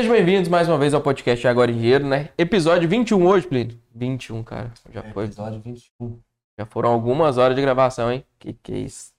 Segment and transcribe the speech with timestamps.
[0.00, 2.30] Sejam bem-vindos mais uma vez ao podcast Agora em Dinheiro, né?
[2.38, 3.78] Episódio 21 hoje, Plínio.
[3.94, 4.72] 21, cara.
[4.94, 5.26] Já foi.
[5.26, 6.18] Episódio 21.
[6.58, 8.24] Já foram algumas horas de gravação, hein?
[8.38, 9.12] Que que é isso?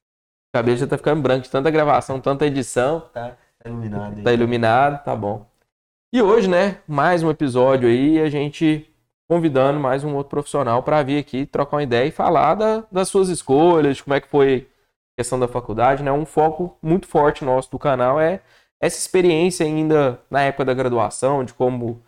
[0.51, 3.01] A cabeça já tá ficando branco de tanta gravação, tanta edição.
[3.13, 4.23] Tá, tá iluminado aí.
[4.23, 5.45] Tá iluminado, tá bom.
[6.11, 8.89] E hoje, né, mais um episódio aí, a gente
[9.29, 13.07] convidando mais um outro profissional para vir aqui trocar uma ideia e falar da- das
[13.07, 14.67] suas escolhas, como é que foi
[15.15, 16.11] a questão da faculdade, né?
[16.11, 18.41] Um foco muito forte nosso do canal é
[18.81, 22.03] essa experiência ainda na época da graduação, de como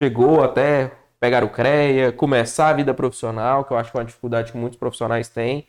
[0.00, 4.06] chegou até pegar o CREA, começar a vida profissional, que eu acho que é uma
[4.06, 5.66] dificuldade que muitos profissionais têm,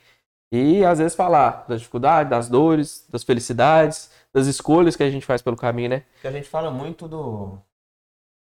[0.54, 5.26] e às vezes falar das dificuldades, das dores, das felicidades, das escolhas que a gente
[5.26, 6.04] faz pelo caminho, né?
[6.14, 7.58] Porque a gente fala muito do.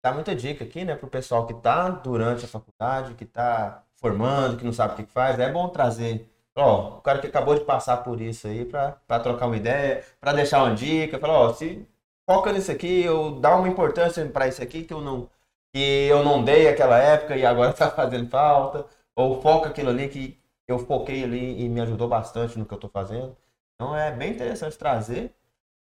[0.02, 4.56] Dá muita dica aqui, né, pro pessoal que tá durante a faculdade, que tá formando,
[4.56, 5.38] que não sabe o que que faz.
[5.38, 6.26] É bom trazer.
[6.56, 10.32] Ó, o cara que acabou de passar por isso aí pra trocar uma ideia, pra
[10.32, 11.86] deixar uma dica, falar, ó, se
[12.30, 15.28] foca nisso aqui, eu dá uma importância pra isso aqui que eu não
[15.74, 18.86] que eu não dei aquela época e agora tá fazendo falta,
[19.16, 22.78] ou foca aquilo ali que eu foquei ali e me ajudou bastante no que eu
[22.78, 23.36] tô fazendo.
[23.74, 25.34] Então é bem interessante trazer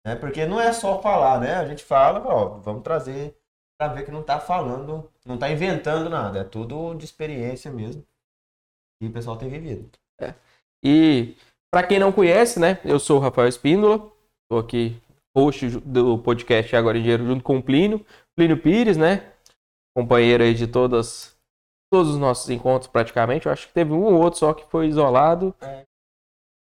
[0.05, 0.15] né?
[0.15, 1.55] Porque não é só falar, né?
[1.55, 3.35] A gente fala, ó, vamos trazer
[3.77, 8.05] para ver que não tá falando, não tá inventando nada, é tudo de experiência mesmo.
[9.01, 9.89] E o pessoal tem vivido.
[10.83, 11.35] E
[11.69, 14.09] para quem não conhece, né, eu sou o Rafael Espíndola,
[14.43, 15.01] estou aqui
[15.37, 18.03] host do podcast Agora em Dinheiro junto com o Plínio,
[18.35, 19.23] Plínio Pires, né,
[19.95, 21.35] companheiro aí de todas
[21.93, 23.45] todos os nossos encontros praticamente.
[23.45, 25.55] Eu acho que teve um ou outro só que foi isolado.
[25.61, 25.83] É.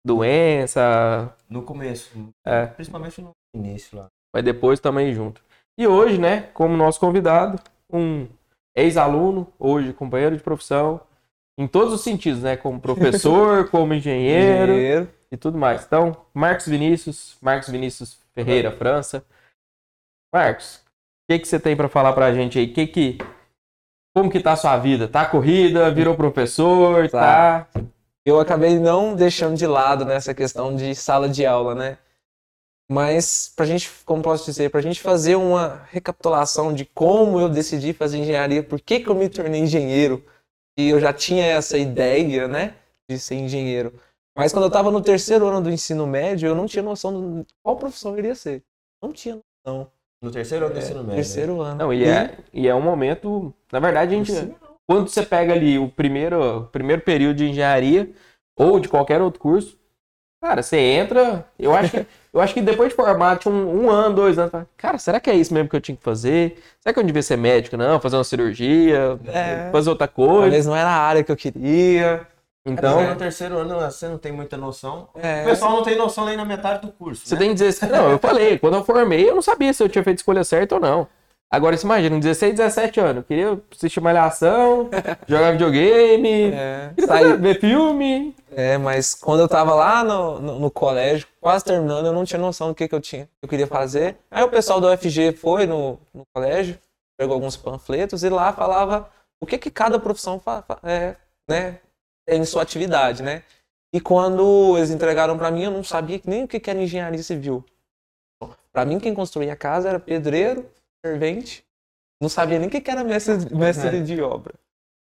[0.06, 2.12] Doença, No começo,
[2.46, 2.66] É.
[2.66, 4.08] principalmente no início lá.
[4.34, 5.42] mas depois também junto.
[5.78, 7.60] E hoje, né, como nosso convidado,
[7.92, 8.28] um
[8.76, 11.00] ex-aluno, hoje companheiro de profissão,
[11.58, 15.86] em todos os sentidos, né, como professor, como engenheiro, e tudo mais.
[15.86, 19.26] Então, Marcos Vinícius, Marcos Vinícius Ferreira, França.
[20.34, 22.68] Marcos, o que, que você tem para falar pra gente aí?
[22.68, 23.18] Que que,
[24.16, 25.08] como que tá a sua vida?
[25.08, 25.92] Tá corrida?
[25.92, 27.10] Virou professor?
[27.10, 27.66] Tá.
[27.66, 27.82] Tá.
[28.26, 31.98] Eu acabei não deixando de lado nessa questão de sala de aula, né?
[32.90, 37.94] Mas pra gente, como posso dizer, pra gente fazer uma recapitulação de como eu decidi
[37.94, 40.24] fazer engenharia, por que que eu me tornei engenheiro,
[40.78, 42.76] e eu já tinha essa ideia, né,
[43.10, 43.94] de ser engenheiro.
[44.36, 47.46] Mas quando eu estava no terceiro ano do ensino médio, eu não tinha noção de
[47.62, 48.64] qual profissão eu iria ser.
[49.02, 49.88] Não tinha noção.
[50.22, 51.16] No terceiro ano do ensino médio.
[51.16, 51.78] Terceiro ano.
[51.78, 53.54] Não, e é, e é um momento.
[53.72, 54.56] Na verdade, a gente.
[54.88, 58.10] Quando você pega ali o primeiro, o primeiro período de engenharia
[58.58, 59.78] ou de qualquer outro curso,
[60.42, 61.46] cara, você entra.
[61.58, 64.52] Eu acho que, eu acho que depois de formar, tinha um, um ano, dois anos,
[64.52, 66.58] fala, cara, será que é isso mesmo que eu tinha que fazer?
[66.82, 67.78] Será que eu devia ser médico?
[67.78, 69.70] Não, fazer uma cirurgia, É.
[69.72, 70.42] fazer outra coisa.
[70.42, 72.28] Talvez não era a área que eu queria.
[72.66, 75.10] Então, Então, no terceiro ano você não tem muita noção.
[75.16, 75.42] É.
[75.44, 77.28] O pessoal não tem noção nem na metade do curso.
[77.28, 77.42] você né?
[77.42, 77.92] tem 16.
[77.92, 80.76] Não, eu falei, quando eu formei, eu não sabia se eu tinha feito escolha certa
[80.76, 81.08] ou não.
[81.52, 84.90] Agora, você imagina, 16, 17 anos, eu queria assistir malhação,
[85.28, 88.36] jogar videogame, É, fazer- ver filme.
[88.56, 92.40] É, mas quando eu tava lá no, no, no colégio, quase terminando, eu não tinha
[92.40, 94.16] noção do que, que eu tinha, que eu queria fazer.
[94.32, 96.80] Aí o pessoal do UFG foi no, no colégio,
[97.20, 99.08] pegou alguns panfletos e lá falava
[99.40, 101.16] o que, que cada profissão fa, fa- é,
[101.48, 101.78] né,
[102.28, 103.44] em sua atividade, né?
[103.94, 107.64] E quando eles entregaram pra mim, eu não sabia nem o que, era engenharia civil.
[108.72, 110.68] Pra mim, quem construía a casa era pedreiro,
[111.06, 111.64] servente.
[112.20, 114.56] Não sabia nem o que, era mestre, mestre de obra.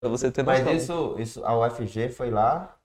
[0.01, 0.65] Pra você ter noção.
[0.65, 2.77] Mas isso, isso, a UFG foi lá.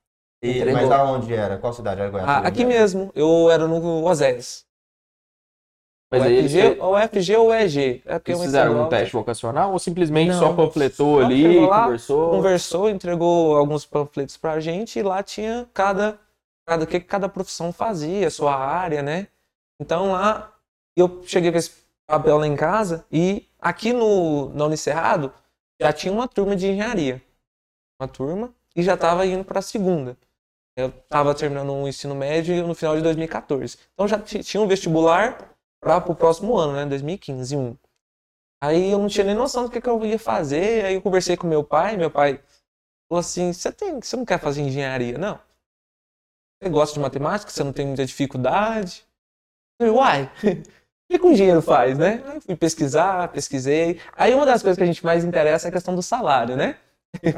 [0.44, 0.82] E, Entregou.
[0.82, 1.58] mas aonde era?
[1.58, 2.28] Qual cidade era Goiás?
[2.28, 4.66] Ah, aqui mesmo, eu era no Osés.
[6.14, 8.02] Mas o aí eles FG, ou FG ou EG.
[8.06, 10.40] É porque eles fizeram um teste vocacional ou simplesmente Não.
[10.40, 12.30] só panfletou Só ali, lá, conversou?
[12.32, 16.20] Conversou, entregou alguns panfletos pra gente e lá tinha cada,
[16.66, 19.28] cada o que cada profissão fazia, sua área, né?
[19.82, 20.54] Então lá
[20.96, 21.72] eu cheguei com esse
[22.08, 25.34] papel lá em casa e aqui no, na Unicerrado
[25.82, 27.22] já tinha uma turma de engenharia.
[28.00, 30.18] Uma turma e já estava indo para a segunda.
[30.76, 33.78] Eu estava terminando o ensino médio no final de 2014.
[33.94, 35.53] Então já ti- tinha um vestibular
[35.84, 36.86] para o próximo ano, né?
[36.86, 37.78] 2015, um.
[38.62, 40.86] Aí eu não tinha nem noção do que, que eu ia fazer.
[40.86, 41.98] Aí eu conversei com meu pai.
[41.98, 42.42] Meu pai
[43.10, 45.18] falou assim: você tem, você não quer fazer engenharia?
[45.18, 45.40] Não.
[46.62, 47.52] Você gosta de matemática?
[47.52, 49.06] Você não tem muita dificuldade?
[49.80, 52.24] Eu falei, uai, o que, que um engenheiro faz, né?
[52.26, 54.00] Aí fui pesquisar, pesquisei.
[54.16, 56.78] Aí uma das coisas que a gente mais interessa é a questão do salário, né?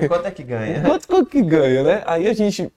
[0.08, 0.82] Quanto é que ganha?
[0.86, 2.04] Quanto quanto que ganha, né?
[2.06, 2.72] Aí a gente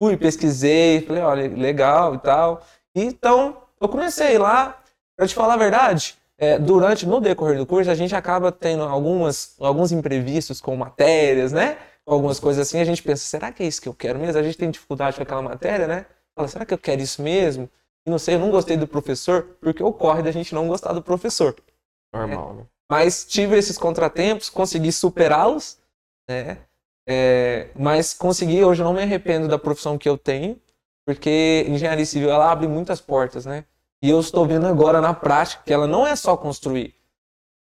[0.00, 2.64] fui, pesquisei, falei, olha, legal e tal.
[2.94, 4.79] E, então, eu comecei lá,
[5.20, 8.84] pra te falar a verdade, é, durante, no decorrer do curso, a gente acaba tendo
[8.84, 11.76] algumas, alguns imprevistos com matérias, né?
[12.06, 14.40] Algumas coisas assim, a gente pensa, será que é isso que eu quero mesmo?
[14.40, 16.06] A gente tem dificuldade com aquela matéria, né?
[16.34, 17.68] Fala, será que eu quero isso mesmo?
[18.06, 21.02] E não sei, eu não gostei do professor, porque ocorre da gente não gostar do
[21.02, 21.54] professor.
[22.14, 22.66] Normal, né?
[22.90, 25.76] Mas tive esses contratempos, consegui superá-los,
[26.30, 26.60] né?
[27.06, 30.58] É, mas consegui, hoje não me arrependo da profissão que eu tenho,
[31.06, 33.66] porque engenharia civil ela abre muitas portas, né?
[34.02, 36.94] E eu estou vendo agora na prática que ela não é só construir.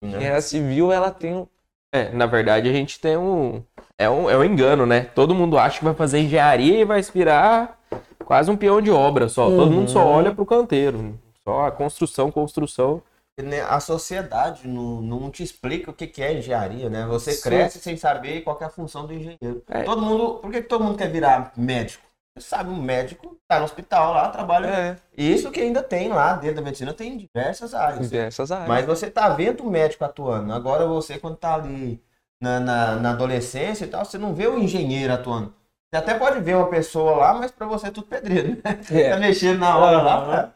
[0.02, 0.10] Né?
[0.18, 1.48] Engenharia civil ela tem um.
[1.94, 3.62] É, na verdade a gente tem um.
[3.98, 5.02] É um, é um engano, né?
[5.14, 7.78] Todo mundo acha que vai fazer engenharia e vai aspirar
[8.26, 9.46] quase um peão de obra só.
[9.50, 9.72] Todo Uhum.
[9.72, 11.20] mundo só olha pro canteiro.
[11.44, 13.02] Só a construção, construção.
[13.42, 17.06] Né, A sociedade não, não te explica o que que é engenharia, né?
[17.08, 17.42] Você Sim.
[17.44, 19.64] cresce sem saber qual que é a função do engenheiro.
[19.68, 19.84] É.
[19.84, 22.04] Todo mundo, por que que todo mundo quer virar médico?
[22.38, 24.68] Você sabe, um médico tá no hospital lá, trabalha.
[24.68, 28.10] É, Isso que ainda tem lá dentro da medicina, tem diversas áreas.
[28.10, 28.70] diversas áreas.
[28.70, 30.54] Mas você tá vendo o médico atuando.
[30.54, 32.02] Agora você, quando tá ali
[32.42, 35.54] na, na, na adolescência e tal, você não vê o engenheiro atuando.
[35.94, 38.62] Você até pode ver uma pessoa lá, mas pra você é tudo pedreiro, né?
[39.10, 39.18] Tá É.
[39.18, 40.54] mexendo na hora lá, Aham.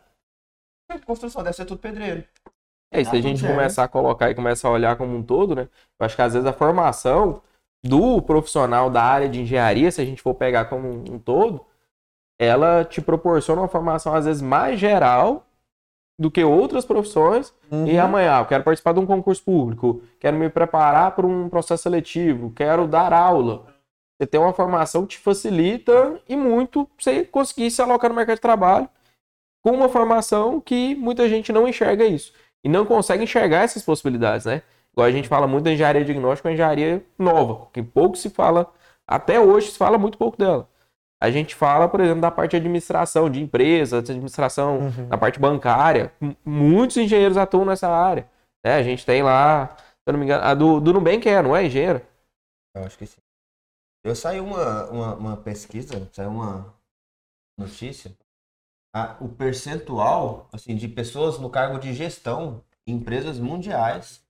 [0.87, 0.99] pra...
[1.05, 2.23] Construção deve ser tudo pedreiro.
[2.91, 5.23] É, e se a Ah, gente começar a colocar e começar a olhar como um
[5.23, 5.63] todo, né?
[5.99, 7.41] Eu acho que às vezes a formação
[7.85, 11.63] do profissional da área de engenharia, se a gente for pegar como um, todo,
[12.39, 15.45] ela te proporciona uma formação às vezes mais geral
[16.19, 17.53] do que outras profissões.
[17.69, 17.85] Uhum.
[17.85, 21.83] E amanhã, eu quero participar de um concurso público, quero me preparar para um processo
[21.83, 23.67] seletivo, quero dar aula.
[24.17, 28.37] Você tem uma formação que te facilita e muito você conseguir se alocar no mercado
[28.37, 28.89] de trabalho
[29.61, 32.33] com uma formação que muita gente não enxerga isso.
[32.63, 34.63] E não consegue enxergar essas possibilidades, né?
[34.95, 38.29] Igual a gente fala muito da engenharia diagnóstica, é uma engenharia nova, que pouco se
[38.29, 38.71] fala,
[39.05, 40.69] até hoje se fala muito pouco dela.
[41.21, 45.07] A gente fala, por exemplo, da parte de administração de empresas, de administração Uhum.
[45.07, 46.13] na parte bancária.
[46.45, 48.29] Muitos engenheiros atuam nessa área.
[48.63, 48.75] né?
[48.75, 51.55] A gente tem lá, se eu não me engano, a do, do Nubank é, não
[51.55, 52.05] é engenheira?
[52.75, 53.19] Eu acho que sim.
[54.03, 56.73] Eu saiu uma, uma, uma pesquisa, saiu uma
[57.57, 58.11] notícia.
[59.19, 64.24] o percentual assim, de pessoas no cargo de gestão em empresas mundiais,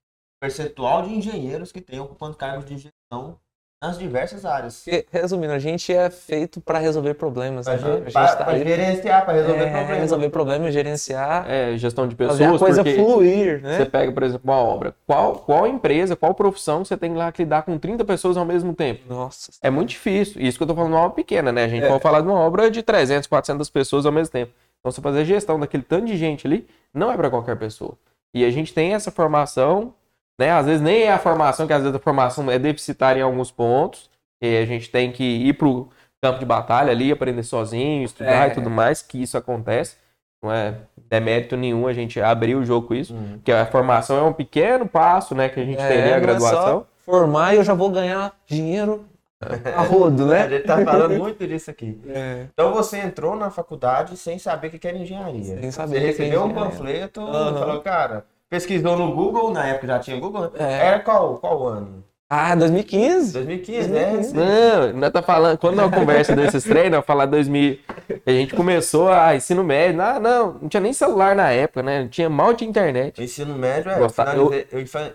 [0.46, 3.38] percentual de engenheiros que têm ocupando cargos de gestão
[3.82, 4.82] nas diversas áreas.
[4.84, 7.66] Porque, Resumindo, a gente é feito para resolver problemas.
[7.66, 8.06] Para né?
[8.14, 9.98] A tá gerenciar, para resolver é, problemas.
[9.98, 13.76] resolver problemas, gerenciar, É, gestão de fazer a pessoas, coisa fluir, né?
[13.76, 14.94] você pega, por exemplo, uma obra.
[15.06, 18.72] Qual, qual empresa, qual profissão você tem lá que lidar com 30 pessoas ao mesmo
[18.72, 19.02] tempo?
[19.12, 19.52] Nossa.
[19.62, 20.40] É muito difícil.
[20.40, 21.64] Isso que eu tô falando de uma obra pequena, né?
[21.64, 21.88] A gente É.
[21.88, 24.52] pode falar de uma obra de 300, 400 pessoas ao mesmo tempo.
[24.80, 27.92] Então, você fazer gestão daquele tanto de gente ali, não é para qualquer pessoa.
[28.32, 29.94] E a gente tem essa formação,
[30.38, 30.50] né?
[30.50, 33.50] Às vezes nem é a formação, que às vezes a formação é deficitária em alguns
[33.50, 34.10] pontos.
[34.40, 35.88] E a gente tem que ir pro
[36.22, 38.52] campo de batalha ali, aprender sozinho, estudar É.
[38.52, 39.96] e tudo mais, que isso acontece.
[40.42, 40.74] Não é
[41.08, 43.14] demérito nenhum a gente abrir o jogo com isso.
[43.14, 43.32] Hum.
[43.36, 45.48] Porque a formação é um pequeno passo, né?
[45.48, 46.62] Que a gente É, tem ali, a é graduação.
[46.80, 49.04] só formar e eu já vou ganhar dinheiro
[49.40, 50.48] a rodo, A né?
[50.50, 51.98] gente tá falando muito disso aqui.
[52.08, 52.46] É.
[52.52, 55.58] Então você entrou na faculdade sem saber o que era engenharia.
[55.60, 57.50] Sem saber Você o que que recebeu era um panfleto Aham.
[57.56, 60.50] e falou, cara, pesquisou no Google, na época já tinha Google, né?
[60.58, 60.86] É.
[60.86, 62.04] Era qual, qual ano?
[62.28, 63.32] Ah, 2015.
[63.34, 64.10] 2015, né?
[64.12, 64.34] 2015.
[64.34, 67.78] Não, nós tá falando, quando nós conversa desses treinos, falar 2000,
[68.26, 72.02] a gente começou a ensino médio, ah, não, não tinha nem celular na época, né?
[72.02, 73.22] Não tinha mal de internet.
[73.22, 75.12] Ensino médio, é, eu, Gostar- finalizei, eu, fa-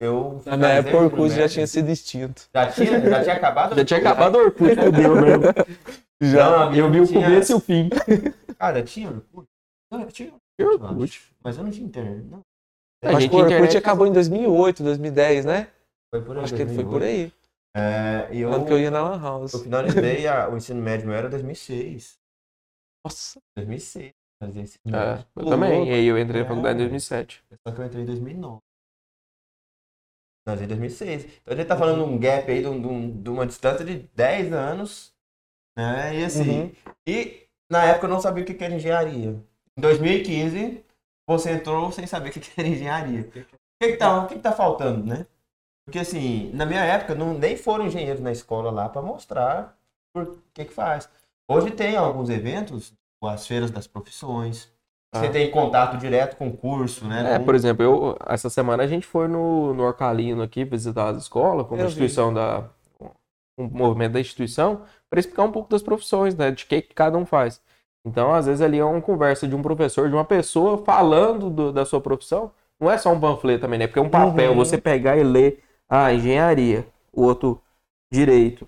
[0.00, 2.48] eu Na minha época, o Orkut já tinha sido extinto.
[2.52, 3.76] Já tinha, já tinha acabado?
[3.76, 5.42] Já tinha acabado o Orkut, fudeu mesmo.
[6.20, 7.88] Já, Eu vi o tinha- começo e o fim.
[8.58, 9.46] Cara, tinha Orkut?
[9.92, 11.22] Não, eu tinha Eu Orkut.
[11.44, 12.40] mas eu não tinha internet, não.
[13.04, 15.70] A Acho gente que o Orkut internet- acabou em 2008, 2010, né?
[16.10, 16.44] Foi por aí.
[16.44, 16.90] Acho que ele foi 2008.
[16.90, 17.32] por aí.
[17.76, 19.52] É, e eu, Quando que eu ia na Lan House.
[19.52, 22.18] eu finalizei a- o ensino médio meu era 2006.
[23.04, 23.38] Nossa.
[23.56, 24.12] 2006.
[24.40, 25.26] finalizei o ensino É, médio.
[25.36, 25.72] eu Pô, também.
[25.76, 25.86] louco.
[25.86, 26.48] E aí eu entrei na É.
[26.48, 27.44] faculdade em 2007.
[27.66, 28.58] Só que eu entrei em 2009.
[30.44, 31.24] Finalizei em 2006.
[31.42, 33.46] Então a gente tá falando de um gap aí, de, um- de um- de uma
[33.46, 35.12] distância de 10 anos.
[35.76, 36.18] Né?
[36.20, 36.60] E assim.
[36.62, 36.72] Uhum.
[37.06, 39.30] E na época eu não sabia o que que era engenharia.
[39.76, 40.84] Em 2015,
[41.28, 43.20] você entrou sem saber o que era engenharia.
[43.20, 43.44] O que
[43.92, 45.26] que tá, o que que tá faltando, né?
[45.86, 49.76] Porque assim, na minha época, não, nem foram engenheiros na escola lá para mostrar
[50.12, 51.08] por que que faz.
[51.50, 52.92] Hoje tem alguns eventos,
[53.22, 54.70] as feiras das profissões.
[55.14, 55.30] Você Ah.
[55.30, 57.34] tem contato direto com o curso, né?
[57.34, 61.08] É, com- por exemplo, eu, essa semana a gente foi no, no Orcalino aqui visitar
[61.08, 61.92] as escolas, como Eu vi.
[61.92, 62.68] instituição da.
[63.58, 66.50] um movimento da instituição, para explicar um pouco das profissões, né?
[66.52, 67.60] De que, que cada um faz.
[68.08, 71.72] Então, às vezes, ali é uma conversa de um professor, de uma pessoa falando do-
[71.72, 72.50] da sua profissão.
[72.80, 73.86] Não é só um panfleto também, né?
[73.86, 74.56] Porque é um papel, Uhum.
[74.56, 77.60] você pegar e ler, ah, engenharia, o outro,
[78.10, 78.66] direito.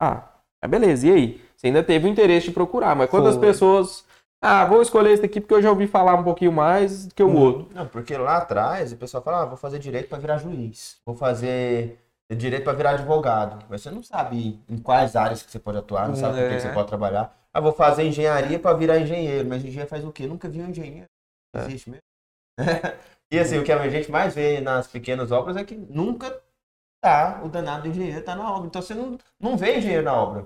[0.00, 0.22] Ah,
[0.60, 1.40] é beleza, e aí?
[1.56, 3.46] Você ainda teve o interesse de procurar, mas quando as Foi.
[3.46, 4.04] pessoas.
[4.44, 7.22] Ah, vou escolher esse daqui porque eu já ouvi falar um pouquinho mais do que
[7.22, 7.36] o Uhum.
[7.36, 7.68] outro.
[7.72, 11.14] Não, porque lá atrás o pessoal fala, ah, vou fazer direito para virar juiz, vou
[11.14, 12.00] fazer
[12.34, 13.64] direito para virar advogado.
[13.68, 16.48] Mas você não sabe em quais áreas que você pode atuar, não sabe com o
[16.48, 16.56] que É.
[16.56, 17.36] que você pode trabalhar.
[17.52, 20.26] Ah, vou fazer engenharia para virar engenheiro, mas engenheiro faz o quê?
[20.26, 21.08] Nunca vi um engenheiro.
[21.54, 21.60] É.
[21.60, 22.02] Existe mesmo.
[23.32, 26.38] E assim, o que a gente mais vê nas pequenas obras é que nunca
[27.00, 28.66] tá o danado do engenheiro tá na obra.
[28.66, 30.44] Então você não, não vê engenheiro na obra.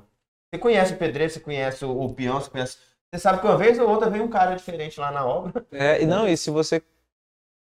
[0.55, 2.79] Você conhece o pedreiro, você conhece o, o peão, você conhece.
[3.13, 5.67] Você sabe que uma vez ou outra vem um cara diferente lá na obra.
[5.73, 6.81] É, e não, e se você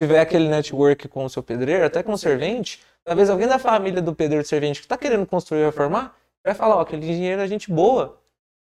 [0.00, 4.00] tiver aquele network com o seu pedreiro, até com o servente, talvez alguém da família
[4.02, 7.46] do pedreiro servente que está querendo construir ou reformar, vai falar, ó, aquele engenheiro é
[7.48, 8.18] gente boa,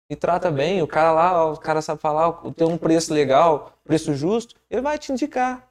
[0.09, 3.73] e trata bem, o cara lá, ó, o cara sabe falar, tem um preço legal,
[3.83, 5.67] preço justo, ele vai te indicar.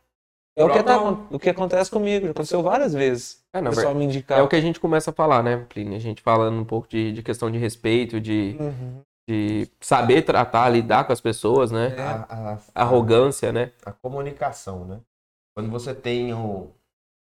[0.57, 1.01] É o que, tá,
[1.31, 3.43] o que acontece comigo, já aconteceu várias vezes.
[3.53, 4.39] É, na o pessoal me indicar.
[4.39, 5.97] É o que a gente começa a falar, né, Plínio?
[5.97, 9.01] A gente falando um pouco de, de questão de respeito, de, Uhum.
[9.29, 11.95] de saber tratar, lidar com as pessoas, né?
[11.97, 12.01] É.
[12.03, 13.73] A, a- Arrogância, né?
[13.85, 15.01] a comunicação, né?
[15.57, 16.71] Quando você tem o-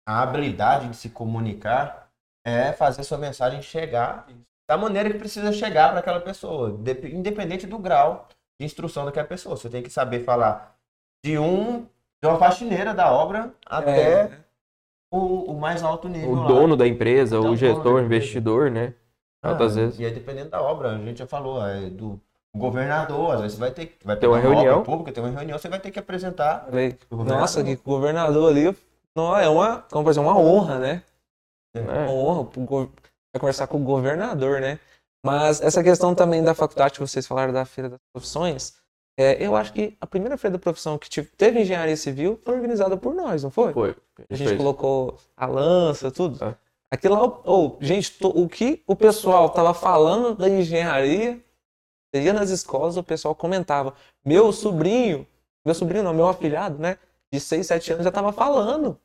[0.06, 2.10] a habilidade de se comunicar,
[2.46, 4.28] é fazer sua mensagem chegar
[4.70, 8.28] da maneira que precisa chegar para aquela pessoa, dep- independente do grau
[8.60, 9.56] de instrução daquela pessoa.
[9.58, 10.76] Você tem que saber falar
[11.24, 11.86] de um
[12.22, 14.38] de uma faxineira da obra até É.
[15.12, 16.30] o, o mais alto nível.
[16.32, 16.48] O lá.
[16.48, 18.94] dono da empresa, Então, o gestor, o investidor, né?
[19.42, 20.00] Ah, Altas vezes.
[20.00, 22.18] E aí dependendo da obra, a gente já falou, é do
[22.56, 24.84] governador, às vezes você vai ter vai Tem uma reunião.
[24.84, 26.66] pública, tem uma reunião, você vai ter que apresentar.
[27.12, 28.74] Nossa, que governador ali,
[29.16, 31.04] não, é uma, como exemplo, uma honra, né?
[31.76, 32.08] Uma É.
[32.08, 32.92] honra pro go-
[33.34, 34.80] vai conversar com o governador, né?
[35.26, 38.76] Mas essa questão também da faculdade que vocês falaram da Feira das Profissões,
[39.18, 42.56] é, eu acho que a primeira Feira da Profissão que tive- teve engenharia civil foi
[42.56, 43.72] organizada por nós, não foi?
[43.74, 43.96] Foi.
[44.30, 44.58] A gente fez.
[44.58, 46.44] colocou a lança, tudo.
[46.44, 46.56] É.
[46.92, 51.40] Aquilo lá, oh, gente, to- o que o pessoal tava falando da engenharia,
[52.14, 53.96] ia nas escolas, o pessoal comentava.
[54.24, 55.26] Meu sobrinho,
[55.66, 56.98] meu sobrinho não, meu afilhado, né?
[57.34, 58.96] De 6, 7 anos já tava falando.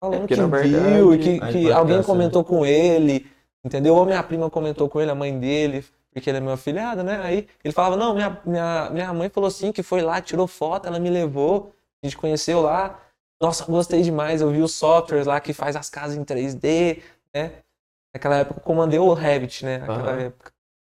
[0.00, 3.24] Falando porque, que verdade, viu, e que, que alguém comentou com ele,
[3.64, 3.94] entendeu?
[3.94, 7.20] Ou minha prima comentou com ele, a mãe dele, porque ele é meu afilhado, né?
[7.22, 10.88] Aí ele falava, não, minha, minha, minha mãe falou assim, que foi lá, tirou foto,
[10.88, 11.72] ela me levou,
[12.02, 13.00] a gente conheceu lá.
[13.40, 17.00] Nossa, gostei demais, eu vi os softwares lá que faz as casas em 3D,
[17.32, 17.62] né?
[18.12, 19.78] Naquela época eu comandei o Revit, né?
[19.78, 20.20] Naquela Aham.
[20.20, 20.52] época.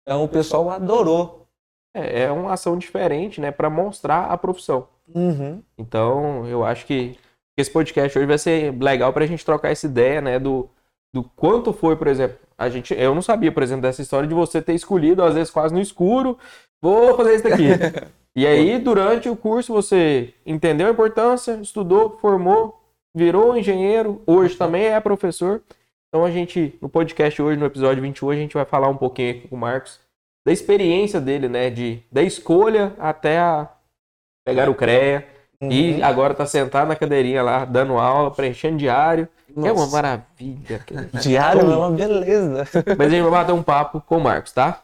[0.02, 1.44] Então o pessoal adorou.
[1.92, 3.50] É, é uma ação diferente, né?
[3.50, 4.86] Pra mostrar a profissão.
[5.14, 5.62] Uhum.
[5.78, 7.16] Então, eu acho que
[7.56, 10.38] esse podcast hoje vai ser legal pra gente trocar essa ideia, né?
[10.38, 10.68] Do,
[11.12, 12.36] do quanto foi, por exemplo.
[12.58, 15.50] A gente, eu não sabia, por exemplo, dessa história de você ter escolhido, às vezes
[15.50, 16.38] quase no escuro,
[16.80, 17.68] vou fazer isso daqui.
[18.34, 22.80] e aí, durante o curso, você entendeu a importância, estudou, formou,
[23.14, 25.62] virou engenheiro, hoje também é professor.
[26.08, 29.30] Então, a gente, no podcast hoje, no episódio 21, a gente vai falar um pouquinho
[29.30, 30.00] aqui com o Marcos
[30.46, 31.68] da experiência dele, né?
[31.70, 33.68] De, da escolha até a
[34.46, 35.26] pegar o CREA.
[35.60, 36.04] E Uhum.
[36.04, 39.26] agora tá sentado na cadeirinha lá, dando aula, preenchendo diário.
[39.56, 40.80] É uma maravilha.
[41.14, 42.64] Diário é uma beleza.
[42.96, 44.80] Mas a gente vai bater um papo com o Marcos, tá?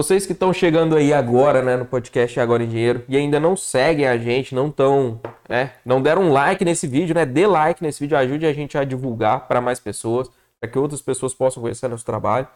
[0.00, 3.54] Vocês que estão chegando aí agora, né, no podcast Agora em Dinheiro e ainda não
[3.54, 7.82] seguem a gente, não estão, né, não deram um like nesse vídeo, né, dê like
[7.82, 11.62] nesse vídeo, ajude a gente a divulgar para mais pessoas, para que outras pessoas possam
[11.62, 12.48] conhecer nosso trabalho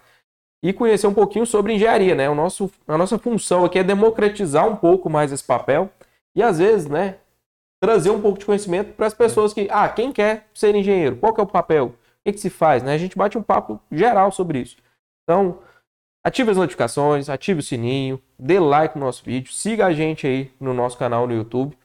[0.65, 2.31] e conhecer um pouquinho sobre engenharia, né?
[2.31, 5.91] O nosso, a nossa função aqui é democratizar um pouco mais esse papel
[6.35, 7.17] e às vezes, né,
[7.79, 11.17] trazer um pouco de conhecimento para as pessoas que, ah, quem quer ser engenheiro?
[11.17, 11.89] Qual que é o papel?
[11.89, 12.83] O que, que se faz?
[12.83, 12.95] Né?
[12.95, 14.79] A gente bate um papo geral sobre isso.
[15.25, 15.59] Então,
[16.25, 20.51] ative as notificações, ative o sininho, dê like no nosso vídeo, siga a gente aí
[20.59, 21.77] no nosso canal no YouTube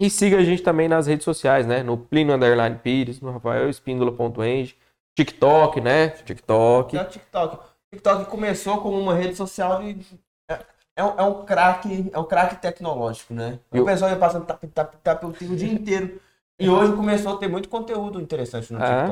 [0.00, 1.82] e siga a gente também nas redes sociais, né?
[1.82, 4.74] No Plínio Underline Pires, no Rafael Espíndola.eng,
[5.16, 6.08] TikTok, né?
[6.08, 6.96] TikTok.
[6.96, 7.58] É TikTok.
[7.92, 10.04] TikTok começou como uma rede social de.
[10.50, 10.58] É,
[10.96, 13.58] é um, é um craque, é um craque tecnológico, né?
[13.72, 16.20] E o- pessoal ia passando tap, tap, tap o dia inteiro.
[16.58, 19.06] E hoje começou a ter muito conteúdo interessante no É.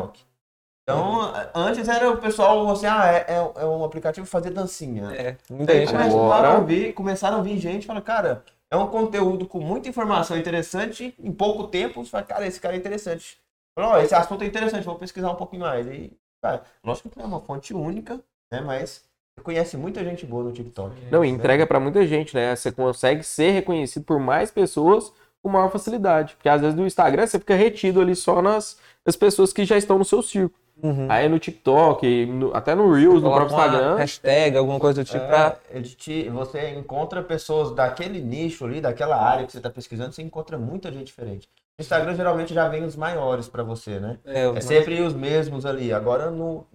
[0.93, 5.13] Então, antes era o pessoal assim, ah, é, é, é um aplicativo fazer dancinha.
[5.13, 8.87] É, muita gente começaram a, vir, começaram a vir gente e falaram, cara, é um
[8.87, 13.39] conteúdo com muita informação interessante, em pouco tempo, você fala, cara, esse cara é interessante.
[13.75, 15.87] Fala, ó, esse assunto é interessante, vou pesquisar um pouquinho mais.
[15.87, 18.21] E, cara, lógico que não é uma fonte única,
[18.53, 18.61] né?
[18.61, 19.05] Mas
[19.43, 20.95] conhece muita gente boa no TikTok.
[21.11, 21.37] Não, e né?
[21.37, 22.55] entrega para muita gente, né?
[22.55, 26.35] Você consegue ser reconhecido por mais pessoas com maior facilidade.
[26.35, 29.77] Porque às vezes no Instagram você fica retido ali só nas, nas pessoas que já
[29.77, 30.60] estão no seu círculo.
[30.83, 31.07] Uhum.
[31.11, 33.97] Aí no TikTok, no- até no Reels, no próprio Instagram.
[33.97, 38.81] Hashtag, alguma coisa do tipo, pra É, ele te- você encontra pessoas daquele nicho ali,
[38.81, 41.49] daquela área que você está pesquisando, você encontra muita gente diferente.
[41.79, 44.19] No Instagram geralmente já vem os maiores para você, né?
[44.25, 45.93] É, É sempre os mesmos ali.
[45.93, 46.67] Agora no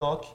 [0.00, 0.28] TikTok.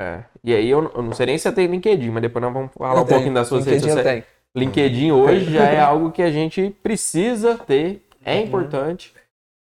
[0.00, 0.24] É.
[0.42, 2.72] E aí eu, eu não sei nem se você tem LinkedIn, mas depois nós vamos
[2.76, 4.24] falar um pouquinho das suas redes LinkedIn eu sociais.
[4.24, 4.34] tenho.
[4.56, 8.42] LinkedIn hoje já é algo que a gente precisa ter, é Uhum.
[8.42, 9.12] importante.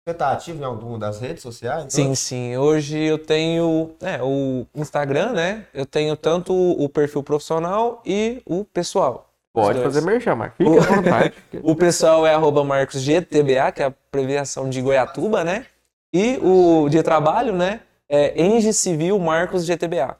[0.04, 1.92] Você tá ativo em alguma das redes sociais?
[1.92, 2.56] Sim, sim.
[2.56, 5.66] Hoje eu tenho é, o Instagram, né?
[5.72, 9.28] Eu tenho tanto o perfil profissional e o pessoal.
[9.54, 11.34] Pode fazer merchan, mas fica O- à vontade.
[11.62, 15.66] O pessoal é arroba marcosgtba, que é a abreviação de Goiatuba, né?
[16.12, 17.82] E o de trabalho, né?
[18.08, 20.16] É Enge Civil Marcos GTBA.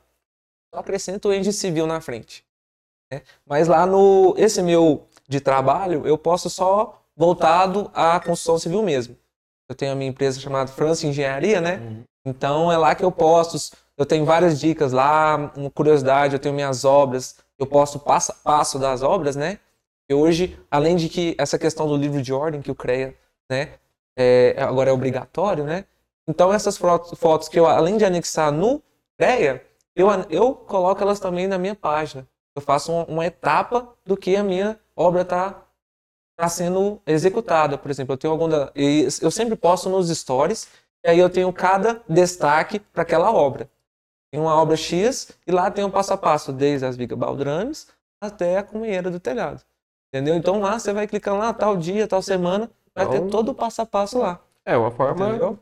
[0.73, 2.45] Só acrescento o Enge Civil na frente.
[3.13, 3.23] né?
[3.45, 4.33] Mas lá no.
[4.39, 9.17] Esse meu de trabalho, eu posto só voltado à construção civil mesmo.
[9.73, 11.77] Eu tenho a minha empresa chamada França Engenharia, né?
[11.77, 12.05] Uhum.
[12.27, 13.75] Então é lá que eu posto.
[13.97, 18.35] Eu tenho várias dicas lá, uma curiosidade, eu tenho minhas obras, eu posto passo a
[18.35, 19.59] passo das obras, né?
[20.11, 23.17] E hoje, além de que essa questão do livro de ordem que o CREA,
[23.51, 23.71] né,
[24.15, 25.87] é, agora é obrigatório, né?
[26.29, 28.83] Então essas fotos, fotos que eu, além de anexar no
[29.17, 29.65] CREA,
[29.97, 32.29] eu, eu coloco elas também na minha página.
[32.55, 35.62] Eu faço uma, uma etapa do que a minha obra está
[36.43, 37.79] tá sendo executada.
[37.79, 38.73] Por exemplo, eu tenho alguma.
[38.75, 40.67] Eu sempre posto nos stories,
[41.05, 43.71] e aí eu tenho cada destaque para aquela obra.
[44.33, 47.87] Tem uma obra X e lá tem um passo a passo, desde as vigas baldrames
[48.21, 49.61] até a comunheira do telhado.
[50.13, 50.35] Entendeu?
[50.35, 53.55] Então lá você vai clicando lá, tal dia, tal semana, vai ter Então- todo o
[53.55, 54.41] passo a passo lá.
[54.67, 55.59] É uma forma Entendeu?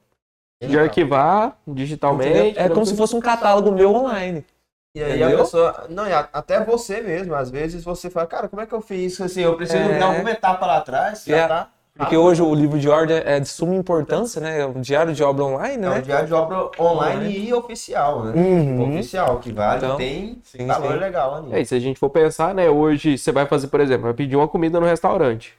[0.62, 2.58] de arquivar digitalmente.
[2.58, 4.46] É como se fosse um catálogo meu online.
[4.94, 5.36] E aí Entendeu?
[5.38, 5.84] a pessoa.
[5.88, 8.80] Não, e a- até você mesmo, às vezes você fala, cara, como é que eu
[8.80, 9.42] fiz isso assim?
[9.42, 9.98] Eu preciso É.
[9.98, 11.46] dar alguma etapa lá atrás, já É.
[11.46, 11.68] tá.
[11.96, 14.60] Porque hoje o livro de ordem é de suma importância, né?
[14.60, 16.00] É um diário de obra online, É um né?
[16.00, 18.32] diário de obra online e oficial, né?
[18.40, 18.94] Uhum.
[18.94, 20.98] Oficial, que vale, Então, tem sim, valor sim.
[20.98, 21.52] legal ali.
[21.54, 22.70] É, e se a gente for pensar, né?
[22.70, 25.54] Hoje você vai fazer, por exemplo, vai pedir uma comida no restaurante.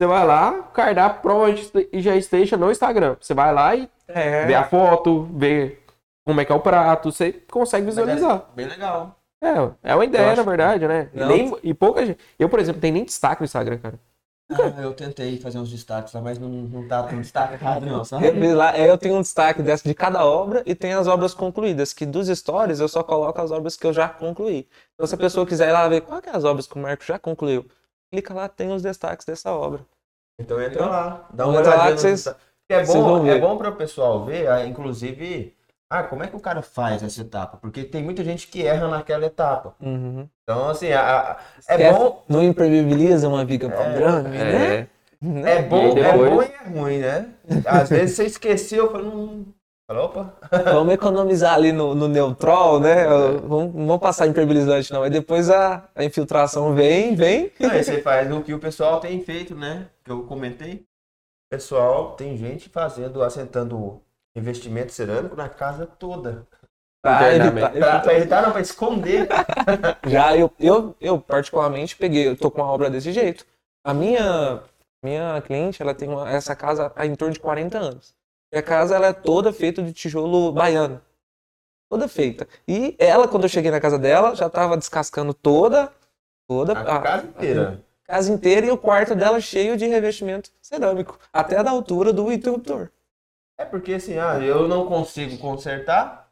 [0.00, 3.14] Você vai lá, o cardápio provavelmente já esteja no Instagram.
[3.20, 4.46] Você vai lá e É.
[4.46, 5.78] vê a foto, vê
[6.24, 8.46] como é que é o prato, você consegue Mas visualizar.
[8.52, 9.18] É bem legal.
[9.42, 11.10] É, é uma ideia, acho na verdade, né?
[11.12, 12.18] E, nem- e pouca gente.
[12.38, 13.98] Eu, por exemplo, tenho nem destaque no Instagram, cara.
[14.50, 18.26] Ah, eu tentei fazer uns destaques lá, mas não, não tá tão destacado, não, sabe?
[18.26, 21.32] Eu, lá, é, eu tenho um destaque dessa de cada obra e tem as obras
[21.32, 24.68] concluídas, que dos stories eu só coloco as obras que eu já concluí.
[24.94, 26.78] Então se a pessoa quiser ir lá ver qual que é as obras que o
[26.78, 27.64] Marco já concluiu,
[28.12, 29.80] clica lá, tem os destaques dessa obra.
[30.38, 32.26] Então entra lá, dá uma Entra lá que vocês-.
[32.68, 35.53] É bom, é bom para o pessoal ver, ah, inclusive,
[35.90, 37.56] ah, como é que o cara faz essa etapa?
[37.58, 39.74] Porque tem muita gente que erra naquela etapa.
[39.80, 40.28] Uhum.
[40.42, 41.00] Então, assim, a-
[41.32, 41.36] a-
[41.68, 44.80] é Esquece- bom, Não impermeabiliza uma viga padrão, né?
[44.80, 45.58] É.
[45.58, 47.28] é bom, E é depois- bom e é ruim, né?
[47.66, 49.44] Às vezes você esqueceu, eu falo, hum,
[49.86, 50.34] fala, opa,
[50.80, 53.04] Vamos economizar ali no, no neutrol, né?
[53.06, 55.02] Vamos, não vamos passar impermeabilizante não.
[55.02, 57.52] Aí depois a, a infiltração vem, vem.
[57.60, 59.86] Aí você faz o que o pessoal tem feito, né?
[60.04, 60.84] Que eu comentei.
[61.50, 64.00] Pessoal, tem gente fazendo, assentando
[64.36, 66.46] investimento cerâmico na casa toda.
[67.02, 67.66] Pra Internamente.
[67.72, 69.28] evitar- Pra, pra evitar, não, pra esconder.
[70.08, 73.44] Já eu, eu, eu particularmente peguei, eu tô com uma obra desse jeito.
[73.84, 74.62] A minha
[75.04, 78.14] minha cliente, ela tem uma- essa casa há em torno de 40 anos.
[78.52, 80.98] E a casa ela é toda feita de tijolo baiano.
[81.90, 82.48] Toda feita.
[82.66, 85.92] E ela, quando eu cheguei na casa dela, já tava descascando toda
[86.48, 87.84] toda A casa inteira.
[88.08, 92.30] a casa inteira e o quarto dela cheio de revestimento cerâmico, até da altura do
[92.32, 92.88] interruptor.
[93.58, 96.28] É porque assim, ah, eu não consigo consertar,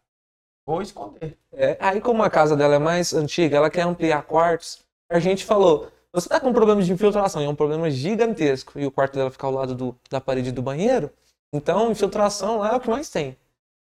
[0.66, 1.38] vou esconder.
[1.52, 4.80] É, aí, como a casa dela é mais antiga, ela quer ampliar quartos,
[5.10, 8.78] a gente falou: você tá com um problema de infiltração, e é um problema gigantesco,
[8.78, 11.10] e o quarto dela fica ao lado do- da parede do banheiro,
[11.54, 13.36] então infiltração lá é o que mais tem.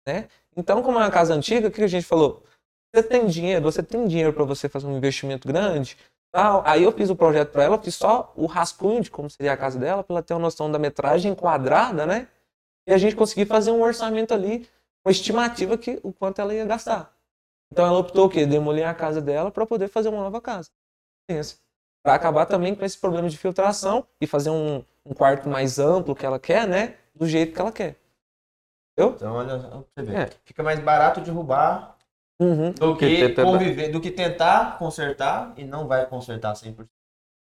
[0.08, 0.28] Né?
[0.56, 2.44] Então, como é uma casa antiga, o que a gente falou?
[2.94, 5.98] Você tem dinheiro, você tem dinheiro para você fazer um investimento grande?
[6.32, 6.64] Tal.
[6.66, 9.58] Aí eu fiz o projeto para ela, fiz só o rascunho de como seria a
[9.58, 12.28] casa dela, para ela ter uma noção da metragem quadrada, né?
[12.90, 14.68] E a gente conseguir fazer um orçamento ali,
[15.06, 17.16] uma estimativa que o quanto ela ia gastar.
[17.72, 18.48] Então ela optou o quê?
[18.48, 20.72] Demolir a casa dela para poder fazer uma nova casa.
[22.04, 26.16] Para acabar também com esse problema de filtração e fazer um, um quarto mais amplo
[26.16, 26.96] que ela quer, né?
[27.14, 27.96] Do jeito que ela quer.
[29.00, 30.16] Então, olha, pra você ver.
[30.18, 30.30] É.
[30.44, 31.96] Fica mais barato derrubar
[32.42, 32.72] Uhum.
[32.72, 36.90] do que que, tentar- conviver, do que tentar consertar e não vai consertar 100%.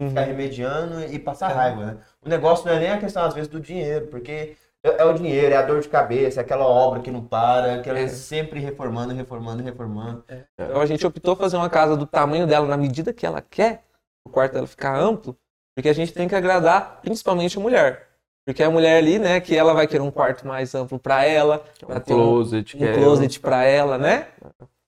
[0.02, 0.26] Ficar Uhum.
[0.26, 1.54] remediando e passar É.
[1.54, 2.02] raiva, né?
[2.20, 5.12] O negócio não é nem a questão, às vezes, do dinheiro, porque é é o
[5.12, 8.04] dinheiro, é a dor de cabeça, é aquela obra que não para, que ela É.
[8.04, 10.24] é sempre reformando, reformando, reformando.
[10.58, 13.84] Então a gente optou fazer uma casa do tamanho dela, na medida que ela quer,
[14.26, 15.36] o quarto dela ficar amplo,
[15.74, 18.06] porque a gente tem que agradar principalmente a mulher.
[18.46, 21.62] Porque a mulher ali, né, que ela vai querer um quarto mais amplo para ela,
[21.86, 22.76] Um um, closet.
[22.76, 24.28] um é- closet para ela, né?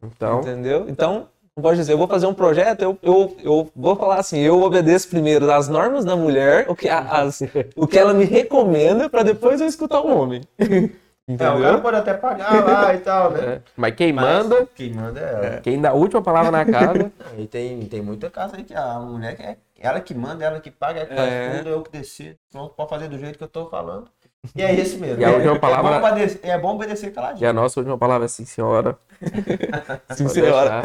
[0.02, 0.86] Então, Entendeu?
[0.88, 4.38] Então, não pode dizer, eu vou fazer um projeto, eu, eu, eu vou falar assim,
[4.40, 7.42] eu obedeço primeiro as normas da mulher, o que, a- as,
[7.76, 10.42] o que ela me recomenda, para depois eu escutar o homem.
[11.28, 11.80] É, o cara Entendeu?
[11.80, 13.40] pode até pagar lá e tal, né?
[13.54, 13.60] é.
[13.76, 15.60] mas quem Mas manda, Quem manda é ela.
[15.60, 18.98] quem dá a última palavra na casa, E tem, tem muita casa aí que a
[18.98, 21.58] mulher que é ela que manda, ela que paga, ela que faz É.
[21.58, 22.36] tudo, eu que decido.
[22.50, 24.08] Pronto, pode fazer do jeito que eu tô falando.
[24.56, 25.22] E é isso mesmo.
[25.22, 27.48] E a última é, palavra- é, bom obedecer, é bom obedecer E caladinho.
[27.48, 28.98] a nossa última palavra é sim, senhora.
[30.10, 30.82] Sim, senhora.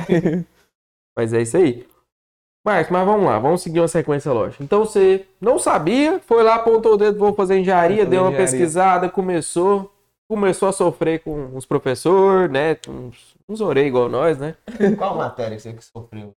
[1.18, 1.86] Mas é isso aí.
[2.66, 4.64] Marcos, mas vamos lá, vamos seguir uma sequência lógica.
[4.64, 8.38] Então você não sabia, foi lá, apontou o dedo, vou fazer engenharia, deu uma engenharia.
[8.52, 9.92] pesquisada, começou,
[10.30, 12.76] começou a sofrer com os professores, né?
[12.88, 14.56] Uns, uns orelhos igual nós, né?
[14.98, 16.34] Qual matéria que você que sofreu?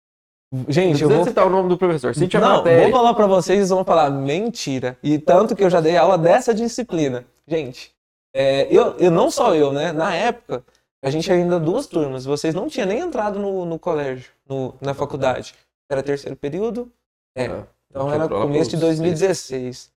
[0.67, 2.13] Gente, Não eu precisa vou citar o nome do professor.
[2.15, 2.83] Cite a Não, matéria.
[2.83, 4.97] vou falar pra vocês, eles vão falar mentira.
[5.03, 7.25] E tanto que eu já dei aula dessa disciplina.
[7.47, 7.91] Gente,
[8.35, 9.91] é, eu, eu não só eu, né?
[9.91, 10.63] Na época,
[11.03, 12.25] a gente ainda duas turmas.
[12.25, 15.55] Vocês não tinham nem entrado no, no colégio, no- na faculdade.
[15.89, 16.91] Era terceiro período.
[17.35, 18.99] É, Ah, então era começo de pra vocês.
[18.99, 19.91] 2016.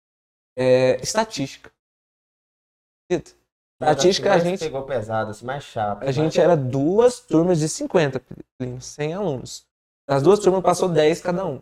[0.57, 1.71] É, estatística.
[3.81, 6.03] Estatística, a gente, pegou pesado, assim, mais chato.
[6.03, 8.21] a gente era duas turmas de 50,
[8.79, 9.65] 100 alunos.
[10.07, 11.61] Nas duas turmas passou 10 cada um.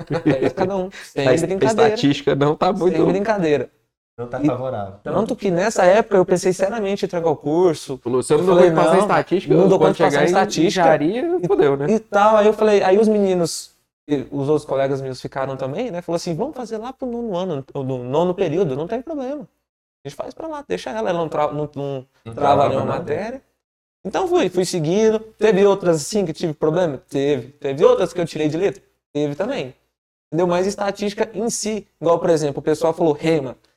[0.24, 0.90] 10 cada um.
[0.90, 1.94] Sem A brincadeira.
[1.94, 2.96] estatística não tá muito.
[2.96, 3.70] Sem brincadeira.
[4.18, 4.94] Não tá E- favorável.
[5.02, 8.44] Tanto que nessa época eu pensei seriamente em entregar o curso Falou, Se eu não
[8.44, 10.66] Eu dou falei, conta de estatística, não dou conta de passar em estatística.
[10.66, 11.86] engenharia, fodeu, né?
[11.88, 12.36] e tal.
[12.36, 13.70] Aí eu falei, aí os meninos,
[14.30, 16.02] os outros colegas meus ficaram também, né?
[16.02, 19.46] Falou assim, vamos fazer lá pro nono ano, no nono período, não tem problema.
[20.04, 22.86] A gente faz pra lá, deixa ela, ela não, tra não, não Não trava nenhuma
[22.86, 22.98] nada.
[22.98, 23.42] matéria.
[24.04, 25.18] Então fui, fui seguindo.
[25.20, 26.98] Teve outras assim que tive problema?
[27.08, 27.48] Teve.
[27.52, 28.82] Teve outras que eu tirei de letra?
[29.12, 29.74] Teve também.
[30.28, 30.46] Entendeu?
[30.46, 33.50] Mas estatística em si, igual por exemplo, o pessoal falou rema.
[33.50, 33.67] Gente,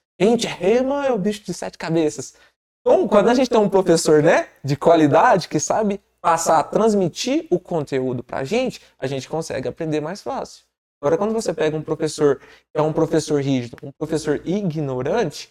[0.48, 2.36] rema é o bicho de sete cabeças.
[2.82, 7.60] Então, quando a gente tem um professor, né, de qualidade, que sabe passar, transmitir o
[7.60, 10.66] conteúdo pra gente, a gente consegue aprender mais fácil.
[11.02, 15.50] Agora, quando você pega um professor que é um professor rígido, um professor ignorante,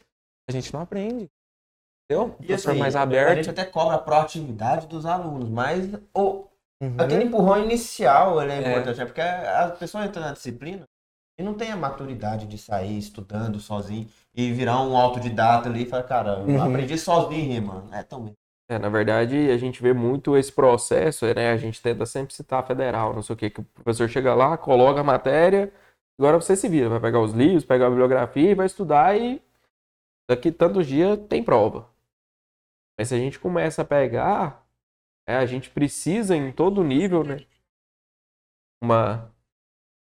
[0.49, 1.29] a gente não aprende.
[2.09, 2.27] Entendeu?
[2.27, 3.37] Um E professor assim, mais a aberto.
[3.37, 6.47] gente até cobra a proatividade dos alunos, mas o,
[6.83, 6.97] Uhum.
[6.99, 8.71] aquele empurrão inicial ele é É.
[8.71, 10.85] importante, é porque a pessoa entra na disciplina
[11.39, 15.87] e não tem a maturidade de sair estudando sozinho e virar um autodidata ali e
[15.87, 16.62] falar, cara, eu Uhum.
[16.62, 17.88] aprendi sozinho, mano.
[17.93, 18.33] É tão
[18.69, 21.51] É, na verdade, a gente vê muito esse processo, né?
[21.51, 24.33] A gente tenta sempre citar a federal, não sei o quê, que o professor chega
[24.33, 25.73] lá, coloca a matéria,
[26.16, 29.43] agora você se vira, vai pegar os livros, pegar a bibliografia e vai estudar e
[30.29, 31.88] daqui tantos dias tem prova.
[32.97, 34.64] Mas se a gente começa a pegar,
[35.27, 37.47] é, a gente precisa em todo nível, né?
[38.83, 39.33] Uma,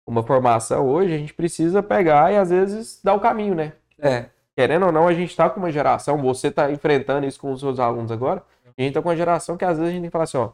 [0.08, 3.74] uma formação hoje, a gente precisa pegar e às vezes dar o caminho, né?
[4.04, 4.26] É.
[4.56, 7.60] querendo ou não, a gente está com uma geração, você está enfrentando isso com os
[7.60, 8.44] seus alunos agora,
[8.78, 10.38] a gente está com uma geração que às vezes a gente tem que falar assim,
[10.38, 10.50] ó,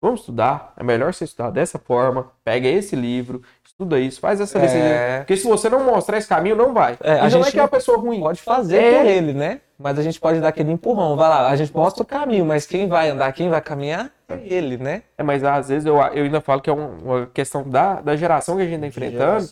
[0.00, 4.58] vamos estudar, é melhor você estudar dessa forma, pega esse livro, estuda isso, faz essa.
[4.58, 5.18] É.
[5.18, 6.96] Porque se você não mostrar esse caminho, não vai.
[7.02, 8.20] É, a e não é gente que é uma pessoa ruim.
[8.20, 8.98] Pode fazer É.
[8.98, 9.60] por ele, né?
[9.78, 11.16] Mas a gente pode dar aquele empurrão.
[11.16, 14.40] Vai lá, a gente mostra o caminho, mas quem vai andar, quem vai caminhar é
[14.44, 15.02] ele, né?
[15.16, 18.16] É, mas às vezes eu, eu ainda falo que é um- uma questão da, da
[18.16, 19.46] geração que a gente está enfrentando,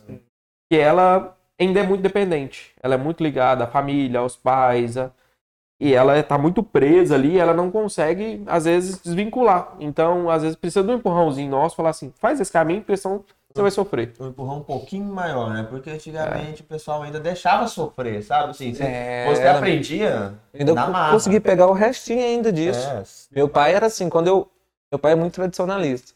[0.69, 2.73] que ela ainda é muito dependente.
[2.83, 5.11] Ela é muito ligada à família, aos pais, a-
[5.81, 9.75] e ela está muito presa ali, ela não consegue, às vezes, desvincular.
[9.81, 13.25] Então, às vezes, precisa de um empurrãozinho nosso, falar assim, faz esse caminho, porque senão
[13.53, 14.13] você vai sofrer.
[14.21, 15.67] Um empurrão um pouquinho maior, né?
[15.69, 18.51] Porque antigamente o pessoal ainda deixava sofrer, sabe?
[18.51, 22.89] Assim, você, É, você aprendia Ainda na consegui pegar o restinho ainda disso.
[22.89, 23.03] É,
[23.35, 24.49] Meu pai era assim, quando eu.
[24.93, 26.13] Meu pai é muito tradicionalista.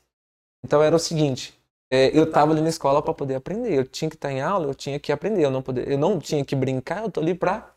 [0.64, 1.58] Então era o seguinte:
[1.94, 3.72] é, eu tava ali na escola para poder aprender.
[3.72, 5.44] Eu tinha que estar em aula, eu tinha que aprender.
[5.44, 7.72] Eu não, poder, eu não tinha que brincar, eu tô ali para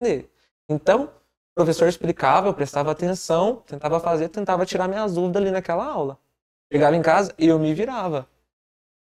[0.00, 0.30] aprender.
[0.70, 5.84] Então, o professor explicava, eu prestava atenção, tentava fazer, tentava tirar minhas dúvidas ali naquela
[5.84, 6.18] aula.
[6.72, 8.26] Chegava em casa e eu me virava.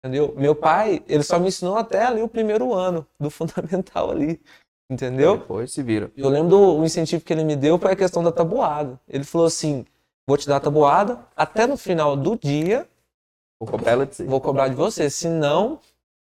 [0.03, 0.33] Entendeu?
[0.35, 4.41] Meu pai, ele só me ensinou até ali o primeiro ano do fundamental ali.
[4.91, 5.37] Entendeu?
[5.37, 6.11] Depois se vira.
[6.15, 8.99] Eu lembro do o incentivo que ele me deu foi a questão da tabuada.
[9.07, 9.85] Ele falou assim:
[10.27, 12.87] vou te dar a tabuada, até no final do dia
[13.59, 14.23] Vou cobrar ela de si.
[14.23, 15.79] vou cobrar de você, senão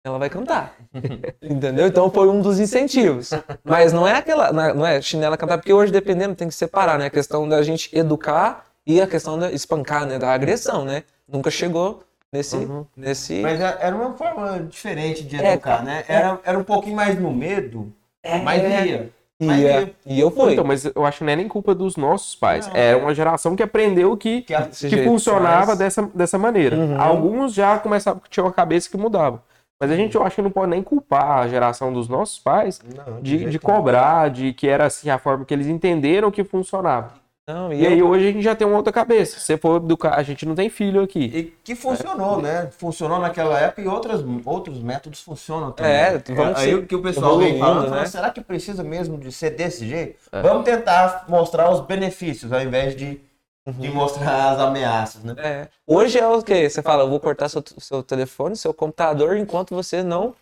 [0.05, 0.77] ela vai cantar.
[1.43, 1.87] Entendeu?
[1.87, 3.31] Então foi um dos incentivos.
[3.65, 7.07] Mas não é aquela, não é chinela cantar, porque hoje dependendo tem que separar, né?
[7.07, 10.19] A questão da gente educar e a questão da espancar, né?
[10.19, 11.05] Da agressão, né?
[11.27, 12.57] Nunca chegou nesse.
[12.57, 12.85] Uhum.
[12.95, 13.41] nesse...
[13.41, 16.05] Mas é- era uma forma diferente de É, educar, né?
[16.07, 17.91] Era, era um pouquinho mais no medo,
[18.23, 19.11] É, mas ia.
[19.45, 20.53] E, mas é, eu- e eu fui.
[20.53, 22.67] Então, mas eu acho que não é nem culpa dos nossos pais.
[22.69, 22.77] Não.
[22.77, 24.55] É uma geração que aprendeu que, Que
[24.89, 26.77] que funcionava dessa, dessa maneira.
[26.77, 27.01] Uhum.
[27.01, 29.43] Alguns já começavam, tinham a cabeça que mudava.
[29.81, 32.81] Mas a gente, eu acho que não pode nem culpar a geração dos nossos pais
[33.07, 33.59] Não, de, de nenhum.
[33.61, 37.13] cobrar, de que era assim a forma que eles entenderam que funcionava.
[37.47, 39.39] Não, e E eu- aí hoje a gente já tem uma outra cabeça.
[39.39, 41.25] Se for educar, a gente não tem filho aqui.
[41.25, 42.71] E que funcionou, né?
[42.79, 45.93] Funcionou naquela época e outras, outros métodos funcionam também.
[45.93, 48.07] É, vamos aí se o que o pessoal vem falando, fala, né?
[48.07, 50.17] será que precisa mesmo de ser desse jeito?
[50.33, 50.41] É.
[50.41, 53.21] Vamos tentar mostrar os benefícios ao invés de,
[53.67, 55.35] de mostrar as ameaças, né?
[55.37, 55.69] É.
[55.87, 56.71] Hoje é o quê?
[56.71, 60.35] Você fala, eu vou cortar seu, seu telefone, seu computador, enquanto você não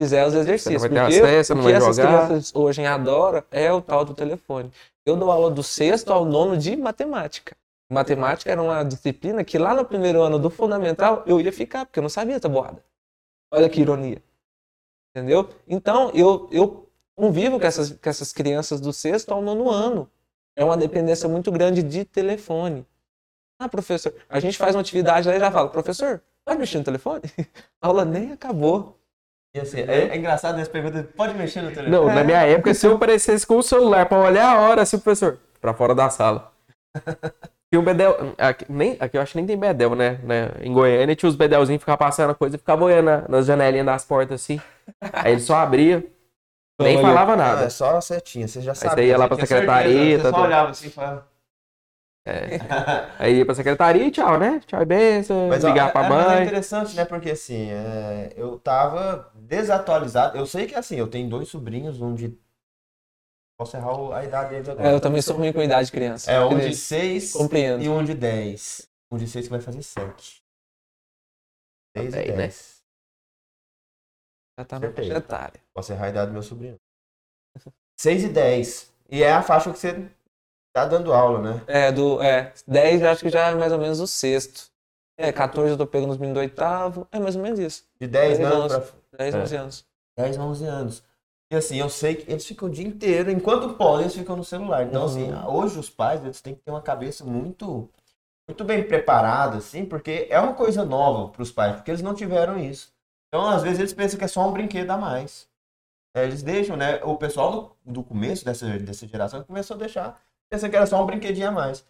[0.00, 0.82] fizer os Você exercícios.
[0.82, 2.26] não vai ter porque acesso, o não que vai essas jogar.
[2.26, 4.70] crianças hoje adoram é o tal do telefone.
[5.08, 7.56] Eu dou aula do sexto ao nono de matemática.
[7.90, 11.98] Matemática era uma disciplina que lá no primeiro ano do fundamental eu ia ficar, porque
[11.98, 12.84] eu não sabia tabuada.
[13.50, 14.22] Olha que ironia.
[15.10, 15.48] Entendeu?
[15.66, 20.10] Então, eu, eu convivo com essas, com essas crianças do sexto ao nono ano.
[20.54, 22.86] É uma dependência muito grande de telefone.
[23.58, 26.84] Ah, professor, a gente faz uma atividade lá e já fala, professor, pode mexer no
[26.84, 27.22] telefone?
[27.80, 28.97] A aula nem acabou.
[29.58, 31.90] E assim, é, é engraçado essa pergunta, pode mexer no telefone?
[31.90, 34.98] Não, na minha época, se eu aparecesse com o celular pra olhar a hora, assim,
[34.98, 36.52] professor, pra fora da sala.
[37.70, 38.34] Tinha um bedel.
[38.38, 40.18] Aqui, nem, aqui eu acho que nem tem bedel, né?
[40.22, 40.52] né?
[40.62, 43.84] Em Goiânia tinha os bedelzinhos, ficava passando a coisa e ficava olhando na- nas janelinhas
[43.84, 44.58] das portas assim.
[45.12, 46.02] Aí ele só abria,
[46.80, 47.06] nem Olha.
[47.06, 47.64] falava Não, nada.
[47.64, 48.94] é só a setinha, você já sabe.
[49.02, 51.26] você ia lá pra secretaria, certeza, Você tá só olhava assim e falava...
[53.18, 54.60] Aí ia pra secretaria e tchau, né?
[54.66, 56.42] Tchau e benção, Mas, ó, ligar é- pra é, mas é mãe.
[56.44, 57.04] interessante, né?
[57.04, 60.36] Porque assim, é, eu tava desatualizado.
[60.36, 62.38] Eu sei que assim, eu tenho dois sobrinhos, um de.
[63.58, 64.88] Posso errar a idade deles agora.
[64.88, 66.30] É, eu também sou ruim com idade de criança.
[66.30, 66.78] É um de Beleza.
[66.80, 67.82] 6 Compreendo.
[67.82, 68.88] e um de 10.
[69.10, 70.42] Um de 6 que vai fazer 7.
[71.96, 72.36] 6 Tá e bem, né?
[72.36, 72.78] 10.
[74.58, 75.08] Já tá na Certeza.
[75.08, 75.60] faixa etária.
[75.74, 76.76] Posso errar a idade do meu sobrinho.
[78.00, 78.92] 6 e 10.
[79.10, 80.08] E é a faixa que você
[80.72, 81.64] tá dando aula, né?
[81.66, 84.70] É, do, é, 10 eu acho que já é mais ou menos o sexto.
[85.16, 87.08] É, 14 eu tô pegando os meninos do oitavo.
[87.10, 87.84] É mais ou menos isso.
[88.00, 89.42] De 10 Dez, anos pra 10, É.
[89.42, 89.86] 11 anos.
[90.16, 91.04] 10, 11 anos.
[91.50, 94.44] E assim, eu sei que eles ficam o dia inteiro, enquanto podem, eles ficam no
[94.44, 94.84] celular.
[94.84, 95.54] Então, assim, Uhum.
[95.56, 97.88] hoje os pais, eles têm que ter uma cabeça muito
[98.48, 102.14] muito bem preparada, assim, porque é uma coisa nova para os pais, porque eles não
[102.14, 102.92] tiveram isso.
[103.28, 105.46] Então, às vezes, eles pensam que é só um brinquedo a mais.
[106.16, 106.96] É, eles deixam, né?
[107.04, 111.02] O pessoal do, do começo dessa, dessa geração começou a deixar, pensa que era só
[111.02, 111.84] um brinquedinho a mais.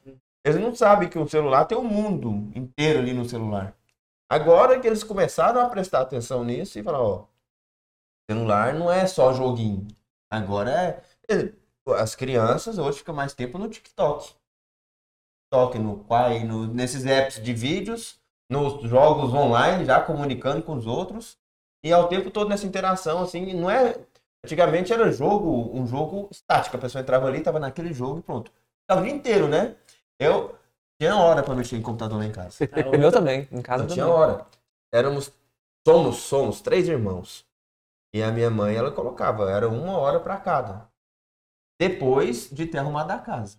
[0.44, 3.74] Eles não sabem que o celular tem o mundo inteiro ali no celular.
[4.30, 7.26] Agora que eles começaram a prestar atenção nisso e falar, ó,
[8.30, 9.88] celular não é só joguinho.
[10.30, 11.02] Agora é.
[11.96, 14.34] As crianças hoje ficam mais tempo no TikTok.
[15.44, 20.86] TikTok, no Quai, no, nesses apps de vídeos, nos jogos online, já comunicando com os
[20.86, 21.38] outros.
[21.82, 23.98] E ao tempo todo nessa interação, assim, não é.
[24.44, 26.76] Antigamente era jogo, um jogo estático.
[26.76, 28.52] A pessoa entrava ali, tava naquele jogo e pronto.
[28.86, 29.74] Tava o dia inteiro, né?
[30.18, 30.57] Eu
[30.98, 32.58] tinha hora pra mexer em computador lá em casa.
[32.88, 34.04] O meu também, em casa Não também.
[34.04, 34.46] tinha hora.
[34.92, 35.32] Éramos,
[35.86, 37.46] somos, somos três irmãos.
[38.14, 40.88] E a minha mãe, ela colocava, era uma hora para cada.
[41.80, 43.58] Depois de ter arrumado a casa.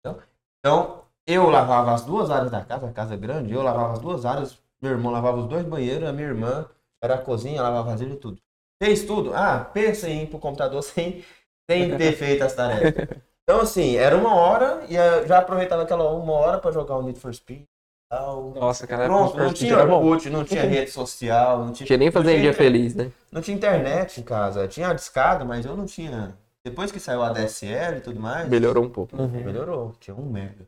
[0.00, 0.22] Então,
[0.60, 3.98] então, eu lavava as duas áreas da casa, a casa é grande, eu lavava as
[3.98, 6.68] duas áreas, meu irmão lavava os dois banheiros, a minha irmã
[7.02, 8.40] era a cozinha, lavava vasilha e tudo.
[8.82, 9.34] Fez tudo?
[9.34, 11.24] Ah, pensa em ir pro computador sem,
[11.70, 12.94] sem ter feito as tarefas.
[13.48, 17.02] Então, assim, era uma hora e eu já aproveitava aquela uma hora para jogar o
[17.02, 17.62] Need for Speed.
[18.10, 18.52] Tal.
[18.54, 19.78] Nossa, cara, Pronto, não tinha.
[19.78, 23.10] Orkut, não tinha rede social, não tinha, Tinha nem fazer dia feliz, né?
[23.32, 24.68] Não tinha internet em casa.
[24.68, 26.36] Tinha a discada, mas eu não tinha.
[26.62, 29.16] Depois que saiu a DSL e tudo mais, Melhorou um pouco.
[29.16, 29.28] Uhum.
[29.28, 29.94] melhorou.
[29.98, 30.66] Tinha um mega.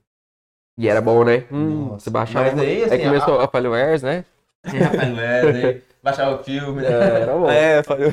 [0.79, 1.45] E era bom, né?
[1.53, 2.05] Hum, Nossa.
[2.05, 2.51] você baixava.
[2.51, 4.25] Mas aí, assim, aí começou a Falwares, né?
[6.03, 7.51] Baixava o filme, É, era bom.
[7.51, 8.11] É, falei.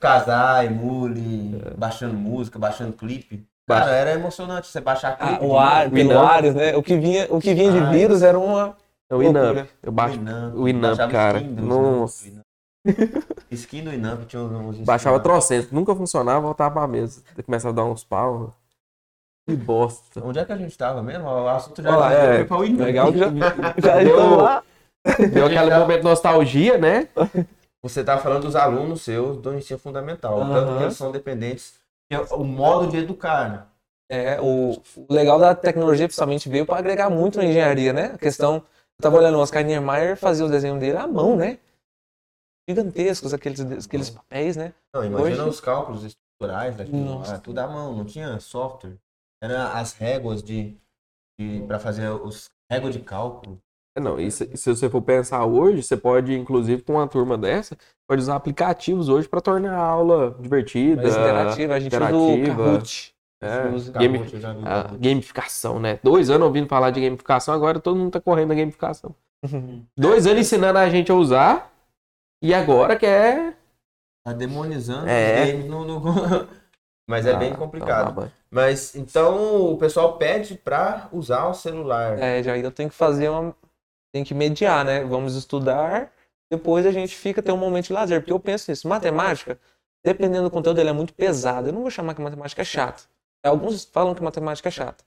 [0.00, 3.46] casar, emule, baixando música, baixando clipe.
[3.68, 5.16] Cara, era emocionante você baixar.
[5.20, 6.30] Ah, o ar, pelo Winamp.
[6.30, 6.76] Ares, né?
[6.76, 8.76] O que vinha, o que vinha de Ah, vírus era uma.
[9.10, 9.66] O Inamp.
[9.82, 10.18] Eu baixo,
[10.54, 11.38] o baixava cara.
[11.40, 12.28] skin do Nossa.
[13.50, 14.78] Skin do Inamp tinha uns.
[14.78, 15.70] uns baixava trocentos.
[15.70, 17.22] Nunca funcionava, voltava pra mesa.
[17.44, 18.54] Começava a dar uns pau.
[19.48, 20.22] Que bosta.
[20.22, 21.26] Onde é que a gente tava mesmo?
[21.26, 22.36] O assunto já Olha lá, é.
[22.36, 22.80] foi pra Winamp.
[22.80, 23.28] Legal que já,
[24.04, 24.62] já lá.
[25.32, 27.08] Deu aquele momento de nostalgia, né?
[27.82, 30.38] Você tá falando dos alunos seus do ensino fundamental.
[30.40, 31.74] Tanto que eles são dependentes.
[32.10, 33.66] É O modo de educar, né?
[34.10, 38.06] É, o, o legal da tecnologia, principalmente, veio para agregar muito na engenharia, né?
[38.14, 38.56] A questão.
[38.56, 41.58] Eu tava olhando o Oscar Niemeyer fazia o desenho dele à mão, né?
[42.68, 44.74] Gigantescos aqueles, aqueles papéis, né?
[44.94, 48.96] Não, imagina Hoje- os cálculos estruturais daquilo lá, tudo à mão, não tinha software.
[49.42, 50.76] Era as réguas de,
[51.38, 53.58] de para fazer os réguas de cálculo.
[53.98, 57.36] É, Não, e se, se você for pensar hoje, você pode, inclusive, com uma turma
[57.36, 57.76] dessa,
[58.08, 61.02] pode usar aplicativos hoje para tornar a aula divertida.
[61.02, 61.74] Mais interativa.
[61.74, 62.64] A gente usa o interativa.
[62.64, 63.14] Kahoot.
[63.40, 63.92] É, usa.
[63.92, 64.20] game-
[64.64, 66.00] a gamificação, né?
[66.02, 69.14] Dois anos ouvindo falar de gamificação, agora todo mundo tá correndo na gamificação.
[69.96, 71.72] Dois anos ensinando a gente a usar,
[72.42, 73.56] e agora quer.
[74.24, 75.44] Tá demonizando É.
[75.44, 76.02] os games no, no-
[77.08, 78.14] Mas é bem Ah, complicado.
[78.22, 82.18] tá, Mas então o pessoal pede pra usar o celular.
[82.18, 83.54] É, já eu tenho que fazer uma.
[84.18, 85.04] Tem que mediar, né?
[85.04, 86.12] Vamos estudar,
[86.50, 88.20] depois a gente fica ter um momento de lazer.
[88.20, 89.56] Porque eu penso nisso, matemática,
[90.04, 91.68] dependendo do conteúdo, ele é muito pesado.
[91.68, 93.04] Eu não vou chamar que matemática é chata.
[93.44, 95.04] Alguns falam que matemática é chata.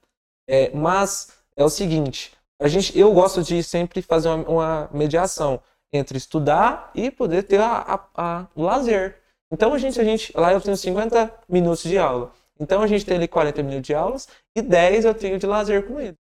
[0.48, 5.62] É, mas é o seguinte, a gente, eu gosto de sempre fazer uma, uma mediação
[5.92, 9.18] entre estudar e poder ter a, a- a- o lazer.
[9.52, 12.32] Então a gente, a gente, lá eu tenho 50 minutos de aula.
[12.60, 15.86] Então a gente tem ali 40 minutos de aulas e 10 eu tenho de lazer
[15.88, 16.18] com ele.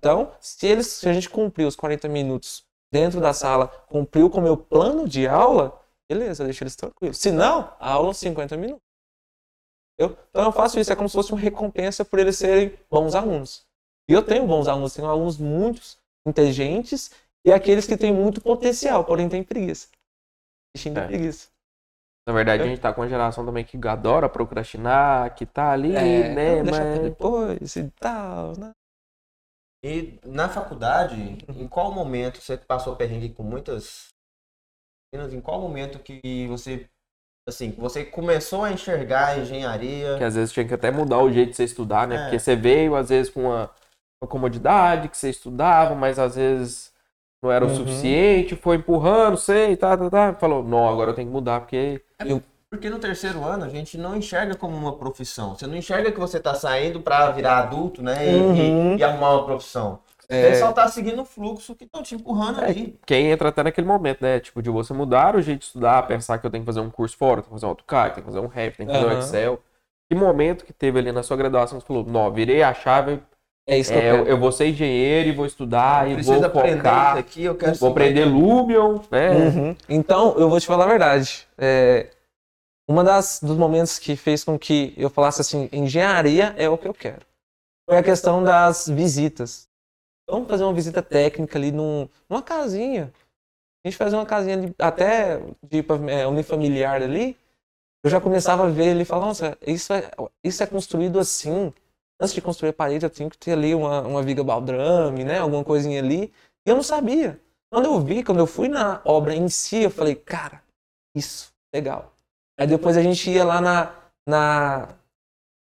[0.00, 4.38] Então, se eles, se a gente cumprir os 40 minutos dentro da sala, cumpriu com
[4.38, 5.78] o meu plano de aula,
[6.10, 7.18] beleza, deixa eles tranquilos.
[7.18, 8.82] Se não, a aula 50 minutos.
[10.00, 10.16] Entendeu?
[10.30, 13.66] Então eu faço isso, é como se fosse uma recompensa por eles serem bons alunos.
[14.08, 15.82] E eu tenho bons alunos, tenho alunos muito
[16.26, 17.10] inteligentes
[17.44, 19.88] e aqueles que têm muito potencial, porém têm preguiça.
[20.74, 21.06] Bichinho de É.
[21.06, 21.48] preguiça.
[22.26, 25.94] Na verdade, a gente tá com uma geração também que adora procrastinar, que tá ali,
[25.94, 26.62] É, né?
[26.62, 27.00] Mas...
[27.00, 28.72] depois e tal, né?
[29.82, 31.14] E na faculdade,
[31.48, 34.08] em qual momento você passou perrengue com muitas
[35.12, 35.32] meninas?
[35.32, 36.86] Em qual momento que você,
[37.48, 40.18] assim, você começou a enxergar a engenharia?
[40.18, 42.16] Que às vezes tinha que até mudar o jeito de você estudar, né?
[42.16, 42.20] É.
[42.20, 43.70] Porque você veio, às vezes, com uma,
[44.22, 46.92] uma comodidade que você estudava, mas às vezes
[47.42, 47.76] não era o Uhum.
[47.76, 50.34] suficiente, foi empurrando, sei, tá, tá, tá.
[50.34, 52.02] Falou, não, agora eu tenho que mudar, porque.
[52.70, 55.56] Porque no terceiro ano a gente não enxerga como uma profissão.
[55.56, 58.14] Você não enxerga que você tá saindo para virar adulto, né?
[58.24, 58.94] E, Uhum.
[58.96, 59.98] e- e arrumar uma profissão.
[60.28, 62.96] É, Você só tá seguindo o fluxo que estão te empurrando É, ali.
[63.04, 64.38] Quem entra até naquele momento, né?
[64.38, 66.90] Tipo, de você mudar o jeito de estudar, pensar que eu tenho que fazer um
[66.90, 69.04] curso fora, tenho que fazer um AutoCAD, tenho que fazer um Revit, tenho que fazer
[69.04, 69.18] um Aham.
[69.18, 69.62] Excel.
[70.08, 73.20] Que momento que teve ali na sua graduação que você falou, não, virei a chave,
[73.66, 74.28] é isso que eu é, eu, quero.
[74.28, 77.54] eu vou ser engenheiro e vou estudar e Precisa vou aprender focar, isso aqui, eu
[77.56, 79.30] quero vou aprender Lumion, né?
[79.34, 79.76] Uhum.
[79.88, 81.46] Então, eu vou te falar a verdade.
[81.58, 82.06] É,
[82.90, 86.88] uma das dos momentos que fez com que eu falasse assim, engenharia é o que
[86.88, 87.24] eu quero.
[87.88, 89.68] Foi a questão das visitas.
[90.28, 93.12] Vamos fazer uma visita técnica ali num, numa casinha.
[93.84, 97.36] A gente fazia uma casinha ali, até de é, unifamiliar ali.
[98.02, 100.10] Eu já começava a ver ele nossa, isso é,
[100.42, 101.72] isso é construído assim.
[102.20, 105.38] Antes de construir a parede, eu tenho que ter ali uma, uma viga baldrame, né?
[105.38, 106.32] Alguma coisinha ali.
[106.66, 107.40] E eu não sabia.
[107.72, 110.60] Quando eu vi, quando eu fui na obra em si, eu falei, cara,
[111.14, 112.12] isso, legal.
[112.60, 113.94] Aí depois a gente ia lá na,
[114.28, 114.88] na,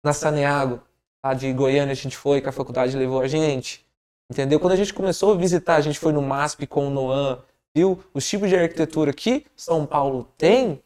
[0.02, 0.80] na Saneago,
[1.22, 3.86] lá de Goiânia, a gente foi, que a faculdade levou a gente.
[4.32, 4.58] Entendeu?
[4.58, 7.38] Quando a gente começou a visitar, a gente foi no MASP com o Noan,
[7.76, 10.82] viu os tipos de arquitetura que São Paulo tem.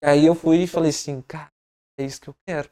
[0.00, 1.50] Aí eu fui e falei assim, cara,
[1.98, 2.70] é isso que eu quero.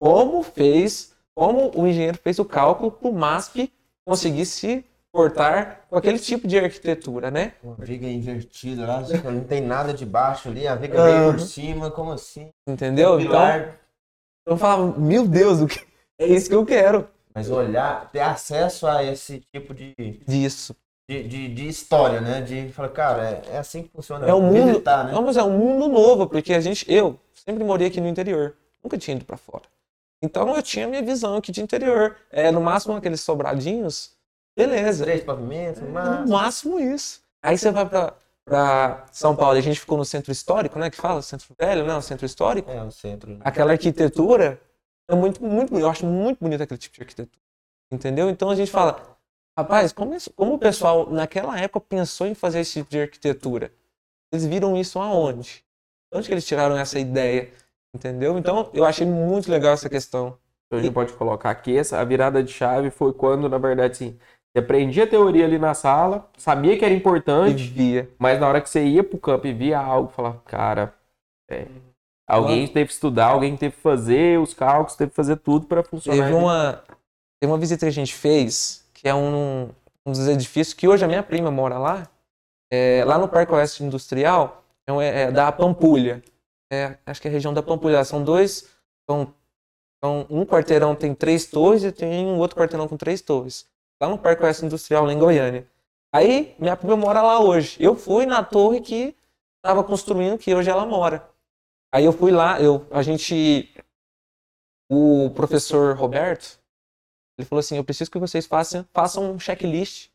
[0.00, 3.72] Como fez, como o engenheiro fez o cálculo para o MASP
[4.04, 7.54] conseguir se portar com aquele tipo de arquitetura, né?
[7.62, 11.90] Uma viga invertida lá, não tem nada de baixo ali, a viga veio por cima,
[11.90, 12.50] como assim?
[12.66, 13.20] Entendeu?
[13.20, 13.76] Então, Pilar,
[14.46, 15.80] eu falava, meu Deus, o que...
[16.18, 17.08] é isso que eu quero.
[17.34, 19.94] mas olhar, ter acesso a esse tipo de,
[20.26, 20.76] Disso.
[21.08, 22.40] de, de, de história, né?
[22.40, 24.26] De falar, cara, é, é assim que funciona.
[24.26, 25.12] É um mundo, Visitar, né?
[25.20, 28.96] mas é um mundo novo, porque a gente, eu sempre morei aqui no interior, nunca
[28.96, 29.64] tinha ido pra fora.
[30.22, 32.16] Então eu tinha minha visão aqui de interior.
[32.30, 34.12] É, no máximo aqueles sobradinhos,
[34.66, 35.04] beleza.
[35.04, 36.28] Três pavimentos, No mas...
[36.28, 37.20] máximo isso.
[37.42, 40.90] Aí você vai pra, pra São Paulo, e a gente ficou no centro histórico, né?
[40.90, 41.94] Que fala, centro velho, né?
[41.96, 42.70] O centro histórico.
[42.70, 43.30] É, o centro.
[43.32, 43.40] né?
[43.44, 44.60] Aquela arquitetura
[45.10, 47.40] é muito, muito, eu acho muito bonito aquele tipo de arquitetura.
[47.92, 48.30] Entendeu?
[48.30, 49.00] Então a gente fala,
[49.58, 53.72] rapaz, como, isso- como o pessoal naquela época pensou em fazer esse tipo de arquitetura?
[54.32, 55.64] Eles viram isso aonde?
[56.12, 57.50] Onde que eles tiraram essa ideia?
[57.94, 58.38] Entendeu?
[58.38, 60.38] Então eu achei muito legal essa questão.
[60.66, 63.92] Então a gente pode colocar aqui, essa, a virada de chave foi quando, na verdade,
[63.94, 64.18] assim,
[64.52, 68.08] você aprendia a teoria ali na sala, sabia que era E importante, via.
[68.18, 70.92] mas na hora que você ia pro campo e via algo, falava, cara,
[71.50, 71.66] é,
[72.28, 75.82] alguém teve que estudar, alguém teve que fazer os cálculos, teve que fazer tudo para
[75.84, 76.24] funcionar.
[76.24, 76.82] Teve uma,
[77.40, 79.70] teve uma visita que a gente fez, que é um,
[80.04, 82.08] um dos edifícios que hoje a minha prima mora lá,
[82.72, 86.22] é, lá no Parque Oeste Industrial, é, um- é da Pampulha.
[86.72, 88.04] É, acho que é a região da Pampulha.
[88.04, 88.68] São dois.
[89.08, 89.32] São,
[90.04, 93.66] são- um quarteirão tem três torres e tem um outro quarteirão com três torres.
[94.00, 95.68] Lá no Parque Oeste Industrial, lá em Goiânia.
[96.12, 97.76] Aí, minha prima mora lá hoje.
[97.80, 99.14] Eu fui na torre que
[99.58, 101.28] estava construindo, que hoje ela mora.
[101.92, 103.72] Aí eu fui lá, eu, a gente.
[104.90, 106.58] O professor Roberto,
[107.38, 110.10] ele falou assim: eu preciso que vocês façam, façam um checklist,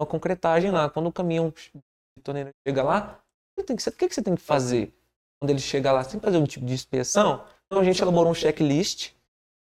[0.00, 0.88] uma concretagem lá.
[0.90, 3.20] Quando o caminhão de torneira chega lá,
[3.58, 4.92] o que que você tem que fazer?
[5.40, 7.44] Quando ele chegar lá, você tem que fazer um tipo de inspeção.
[7.66, 9.12] Então a gente elaborou um checklist.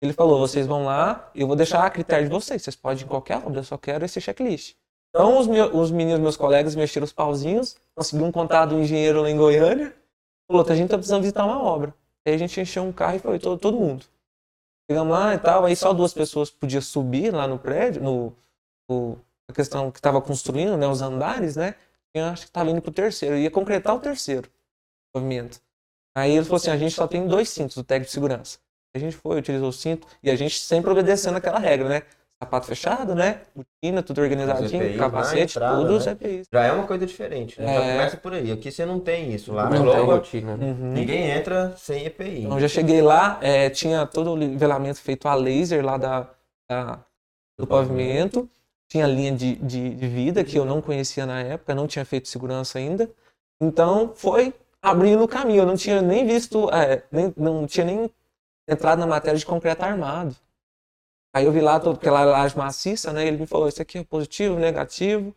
[0.02, 2.62] Ele falou: vocês vão lá, eu vou deixar a critério de vocês.
[2.62, 4.76] Vocês podem ir em qualquer obra, eu só quero esse checklist.
[5.10, 9.22] Então os, meu- os meninos, meus colegas, mexeram os pauzinhos, conseguiram um contato do engenheiro
[9.22, 9.96] lá em Goiânia.
[10.50, 11.94] Falou: a gente tá precisando visitar uma obra.
[12.26, 14.06] Aí a gente encheu um carro e foi todo, todo mundo.
[14.90, 18.34] Chegamos lá e tal, aí só duas pessoas podiam subir lá no prédio, no,
[18.90, 19.18] no-
[19.50, 21.76] a questão que estava construindo, né, os andares, né?
[22.14, 24.50] Eu acho que estava indo pro terceiro, ia concretar o terceiro
[25.16, 25.62] movimento.
[26.16, 28.60] Aí ele falou assim, a gente só tem dois cintos do técnico de segurança.
[28.96, 32.02] A gente foi, utilizou o cinto, e a gente sempre obedecendo aquela regra, né?
[32.44, 33.42] sapato fechado, né?
[33.56, 35.98] Botina, tudo organizadinho, capacete, entrada, tudo né?
[35.98, 36.48] os EPIs.
[36.52, 37.68] Já é uma coisa diferente, né?
[37.68, 37.92] Já É.
[37.92, 38.52] começa por aí.
[38.52, 39.54] Aqui você não tem isso.
[39.54, 40.58] Lá Não Europa, rotina.
[40.58, 40.66] né?
[40.66, 40.92] Uhum.
[40.92, 42.46] ninguém entra sem EPI.
[42.46, 46.28] Então, já cheguei lá, é, tinha todo o nivelamento feito a laser lá da,
[46.68, 47.00] da-
[47.60, 48.50] do pavimento,
[48.90, 52.28] tinha linha de, de, de vida que eu não conhecia na época, não tinha feito
[52.28, 53.08] segurança ainda.
[53.62, 55.60] Então foi abrindo o caminho.
[55.62, 58.10] Eu não tinha nem visto, é, nem, não tinha nem
[58.72, 60.36] entrado na matéria de concreto armado.
[61.34, 63.28] Aí eu vi lá toda aquela laje maciça, né?
[63.28, 65.36] Ele me falou: Isso aqui é positivo, negativo.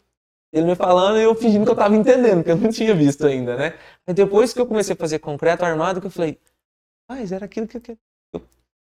[0.53, 3.27] Ele me falando e eu fingindo que eu tava entendendo, que eu não tinha visto
[3.27, 3.79] ainda, né?
[4.07, 6.39] Aí depois que eu comecei a fazer concreto armado, que eu falei:
[7.09, 7.99] Mas era aquilo que, que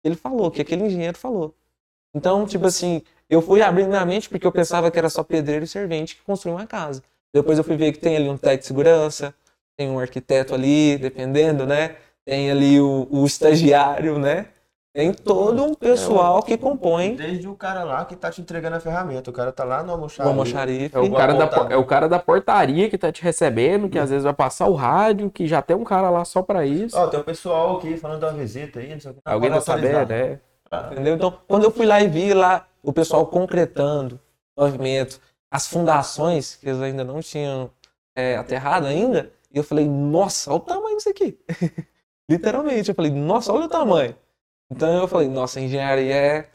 [0.03, 1.55] ele falou, que aquele engenheiro falou.
[2.13, 5.65] Então, tipo assim, eu fui abrindo minha mente porque eu pensava que era só pedreiro
[5.65, 7.03] e servente que construía uma casa.
[7.33, 9.35] Depois eu fui ver que tem ali um técnico de segurança,
[9.77, 11.97] tem um arquiteto ali, dependendo, né?
[12.27, 14.47] Tem ali o, o estagiário, né?
[14.93, 18.81] Tem todo um pessoal que compõe Desde o cara lá que tá te entregando a
[18.81, 19.29] ferramenta.
[19.29, 20.29] O cara tá lá no o almoxarifado.
[20.29, 20.97] almoxarife.
[20.97, 24.09] É o, cara da, é o cara da portaria que tá te recebendo, que às
[24.09, 26.97] vezes vai passar o rádio, que já tem um cara lá só pra isso.
[26.97, 29.21] Ó, tem um pessoal aqui falando da visita aí, não sei o que.
[29.25, 30.29] Não, Alguém tá sabendo, autorizar.
[30.29, 30.39] né?
[30.91, 31.15] Entendeu?
[31.15, 34.19] Então, quando eu fui lá e vi lá o pessoal concretando
[34.53, 37.69] o movimento, as fundações, que eles ainda não tinham
[38.13, 41.37] é, aterrado ainda, e eu falei, nossa, olha o tamanho disso aqui.
[42.29, 44.15] Literalmente, eu falei, nossa, olha o tamanho.
[44.71, 46.49] Então eu falei, nossa, a engenharia é.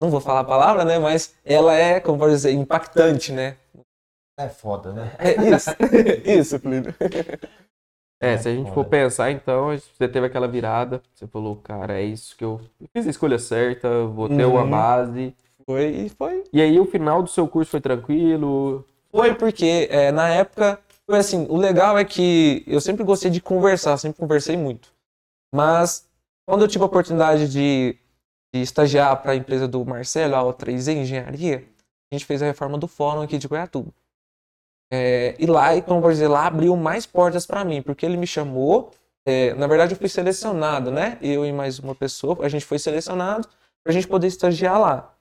[0.00, 0.98] Não vou falar a palavra, né?
[0.98, 3.56] Mas ela é, como pode dizer, impactante, né?
[4.38, 5.12] É foda, né?
[5.18, 5.70] É isso.
[6.24, 6.94] isso, Plínio.
[8.20, 12.04] É, se a gente for pensar, então, você teve aquela virada, você falou, cara, é
[12.04, 14.70] isso que eu, eu fiz a escolha certa, vou ter uma Uhum.
[14.70, 15.34] base.
[15.66, 18.84] Foi, e foi E aí o final do seu curso foi tranquilo?
[19.10, 23.40] Foi porque é, na época, foi assim, o legal é que eu sempre gostei de
[23.40, 24.91] conversar, sempre conversei muito.
[25.52, 26.08] Mas
[26.46, 27.98] quando eu tive a oportunidade de,
[28.52, 31.68] de estagiar para a empresa do Marcelo, a O3E Engenharia,
[32.10, 33.92] a gente fez a reforma do fórum aqui de Goiatuba.
[34.92, 38.16] É, e lá, e como pode dizer, lá abriu mais portas para mim, porque ele
[38.16, 38.90] me chamou.
[39.24, 41.18] é, na verdade, eu fui selecionado, né?
[41.22, 43.48] Eu e mais uma pessoa, a gente foi selecionado
[43.82, 45.14] para a gente poder estagiar lá,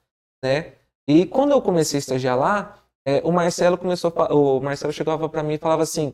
[0.43, 0.73] né?
[1.07, 5.43] E quando eu comecei a estagiar lá, é, o Marcelo começou, o Marcelo chegava para
[5.43, 6.13] mim e falava assim,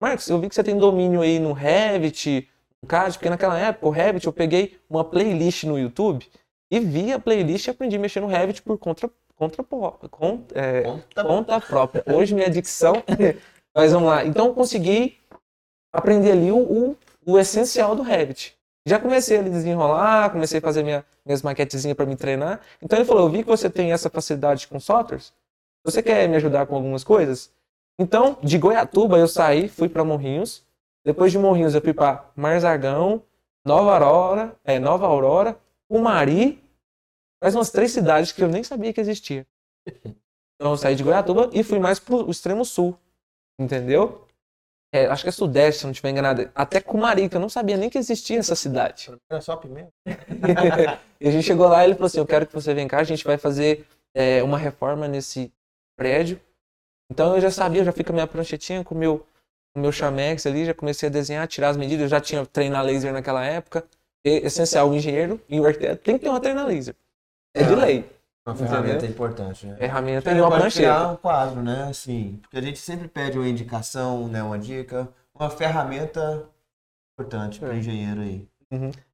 [0.00, 2.48] Marcos, eu vi que você tem domínio aí no Revit,
[2.86, 6.26] CAD, porque naquela época o Revit eu peguei uma playlist no YouTube
[6.70, 10.82] e vi a playlist e aprendi a mexer no Revit por conta, contra, con, é,
[10.82, 12.04] Conta conta própria.
[12.06, 13.02] Hoje minha dicção,
[13.74, 14.24] mas vamos lá.
[14.24, 15.18] Então eu consegui
[15.92, 18.56] aprender ali o, o, o essencial do Revit.
[18.86, 22.60] Já comecei a desenrolar, comecei a fazer minha, minhas maquetezinhas para me treinar.
[22.80, 25.32] Então ele falou, eu vi que você tem essa facilidade com softwares,
[25.84, 27.50] você quer me ajudar com algumas coisas?
[27.98, 30.62] Então, de Goiatuba eu saí, fui para Morrinhos.
[31.08, 33.22] Depois de Morrinhos eu fui para Marzargão,
[33.64, 36.62] Nova Aurora, é, Nova Aurora, Umari,
[37.42, 39.46] mais umas três cidades que eu nem sabia que existia.
[39.86, 42.94] Então eu saí de Goiatuba e fui mais pro extremo sul,
[43.58, 44.28] entendeu?
[44.92, 46.50] É, acho que é sudeste, se não estiver enganado.
[46.54, 49.10] Até Cumari, que eu não sabia nem que existia essa cidade.
[49.30, 49.90] Era só pimenta.
[51.18, 52.98] e a gente chegou lá e ele falou assim: Eu quero que você venha cá,
[52.98, 55.50] a gente vai fazer é, uma reforma nesse
[55.96, 56.38] prédio.
[57.10, 59.26] Então eu já sabia, eu já fui com a minha pranchetinha, com o meu,
[59.74, 62.02] o meu chamex ali, já comecei a desenhar, tirar as medidas.
[62.04, 63.84] Eu já tinha treino laser naquela época.
[64.24, 66.94] E, essencial, o engenheiro e o arquiteto tem que ter uma treina laser.
[67.54, 67.76] É de É.
[67.76, 68.10] lei.
[68.46, 68.70] Uma Entendeu?
[68.72, 69.76] ferramenta importante, né?
[69.76, 71.08] Ferramenta A e uma prancheta.
[71.08, 71.86] um quadro, né?
[71.90, 74.42] Assim, porque a gente sempre pede uma indicação, né?
[74.42, 76.48] Uma dica, uma ferramenta
[77.12, 77.76] importante para É.
[77.76, 78.48] engenheiro aí.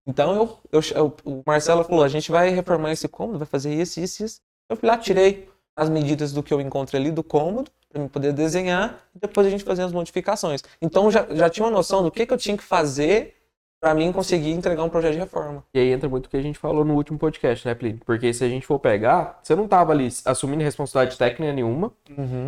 [0.07, 3.72] Então eu, eu, eu- o Marcelo falou: a gente vai reformar esse cômodo, vai fazer
[3.74, 4.40] isso, isso, isso.
[4.68, 7.70] Eu fui lá, tirei as medidas do que eu encontrei ali do cômodo,
[8.01, 10.62] para poder desenhar, e depois a gente fazer as modificações.
[10.80, 13.34] Então já, já tinha uma noção do que, que eu tinha que fazer
[13.80, 15.62] para mim conseguir entregar um projeto de reforma.
[15.74, 18.01] E aí entra muito o que a gente falou no último podcast, né, Plínio?
[18.07, 21.92] Porque se a gente for pegar, você não tava ali assumindo responsabilidade técnica nenhuma,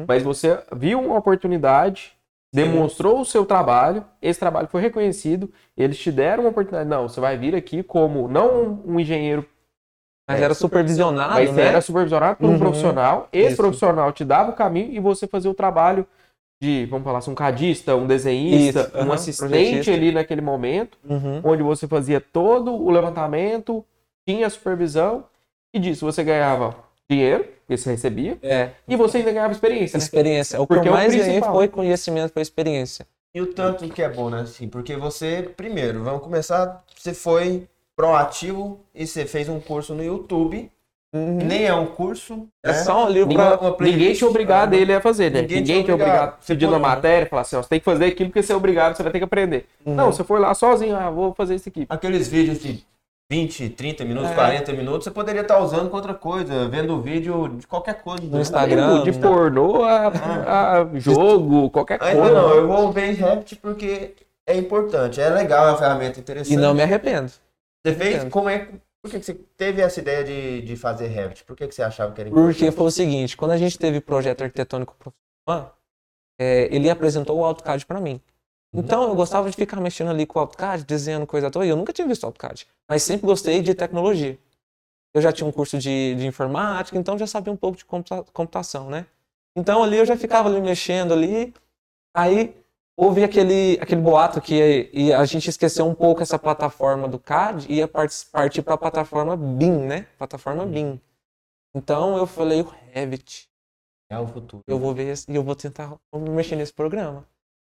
[0.09, 2.13] mas você viu uma oportunidade,
[2.51, 6.89] demonstrou o seu trabalho, esse trabalho foi reconhecido, eles te deram uma oportunidade.
[6.89, 9.47] Não, você vai vir aqui como não um engenheiro,
[10.29, 11.67] Mas era supervisionado, mas você né?
[11.69, 12.59] era supervisionado por um Uhum.
[12.59, 13.57] profissional, esse Isso.
[13.57, 16.07] profissional te dava o caminho e você fazia o trabalho
[16.61, 20.99] de, vamos falar assim, um cadista, um desenhista, Isso, um aham, assistente ali naquele momento,
[21.09, 21.41] Uhum.
[21.45, 23.85] onde você fazia todo o levantamento,
[24.29, 25.25] tinha a supervisão,
[25.75, 26.75] e disso você ganhava
[27.09, 30.05] dinheiro, que você recebia, É, e você ainda ganhava experiência, né?
[30.05, 30.61] experiência.
[30.61, 33.07] O que Porque é eu o mais ganhei foi conhecimento, foi experiência.
[33.35, 34.41] E o tanto que é bom, né?
[34.41, 40.05] Assim, porque você, primeiro, vamos começar, você foi proativo e você fez um curso no
[40.05, 40.71] YouTube,
[41.15, 41.37] Uhum.
[41.39, 42.75] nem é um curso, É né?
[42.83, 43.59] só um livro Ninguém, pra...
[43.59, 45.41] uma ninguém tinha obrigado ah, ele a fazer, né?
[45.43, 46.17] ninguém Ninguém, te obrigado.
[46.19, 48.53] obrigado, Você pedindo a matéria, falar assim, ó, você tem que fazer aquilo porque você
[48.53, 49.67] é obrigado, você vai ter que aprender.
[49.87, 49.95] Uhum.
[49.95, 51.87] Não, você foi lá sozinho, ah, vou fazer isso aqui.
[51.89, 52.85] Aqueles vídeos de
[53.33, 54.35] 20, 30 minutos, É.
[54.35, 58.23] 40 minutos, você poderia estar usando com outra coisa, vendo vídeo de qualquer coisa.
[58.27, 58.99] No Instagram.
[59.05, 59.27] Tipo, de né?
[59.29, 62.35] pornô a, a jogo, qualquer Ainda coisa.
[62.35, 64.13] não, eu vou ver em Revit porque
[64.47, 66.53] é importante, é legal, é uma ferramenta interessante.
[66.53, 67.33] E não me arrependo.
[67.91, 68.31] Você fez, entendo.
[68.31, 68.73] como é, que-
[69.03, 71.45] por que que você teve essa ideia de, de fazer Revit?
[71.45, 72.55] Por que que você achava que era importante?
[72.59, 75.77] Porque foi o seguinte, quando a gente teve projeto arquitetônico profissional,
[76.41, 78.21] é, ele apresentou o AutoCAD para mim.
[78.75, 78.81] Uhum.
[78.81, 81.77] Então eu gostava de ficar mexendo ali com o AutoCAD, desenhando coisa toda, e eu
[81.77, 84.39] nunca tinha visto AutoCAD, mas sempre gostei de tecnologia.
[85.15, 88.25] Eu já tinha um curso de, de informática, então já sabia um pouco de computa-
[88.35, 89.07] computação, né?
[89.57, 91.55] Então ali eu já ficava ali mexendo ali,
[92.15, 92.55] aí
[92.97, 97.67] houve aquele, aquele boato que e a gente esqueceu um pouco essa plataforma do CAD
[97.69, 100.07] e ia par- partir para a plataforma BIM, né?
[100.19, 101.01] Plataforma BIM.
[101.75, 103.49] Então eu falei, o Revit,
[104.11, 104.63] É o futuro.
[104.67, 107.27] eu vou ver e eu vou tentar mexer nesse programa.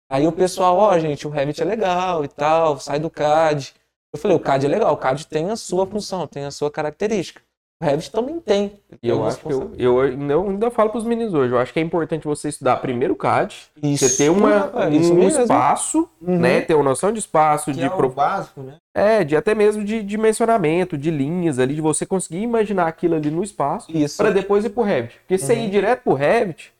[0.10, 3.74] Aí o pessoal, ó, gente, o Revit é legal e tal, sai do CAD.
[4.14, 6.70] Eu falei, o CAD é legal, o CAD tem a sua função, tem a sua
[6.70, 7.42] característica.
[7.82, 8.72] O Revit também tem.
[9.04, 11.84] E eu acho que eu, eu ainda, falo pros meninos hoje, eu acho que é
[11.84, 16.40] importante você estudar primeiro o CAD, Isso, você ter uma, é um espaço, Uhum.
[16.40, 16.62] né?
[16.62, 18.76] Ter uma noção de espaço, Que de, é pro- básico, né?
[18.96, 23.30] é, de até mesmo de dimensionamento, de linhas ali, de você conseguir imaginar aquilo ali
[23.30, 25.20] no espaço, para depois ir pro Revit.
[25.20, 25.66] Porque se você Uhum.
[25.66, 26.74] ir direto pro Revit,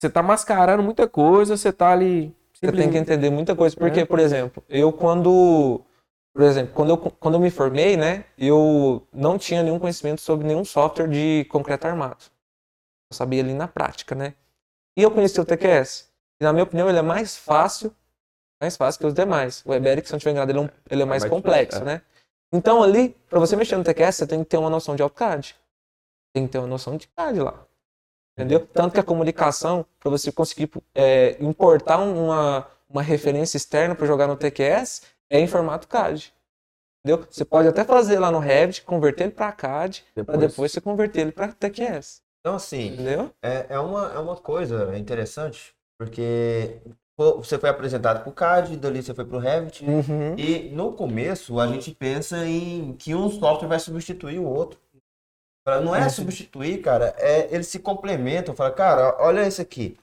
[0.00, 2.32] você tá mascarando muita coisa, você tá ali.
[2.54, 3.76] Você tem que entender muita coisa.
[3.76, 4.04] Porque, É.
[4.06, 5.82] por exemplo, eu quando.
[6.38, 8.24] Por exemplo, quando eu, quando eu me formei, né?
[8.38, 12.26] Eu não tinha nenhum conhecimento sobre nenhum software de concreto armado.
[13.10, 14.34] Eu sabia ali na prática, né?
[14.96, 16.08] E eu conheci o TQS.
[16.40, 17.92] E, na minha opinião, ele é mais fácil,
[18.62, 19.64] mais fácil que os demais.
[19.66, 21.84] O Eberic, se não estiver enganado, ele é, um- ele é mais mais complexo, difícil,
[21.84, 22.02] né?
[22.52, 25.56] Então, ali, para você mexer no TQS, você tem que ter uma noção de AutoCAD.
[26.32, 27.66] Tem que ter uma noção de CAD lá.
[28.38, 28.64] Entendeu?
[28.64, 34.28] Tanto que a comunicação, para você conseguir é, importar uma, uma referência externa para jogar
[34.28, 36.32] no TQS, é em formato CAD.
[37.04, 37.26] Entendeu?
[37.30, 41.20] Você pode até fazer lá no Revit, converter ele para CAD, para depois você converter
[41.20, 42.22] ele para TQS.
[42.40, 43.30] Então, assim, Entendeu?
[43.42, 46.78] é, é, uma, é uma coisa interessante, porque
[47.16, 50.34] você foi apresentado pro CAD, dali você foi pro Revit, Uhum.
[50.36, 54.78] e no começo a gente pensa em que um software vai substituir o outro.
[55.84, 56.10] Não é Uhum.
[56.10, 58.54] substituir, cara, é, eles se complementam.
[58.54, 59.98] Fala, cara, olha esse aqui.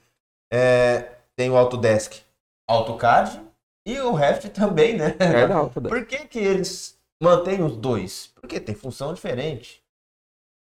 [0.52, 2.20] É, tem o Autodesk
[2.68, 3.42] AutoCAD
[3.86, 5.14] e o Revit também, né?
[5.20, 5.94] É Autodesk.
[5.94, 8.32] Por que, que eles mantêm os dois?
[8.34, 9.82] Porque tem função diferente.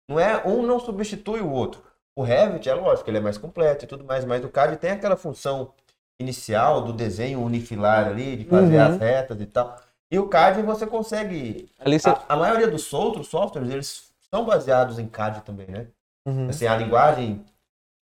[0.09, 1.81] Não é um não substitui o outro.
[2.17, 4.91] O Revit é lógico, ele é mais completo e tudo mais, mas o CAD tem
[4.91, 5.73] aquela função
[6.19, 8.83] inicial do desenho unifilar ali, de fazer Uhum.
[8.85, 9.79] as retas e tal.
[10.11, 11.69] E o CAD você consegue.
[11.85, 12.09] Você.
[12.09, 15.87] A, a maioria dos outros softwares, eles são baseados em CAD também, né?
[16.27, 16.49] Uhum.
[16.49, 17.45] Assim, a linguagem.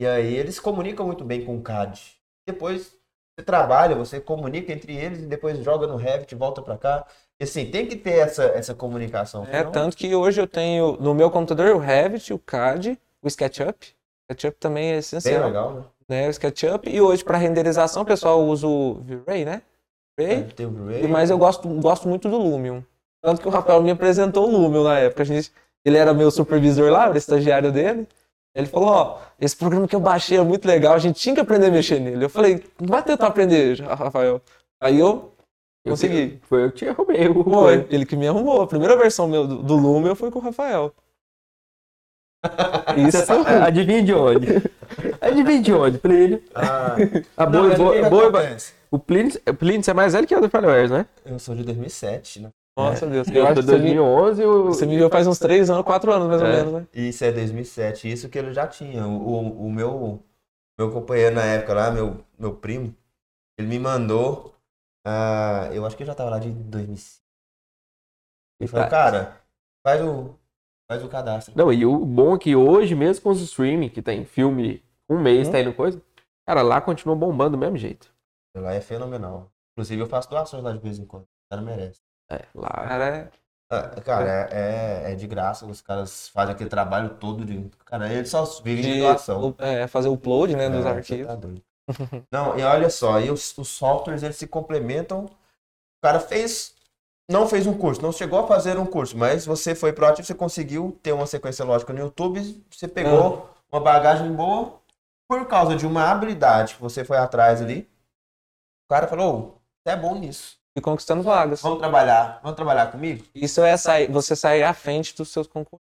[0.02, 2.02] E aí eles comunicam muito bem com o CAD.
[2.48, 2.98] Depois
[3.44, 7.06] trabalha, você comunica entre eles e depois joga no Revit, volta pra cá.
[7.40, 9.44] E assim, tem que ter essa, essa comunicação.
[9.50, 13.28] É, senão- tanto que hoje eu tenho no meu computador o Revit, o CAD, o
[13.28, 13.76] SketchUp.
[14.30, 15.46] O SketchUp também é Bem essencial.
[15.46, 15.84] legal, né?
[16.10, 16.28] Né?
[16.28, 16.90] O SketchUp.
[16.90, 19.62] E hoje, para renderização, o pessoal usa o V-Ray, né?
[20.18, 20.44] V-Ray.
[20.56, 21.08] Tem o Blu-ray.
[21.08, 22.82] Mas eu gosto, gosto muito do Lumion.
[23.22, 25.22] Tanto que o Rafael me apresentou o Lumion na época.
[25.24, 25.52] A gente,
[25.86, 28.08] ele era meu supervisor lá, era estagiário dele.
[28.56, 31.42] Ele falou, ó, esse programa que eu baixei é muito legal, a gente tinha que
[31.42, 32.26] aprender a mexer nele.
[32.26, 34.42] Eu falei, não vai tentar aprender, Rafael.
[34.82, 35.32] Aí eu
[35.86, 36.32] Eu consegui.
[36.32, 37.28] que- Foi eu que te arrumei.
[37.30, 38.62] o- Foi, ele que me arrumou.
[38.62, 40.94] A primeira versão meu do, do Lumion foi com o Rafael.
[42.98, 43.32] Isso.
[43.66, 44.48] Adivinha de onde?
[45.22, 46.42] Adivinha de onde, Plínio?
[46.56, 46.96] Ah,
[47.38, 48.74] A não, boa, mas o boa, boa- acontece?
[48.92, 51.06] o Plínio, Plínio, você é mais velho que o do Falhões, né?
[51.26, 52.50] Eu sou de 2007, né?
[52.86, 53.28] Nossa Deus.
[53.28, 54.64] Eu, Eu acho que você me, 2011 e o...
[54.66, 56.52] você me viu faz uns 3 anos, 4 anos mais ou É.
[56.58, 56.88] menos, né?
[56.94, 58.12] Isso é 2007.
[58.12, 59.06] Isso que ele já tinha.
[59.08, 60.24] O, o, o meu,
[60.78, 62.96] meu companheiro na época lá, meu, meu primo,
[63.58, 64.54] ele me mandou.
[65.06, 67.20] ah, eu acho que eu já tava lá de 2005.
[68.60, 68.90] Ele falou, Tá.
[68.90, 69.42] cara,
[69.86, 70.36] faz o,
[70.90, 71.54] faz o cadastro.
[71.56, 75.20] Não, e o bom é que hoje, mesmo com os streaming, que tem filme um
[75.20, 75.52] mês, Hum.
[75.52, 76.02] tá indo coisa,
[76.46, 78.14] cara, lá continua bombando do mesmo jeito.
[78.56, 79.50] Lá é fenomenal.
[79.74, 81.24] Inclusive, eu faço doações lá de vez em quando.
[81.24, 82.02] O cara merece.
[82.32, 82.70] É, lá.
[82.70, 83.32] Cara, é-
[83.72, 85.66] Ah, cara, é, é, é de graça.
[85.66, 87.70] Os caras fazem aquele trabalho todo de.
[87.86, 89.54] Cara, eles só vivem de, de doação.
[89.60, 91.28] é, fazer o upload, né, dos É, arquivos.
[91.28, 91.38] tá.
[92.32, 95.26] Não, e olha só, e os, os softwares eles se complementam.
[95.26, 96.76] O cara fez,
[97.30, 100.36] não fez um curso, não chegou a fazer um curso, mas você foi proativo, você
[100.36, 104.80] conseguiu ter uma sequência lógica no YouTube, você pegou uma bagagem boa
[105.28, 107.90] por causa de uma habilidade que você foi atrás ali.
[108.86, 109.42] O cara falou, "Ô,
[109.84, 110.59] você é bom nisso.
[110.80, 111.62] E conquistando vagas.
[111.62, 113.24] Vamos trabalhar, vamos trabalhar comigo?
[113.36, 115.86] Isso é sair, você sair à frente dos seus concorrentes.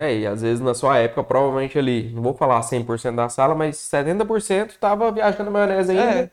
[0.00, 3.54] É, e às vezes na sua época, provavelmente ali, não vou falar 100% da sala,
[3.54, 6.20] mas 70% tava viajando na maionese ainda.
[6.20, 6.30] É.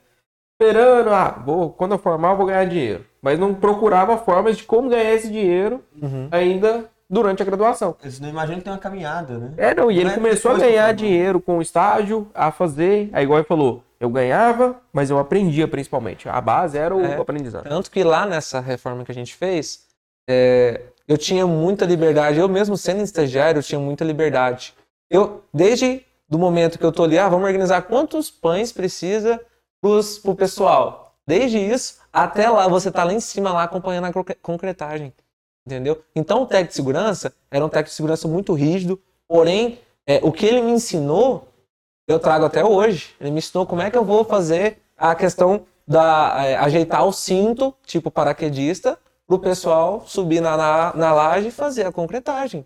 [0.59, 3.05] esperando, ah, vou, quando eu formar eu vou ganhar dinheiro.
[3.21, 6.27] Mas não procurava formas de como ganhar esse dinheiro Uhum.
[6.31, 7.95] ainda durante a graduação.
[8.01, 9.53] Eles não imaginam que tem uma caminhada, né?
[9.57, 13.09] É, não, e Não ele é começou a ganhar dinheiro com o estágio, a fazer,
[13.13, 16.27] aí igual ele falou, eu ganhava, mas eu aprendia principalmente.
[16.29, 17.15] A base era o É.
[17.17, 17.67] aprendizado.
[17.67, 19.85] Tanto que lá nessa reforma que a gente fez,
[20.29, 22.39] é, eu tinha muita liberdade.
[22.39, 24.73] Eu mesmo sendo estagiário, eu tinha muita liberdade.
[25.09, 29.39] Eu, desde do momento que eu tô ali, ah, vamos organizar quantos pães precisa
[29.81, 31.15] pros, pro pessoal.
[31.25, 35.13] Desde isso, até lá, você tá lá em cima, lá acompanhando a concre- concretagem.
[35.65, 36.01] Entendeu?
[36.15, 40.31] Então, o técnico de segurança era um técnico de segurança muito rígido, porém, é, o
[40.31, 41.47] que ele me ensinou,
[42.07, 43.15] eu trago até hoje.
[43.19, 47.11] Ele me ensinou como é que eu vou fazer a questão da é, ajeitar o
[47.11, 48.97] cinto, tipo paraquedista,
[49.27, 52.65] pro pessoal subir na, na, na laje e fazer a concretagem.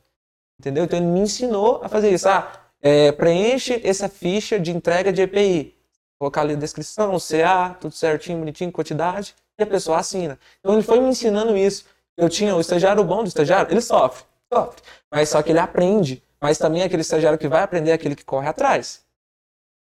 [0.59, 0.83] Entendeu?
[0.83, 2.29] Então ele me ensinou a fazer isso.
[2.29, 5.75] Ah, é, preenche essa ficha de entrega de EPI.
[6.19, 10.37] Colocar ali a descrição, CA, tudo certinho, bonitinho, quantidade, e a pessoa assina.
[10.59, 11.85] Então ele foi me ensinando isso.
[12.15, 14.81] Eu tinha o estagiário bom do estagiário, ele sofre, sofre.
[15.09, 16.21] Mas só que ele aprende.
[16.39, 19.03] Mas também é aquele estagiário que vai aprender é aquele que corre atrás.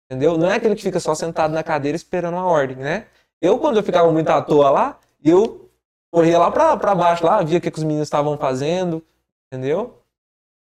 [0.09, 0.37] Entendeu?
[0.37, 3.07] Não é aquele que fica só sentado na cadeira esperando uma ordem, né?
[3.41, 5.69] Eu, quando eu ficava muito à toa lá, eu
[6.11, 9.03] corria lá pra, pra baixo, lá, via o que, que os meninos estavam fazendo,
[9.51, 10.01] entendeu?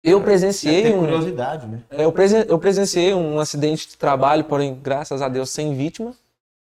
[0.03, 0.99] Eu presenciei um.
[0.99, 1.81] curiosidade, né?
[1.91, 6.11] Eu, presen- eu presenciei um acidente de trabalho, porém, graças a Deus, sem vítima.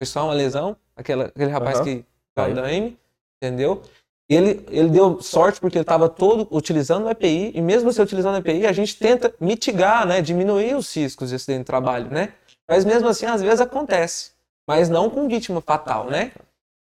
[0.01, 0.75] Foi só uma lesão.
[0.95, 1.85] Aquela, aquele rapaz Aham.
[1.85, 2.05] que
[2.35, 2.97] caiu da M,
[3.41, 3.81] entendeu?
[4.29, 8.35] Ele, ele deu sorte porque ele estava todo utilizando o EPI, e mesmo você utilizando
[8.35, 10.21] o EPI, a gente tenta mitigar, né?
[10.21, 12.33] Diminuir os riscos de acidente de trabalho, né?
[12.69, 14.31] Mas mesmo assim, às vezes acontece.
[14.67, 16.31] Mas não com vítima fatal, né?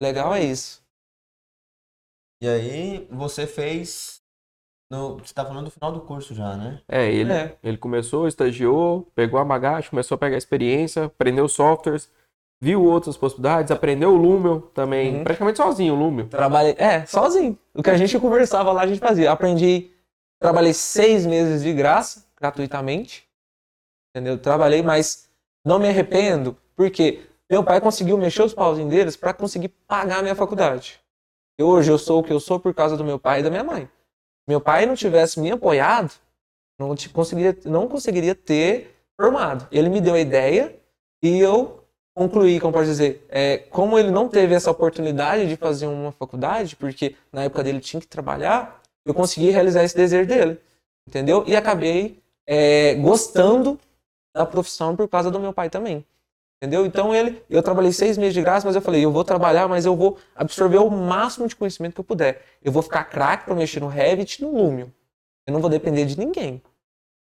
[0.02, 0.82] Legal é isso.
[2.42, 4.22] E aí, você fez.
[4.90, 6.82] No, você tá falando do final do curso já, né?
[6.88, 7.58] É, ele, É.
[7.64, 12.10] ele começou, estagiou, pegou a bagagem, começou a pegar experiência, aprendeu softwares,
[12.62, 15.24] viu outras possibilidades, aprendeu o Lumel também, Uhum.
[15.24, 16.28] praticamente sozinho o Lumel.
[16.30, 17.58] Trabalhei, é, sozinho.
[17.74, 19.32] O que a gente conversava lá, a gente fazia.
[19.32, 19.92] Aprendi,
[20.40, 23.28] trabalhei seis meses de graça, gratuitamente.
[24.16, 24.38] Entendeu?
[24.38, 25.25] Trabalhei, mas
[25.66, 30.22] não me arrependo, porque meu pai conseguiu mexer os pauzinhos deles para conseguir pagar a
[30.22, 30.99] minha faculdade.
[31.59, 33.49] E hoje eu sou o que eu sou por causa do meu pai e da
[33.49, 33.89] minha mãe.
[34.47, 36.13] Meu pai não tivesse me apoiado,
[36.80, 39.68] não, conseguiria, não conseguiria ter formado.
[39.72, 40.76] Ele me deu a ideia
[41.24, 41.84] e eu
[42.16, 46.76] concluí, como pode dizer, é, como ele não teve essa oportunidade de fazer uma faculdade,
[46.76, 50.59] porque na época dele tinha que trabalhar, eu consegui realizar esse desejo dele,
[51.07, 51.43] entendeu?
[51.47, 53.80] E acabei é, gostando
[54.36, 56.06] da profissão por causa do meu pai também.
[56.62, 56.86] Entendeu?
[56.86, 59.86] Então ele, eu trabalhei seis meses de graça, mas eu falei, eu vou trabalhar, mas
[59.86, 62.42] eu vou absorver o máximo de conhecimento que eu puder.
[62.62, 64.88] Eu vou ficar craque para mexer no Revit e no Lumion.
[65.48, 66.62] Eu não vou depender de ninguém.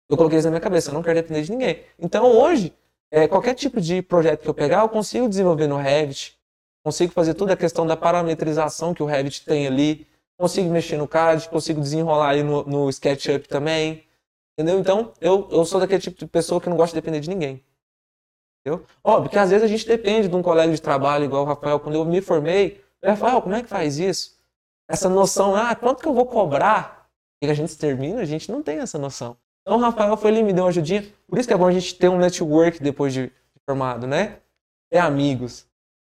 [0.08, 1.82] Eu coloquei isso na minha cabeça, eu não quero depender de ninguém.
[1.98, 2.74] Então hoje,
[3.10, 6.38] é, qualquer tipo de projeto que eu pegar, eu consigo desenvolver no Revit,
[6.84, 10.06] consigo fazer toda a questão da parametrização que o Revit tem ali,
[10.38, 14.07] consigo mexer no CAD, consigo desenrolar aí no, no SketchUp também.
[14.58, 14.80] Entendeu?
[14.80, 17.64] Então, eu, eu sou daquele tipo de pessoa que não gosta de depender de ninguém.
[18.60, 18.84] Entendeu?
[19.04, 21.78] Óbvio que às vezes a gente depende de um colega de trabalho, igual o Rafael.
[21.78, 24.36] Quando eu me formei, Rafael, como é que faz isso?
[24.90, 27.08] Essa noção, ah, quanto que eu vou cobrar?
[27.40, 29.36] E a gente termina, a gente não tem essa noção.
[29.62, 31.06] Então o Rafael foi ali, me deu uma ajudinha.
[31.28, 33.30] Por isso que é bom a gente ter um network depois de
[33.64, 34.40] formado, né?
[34.90, 35.68] Ter amigos.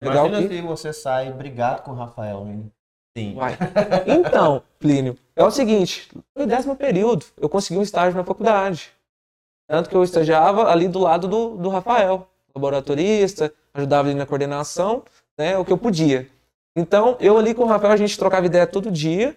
[0.03, 0.57] Legal Imagina que...
[0.57, 2.65] se você sai brigado com o Rafael, né?
[3.17, 3.35] Sim.
[3.35, 3.57] Vai.
[4.07, 8.91] Então, Plínio, é o seguinte, no décimo período, eu consegui um estágio na faculdade.
[9.69, 15.03] Tanto que eu estagiava ali do lado do, do Rafael, laboratorista, ajudava ele na coordenação,
[15.39, 16.29] né, o que eu podia.
[16.77, 19.37] Então, eu ali com o Rafael, a gente trocava ideia todo dia,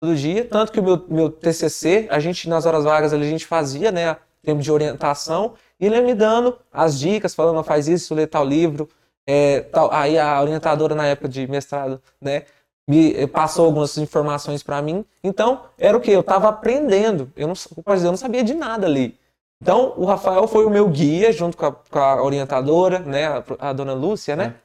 [0.00, 3.30] todo dia, tanto que o meu, meu TCC, a gente, nas horas vagas ali, a
[3.30, 7.88] gente fazia, né, tempo de orientação, e ele me dando as dicas, falando, "Ó, faz
[7.88, 8.88] isso, lê tal livro,
[9.26, 9.92] é, tal.
[9.92, 12.44] aí a orientadora na época de mestrado, né,
[12.88, 15.04] me eh, passou algumas informações para mim.
[15.22, 16.10] Então, era o que?
[16.10, 17.32] Eu estava aprendendo.
[17.36, 19.18] Eu não, eu posso dizer, eu não sabia de nada ali.
[19.60, 23.26] Então, o Rafael foi o meu guia, junto com a, com a orientadora, né?
[23.26, 24.56] A, a dona Lúcia, né?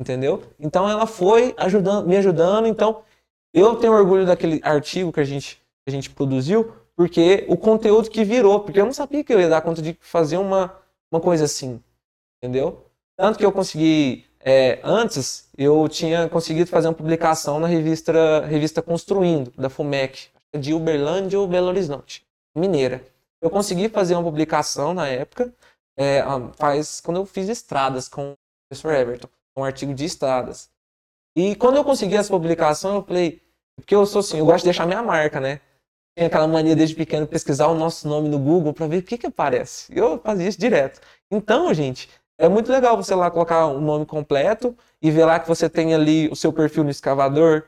[0.00, 0.42] Entendeu?
[0.58, 2.66] Então, ela foi ajudando, me ajudando.
[2.66, 3.02] Então,
[3.54, 8.10] eu tenho orgulho daquele artigo que a gente, que a gente produziu, porque o conteúdo
[8.10, 10.74] que virou, porque eu não sabia que eu ia dar conta de fazer uma,
[11.10, 11.80] uma coisa assim.
[12.42, 12.84] Entendeu?
[13.16, 18.82] Tanto que eu consegui é, antes, eu tinha conseguido fazer uma publicação na revista, revista
[18.82, 20.28] Construindo, da FUMEC,
[20.58, 22.26] de Uberlândia ou Belo Horizonte,
[22.56, 23.02] mineira.
[23.40, 25.52] Eu consegui fazer uma publicação na época,
[25.96, 26.22] é,
[26.56, 28.36] faz quando eu fiz estradas com o
[28.68, 30.70] professor Everton, um artigo de estradas.
[31.36, 33.40] E quando eu consegui essa publicação, eu falei,
[33.76, 35.60] porque eu sou assim, eu gosto de deixar minha marca, né?
[36.14, 39.16] Tem aquela mania desde pequeno pesquisar o nosso nome no Google para ver o que
[39.16, 39.90] que aparece.
[39.96, 41.00] Eu fazia isso direto.
[41.30, 42.08] Então, gente,
[42.42, 45.94] é muito legal você lá colocar o nome completo e ver lá que você tem
[45.94, 47.62] ali o seu perfil no escavador,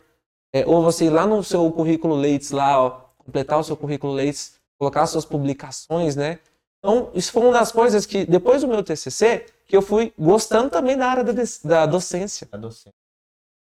[0.53, 4.13] é, ou você ir lá no seu currículo Leites lá, ó, completar o seu currículo
[4.13, 6.41] Leites, colocar suas publicações, né?
[6.81, 10.69] Então, isso foi uma das coisas que, depois do meu TCC, que eu fui gostando
[10.69, 11.33] também da área da,
[11.65, 12.49] da docência.
[12.51, 12.93] A docência.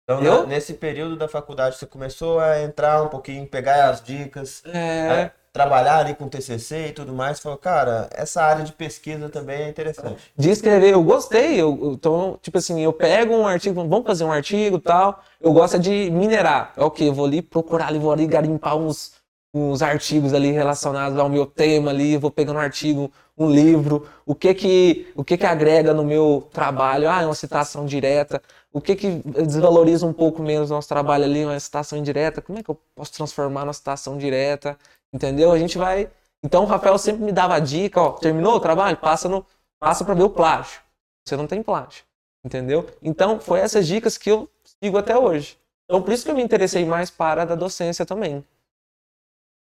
[0.03, 0.45] Então, Eu?
[0.45, 5.31] nesse período da faculdade, você começou a entrar um pouquinho, pegar as dicas, É, a
[5.57, 7.39] trabalhar ali com TCC e tudo mais.
[7.39, 10.31] Falou, cara, essa área de pesquisa também é interessante.
[10.37, 11.59] de escrever, eu gostei.
[11.59, 15.19] Eu, então, tipo assim, eu pego um artigo, vamos fazer um artigo tal.
[15.41, 16.73] Eu gosto de minerar.
[16.77, 17.05] É o quê?
[17.05, 19.13] Eu vou ali procurar ali, vou ali garimpar uns,
[19.51, 24.35] uns artigos ali relacionados ao meu tema ali, vou pegando um artigo, um livro, o
[24.35, 27.09] que que, o que que agrega no meu trabalho?
[27.09, 28.41] Ah, é uma citação direta.
[28.71, 32.41] O que que desvaloriza um pouco menos o nosso trabalho ali, uma citação indireta?
[32.41, 34.77] Como é que eu posso transformar numa citação direta?
[35.13, 35.51] Entendeu?
[35.51, 36.11] A gente vai.
[36.43, 38.97] Então o Rafael sempre me dava a dica, ó, terminou o trabalho?
[38.97, 39.45] Passa no
[39.79, 40.81] passa para ver o plágio.
[41.25, 42.03] Você não tem plágio,
[42.43, 42.85] entendeu?
[43.01, 44.49] Então foi essas dicas que eu
[44.81, 45.57] sigo até hoje.
[45.85, 48.43] Então por isso que eu me interessei mais para a da docência também.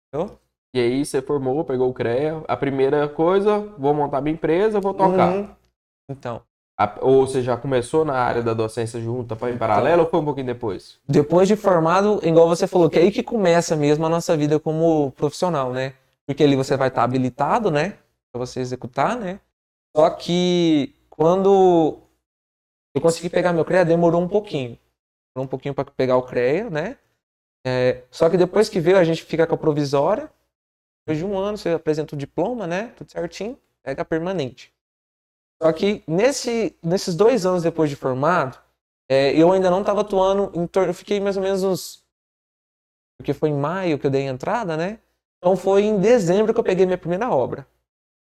[0.08, 0.38] Entendeu?
[0.74, 2.44] E aí você formou, pegou o CREA.
[2.46, 5.32] A primeira coisa, vou montar minha empresa, vou tocar.
[5.32, 5.54] Uhum.
[6.08, 6.42] Então,
[6.82, 10.18] A- ou você já começou na área da docência junta para em paralelo ou foi
[10.20, 10.98] um pouquinho depois?
[11.06, 14.58] depois de formado, igual você falou, que é aí que começa mesmo a nossa vida
[14.58, 15.92] como profissional, né?
[16.26, 17.98] Porque ali você vai estar habilitado, né?
[18.32, 19.40] Para você executar, né?
[19.94, 21.98] Só que quando
[22.94, 24.78] eu consegui pegar meu CREA, demorou um pouquinho.
[25.34, 26.96] Demorou um pouquinho para pegar o CREA, né?
[27.66, 30.30] É, só que depois que veio, a gente fica com a provisória.
[31.04, 32.92] Depois de um ano, você apresenta o diploma, né?
[32.96, 34.72] Tudo certinho, pega a permanente.
[35.62, 38.58] Só que nesse, nesses dois anos depois de formado,
[39.10, 40.90] é, eu ainda não estava atuando em torno.
[40.90, 42.04] Eu fiquei mais ou menos uns.
[43.18, 44.98] Porque foi em maio que eu dei a entrada, né?
[45.38, 47.66] Então foi em dezembro que eu peguei minha primeira obra.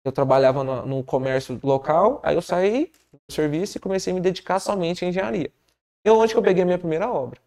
[0.05, 2.91] Eu trabalhava no, no comércio local, aí eu saí
[3.29, 5.53] do serviço e comecei a me dedicar somente à engenharia.
[6.07, 7.39] E onde que eu peguei minha primeira obra?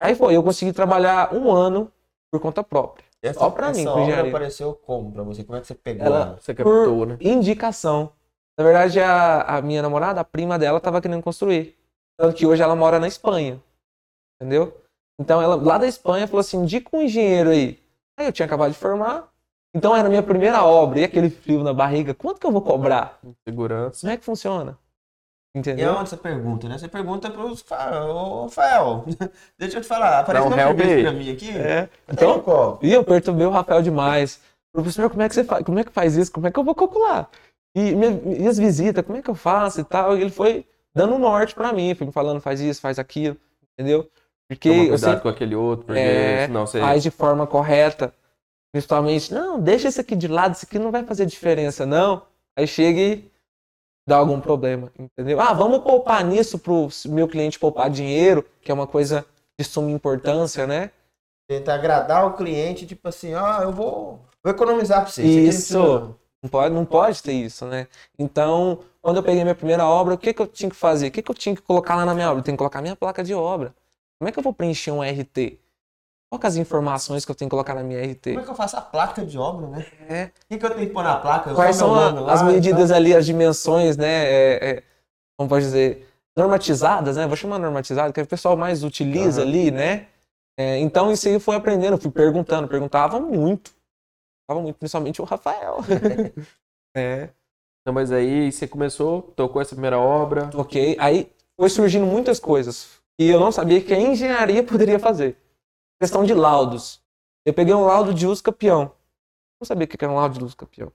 [0.00, 1.92] Aí foi, eu consegui trabalhar um ano
[2.30, 3.04] por conta própria.
[3.22, 4.30] Essa, Só pra essa mim, com obra engenharia.
[4.30, 5.44] apareceu como pra você?
[5.44, 6.40] Como é que você pegou Ela- ela?
[6.40, 7.18] Você captou, por né?
[7.20, 8.12] indicação.
[8.58, 11.76] Na verdade, a, a minha namorada, a prima dela, estava querendo construir.
[12.18, 13.60] Tanto que hoje ela mora na Espanha.
[14.40, 14.76] Entendeu?
[15.20, 17.78] Então, ela lá da Espanha falou assim: indica um engenheiro aí.
[18.18, 19.28] Aí eu tinha acabado de formar.
[19.74, 21.00] Então, era a minha primeira obra.
[21.00, 23.18] E aquele frio na barriga: quanto que eu vou cobrar?
[23.46, 24.00] Segurança.
[24.00, 24.78] Como é que funciona?
[25.54, 25.92] E Entendeu?
[25.92, 26.78] aonde você pergunta, né?
[26.78, 29.04] Você pergunta pros caras, ô Rafael,
[29.58, 31.50] deixa eu te falar, apareceu Dá um uma help pra mim aqui.
[31.50, 31.90] É.
[32.10, 32.78] Então?
[32.80, 34.40] E eu perturbei o Rafael demais.
[34.72, 35.62] Professor, como é que você faz?
[35.62, 36.32] Como é que faz isso?
[36.32, 37.28] Como é que eu vou calcular?
[37.74, 40.16] E, minha- e as visitas, como é que eu faço e tal?
[40.16, 43.36] E ele foi dando um norte pra mim, foi me falando, faz isso, faz aquilo,
[43.72, 44.10] entendeu?
[44.48, 46.80] Porque Toma eu cuidado sempre com aquele outro, porque É, senão você.
[46.80, 48.12] faz de forma correta.
[48.72, 52.22] Principalmente, não, deixa esse aqui de lado, isso aqui não vai fazer diferença, não.
[52.56, 53.30] Aí chega e
[54.06, 55.40] dá algum problema, entendeu?
[55.40, 59.24] Ah, vamos poupar nisso pro meu cliente poupar dinheiro, que é uma coisa
[59.58, 60.90] de suma importância, né?
[61.48, 65.22] Tenta agradar o cliente, tipo assim, ó, eu vou, vou economizar pra você.
[65.22, 66.14] Isso.
[66.42, 66.50] Não.
[66.50, 67.86] Pode, não pode ter isso, né?
[68.18, 71.08] Então, quando eu peguei minha primeira obra, o que, que eu tinha que fazer?
[71.08, 72.40] O que, que eu tinha que colocar lá na minha obra?
[72.40, 73.74] Eu tenho que colocar minha placa de obra.
[74.18, 75.58] Como é que eu vou preencher um RT?
[76.30, 78.30] Qual é as informações que eu tenho que colocar na minha RT?
[78.30, 79.86] Como é que eu faço a placa de obra, né?
[80.08, 80.24] É.
[80.24, 81.54] O que, que eu tenho que pôr na placa?
[81.54, 84.24] Quais Só são a- lá as medidas ali, as dimensões, né?
[84.24, 84.82] é, é,
[85.36, 86.08] como pode dizer?
[86.36, 87.26] Normatizadas, né?
[87.26, 89.50] Vou chamar normatizado, que é o pessoal mais utiliza Aham.
[89.50, 90.06] ali, né?
[90.56, 93.72] É, então, isso aí eu fui aprendendo, fui perguntando, perguntava muito.
[94.60, 95.78] Muito, principalmente o Rafael.
[96.96, 97.30] é.
[97.86, 100.50] Não, mas aí você começou, tocou essa primeira obra.
[100.54, 100.96] Ok.
[101.00, 105.36] Aí foi surgindo muitas coisas que eu não sabia que a engenharia poderia fazer.
[106.00, 107.02] Questão de laudos.
[107.46, 108.92] Eu peguei um laudo de uso campeão.
[109.60, 110.92] Não sabia o que era um laudo de uso campeão.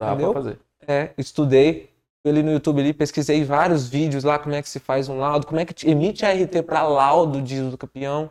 [0.00, 0.32] Dá Entendeu?
[0.32, 0.58] pra fazer.
[0.86, 1.90] É, estudei.
[2.26, 5.46] Ali no YouTube ali, pesquisei vários vídeos lá, como é que se faz um laudo,
[5.46, 8.28] como é que te- emite ART para laudo de uso campeão.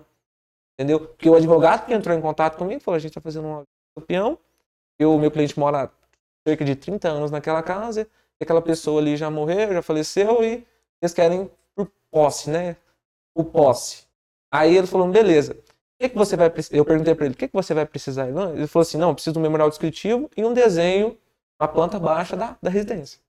[0.78, 1.00] Entendeu?
[1.00, 3.68] Porque o advogado que entrou em contato comigo falou: a gente está fazendo um laudo
[4.00, 4.38] campeão.
[5.00, 5.92] E o meu cliente mora
[6.48, 8.08] cerca de 30 anos naquela casa.
[8.40, 10.66] E aquela pessoa ali já morreu, já faleceu e
[11.02, 12.76] eles querem por posse, né?
[13.36, 14.06] O posse.
[14.52, 15.54] Aí ele falou: beleza.
[15.54, 16.52] O que, que você vai?
[16.72, 18.28] Eu perguntei para ele: o que, que você vai precisar?
[18.28, 21.18] Ele falou assim: não, eu preciso de um memorial descritivo e um desenho
[21.60, 23.20] na planta baixa da, da residência.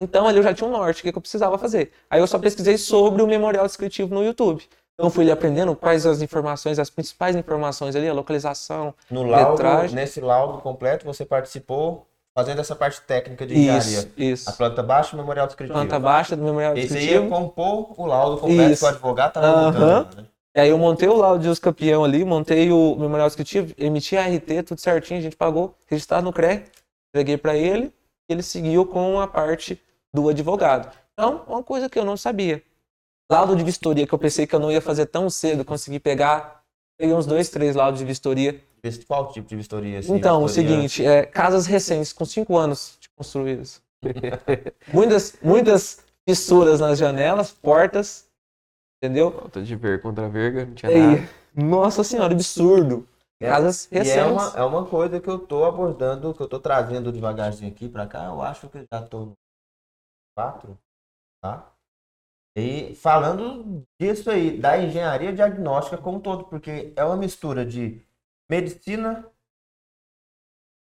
[0.00, 1.92] Então ali eu já tinha um norte, o que, que eu precisava fazer.
[2.08, 4.66] Aí eu só pesquisei sobre o memorial descritivo no YouTube.
[4.94, 8.94] Então eu fui aprendendo quais as informações, as principais informações ali, a localização.
[9.10, 9.94] No laudo, Metragem.
[9.96, 13.98] nesse laudo completo, você participou fazendo essa parte técnica de engenharia.
[13.98, 14.50] Isso, isso.
[14.50, 15.78] A planta baixa e o memorial descritivo.
[15.78, 17.28] Planta baixa do memorial Esse aí ia descritivo.
[17.34, 18.80] compor o laudo completo Isso.
[18.80, 19.64] que o advogado estava Aham.
[20.00, 20.16] montando.
[20.22, 20.28] né?
[20.56, 24.16] E aí eu montei o laudo de uso campeão ali, montei o memorial descritivo, emiti
[24.16, 26.64] a RT, tudo certinho, a gente pagou, registrado no CRE,
[27.14, 27.92] entreguei para ele
[28.32, 29.80] ele seguiu com a parte
[30.14, 30.90] do advogado.
[31.12, 32.62] Então, uma coisa que eu não sabia.
[33.30, 36.64] Laudo de vistoria, que eu pensei que eu não ia fazer tão cedo, consegui pegar,
[36.98, 38.60] peguei uns dois, três laudos de vistoria.
[39.06, 40.00] Qual tipo de vistoria?
[40.00, 40.14] assim?
[40.16, 43.80] Então, o Vistoria- seguinte, é, casas recentes, com cinco anos de construídas.
[44.92, 48.26] muitas, muitas fissuras nas janelas, portas,
[49.00, 49.30] entendeu?
[49.30, 51.28] Falta de ver contra verga, não tinha E nada.
[51.54, 53.06] nossa senhora, absurdo.
[53.40, 54.32] É, Casas E é recentes.
[54.32, 58.06] uma, é uma coisa que eu tô abordando, que eu tô trazendo devagarzinho aqui pra
[58.08, 58.24] cá.
[58.24, 59.32] Eu acho que já tô no
[60.36, 60.76] 4,
[61.42, 61.69] tá?
[62.56, 68.02] E falando disso aí, da engenharia diagnóstica como um todo, porque é uma mistura de
[68.50, 69.24] medicina,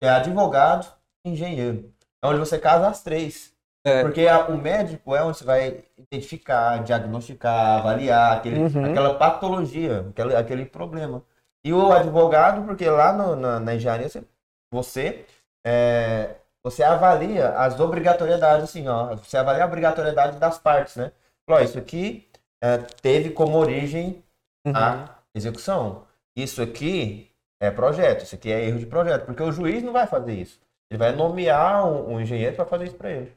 [0.01, 0.87] é advogado
[1.25, 1.93] e engenheiro.
[2.21, 3.53] É onde você casa as três.
[3.85, 4.01] É.
[4.03, 8.85] Porque a- o médico é onde você vai identificar, diagnosticar, avaliar aquele, Uhum.
[8.91, 11.23] aquela patologia, aquele, aquele problema.
[11.63, 14.23] E o advogado, porque lá no- na, na engenharia você,
[14.71, 15.25] você,
[15.65, 19.15] é, você avalia as obrigatoriedades, assim, ó.
[19.15, 21.11] Você avalia a obrigatoriedade das partes, né?
[21.49, 22.27] Ó, isso aqui
[22.61, 24.23] é, teve como origem
[24.65, 24.73] Uhum.
[24.75, 26.03] a execução.
[26.35, 27.31] Isso aqui
[27.61, 30.59] é projeto, isso aqui é erro de projeto, porque o juiz não vai fazer isso.
[30.91, 33.31] Ele vai nomear um, um engenheiro para fazer isso para ele.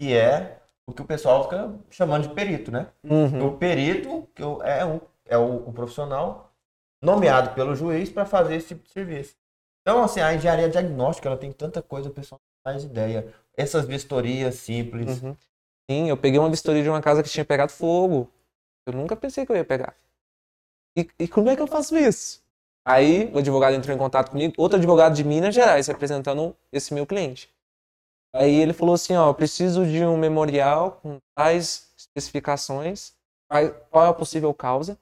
[0.00, 2.86] Que é o que o pessoal fica chamando de perito, né?
[3.04, 3.48] Uhum.
[3.48, 6.52] O perito que é, um, é o, o profissional
[7.02, 9.34] nomeado pelo juiz para fazer esse tipo de serviço.
[9.80, 13.32] Então, assim, a engenharia diagnóstica, ela tem tanta coisa, o pessoal não faz ideia.
[13.56, 15.22] Essas vistorias simples.
[15.22, 15.36] Uhum.
[15.92, 18.30] Sim, eu peguei uma vistoria de uma casa que tinha pegado fogo.
[18.86, 19.94] Eu nunca pensei que eu ia pegar.
[20.96, 22.42] E, e como é que eu faço isso?
[22.84, 27.06] Aí o advogado entrou em contato comigo, outro advogado de Minas Gerais, representando esse meu
[27.06, 27.48] cliente.
[28.34, 33.14] Aí ele falou assim, ó, preciso de um memorial com tais especificações,
[33.90, 34.98] qual- é a possível causa.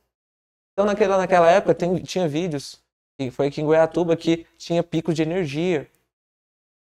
[0.73, 2.81] Então naquela, naquela época tem- tinha vídeos,
[3.21, 5.89] e foi aqui em Goiatuba, que tinha picos de energia.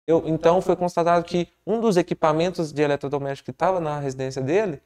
[0.07, 4.83] Eu, então foi constatado que um dos equipamentos de eletrodoméstico que estava na residência dele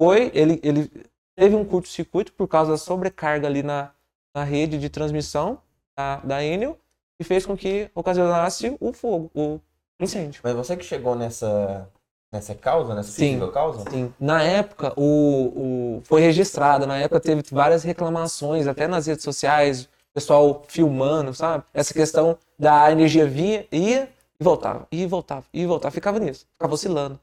[0.00, 0.90] foi ele, ele
[1.36, 3.90] teve um curto-circuito por causa da sobrecarga ali na,
[4.34, 5.60] na rede de transmissão
[5.96, 6.78] da, da Enel
[7.20, 9.60] e fez com que ocasionasse o fogo, o
[10.00, 10.40] incêndio.
[10.42, 11.88] Mas você que chegou nessa,
[12.32, 13.26] nessa causa, nessa Sim.
[13.26, 13.90] possível causa?
[13.90, 14.12] Sim.
[14.18, 19.88] Na época, o, o, foi registrado, na época teve várias reclamações, até nas redes sociais,
[20.14, 21.64] pessoal filmando, sabe?
[21.74, 24.08] Essa questão da energia vinha, ia
[24.38, 27.18] e voltava, e voltava, e voltava, ficava nisso, ficava oscilando.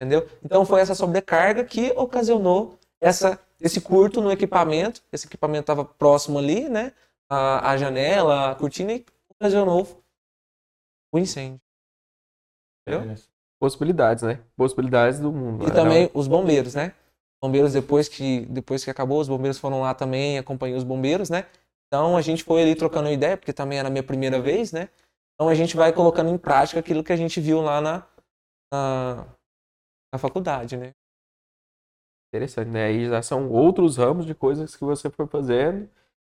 [0.00, 0.28] Entendeu?
[0.44, 5.00] Então foi essa sobrecarga que ocasionou essa, esse curto no equipamento.
[5.12, 6.92] Esse equipamento estava próximo ali, né?
[7.30, 9.86] A, a janela, a cortina, e ocasionou
[11.12, 11.60] o incêndio.
[12.86, 13.16] Entendeu?
[13.60, 14.40] Possibilidades, né?
[14.56, 15.68] Possibilidades do mundo.
[15.68, 16.92] E também os bombeiros, né?
[17.40, 21.46] Bombeiros, depois que, depois que acabou, os bombeiros foram lá também, acompanhei os bombeiros, né?
[21.86, 24.88] Então a gente foi ali trocando ideia, porque também era a minha primeira vez, né?
[25.42, 28.06] Então a gente vai colocando em prática aquilo que a gente viu lá na,
[28.72, 29.26] na,
[30.12, 30.92] na faculdade, né?
[32.32, 32.84] Interessante, né?
[32.84, 35.90] Aí já são outros ramos de coisas que você foi fazendo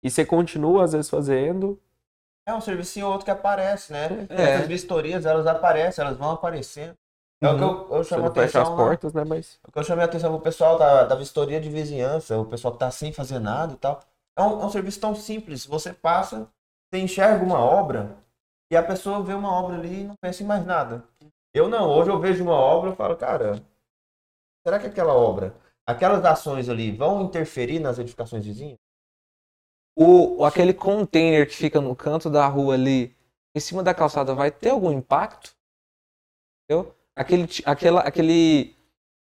[0.04, 1.82] e você continua às vezes fazendo.
[2.46, 4.06] É um serviço ou outro que aparece, né?
[4.30, 4.42] É.
[4.42, 6.96] Essas vistorias, elas aparecem, elas vão aparecendo.
[7.42, 8.76] É o que eu, eu Você chamo a não fecha as atenção.
[8.76, 8.84] lá.
[8.84, 9.24] portas, né?
[9.24, 12.46] Mas O que eu chamei a atenção pro pessoal da, da vistoria de vizinhança, o
[12.46, 13.98] pessoal que tá sem fazer nada e tal.
[14.38, 15.66] É um, é um serviço tão simples.
[15.66, 16.48] Você passa,
[16.88, 18.21] você enxerga uma obra
[18.72, 21.04] e a pessoa vê uma obra ali e não pensa em mais nada.
[21.52, 21.90] Eu não.
[21.90, 23.62] Hoje eu vejo uma obra e falo, cara,
[24.66, 25.54] será que aquela obra,
[25.86, 28.78] aquelas ações ali vão interferir nas edificações vizinhas?
[29.94, 33.14] O, aquele container que fica no canto da rua ali,
[33.54, 35.54] em cima da calçada, vai ter algum impacto?
[36.64, 36.94] Entendeu?
[37.14, 38.74] Aquele, aquela, aquele,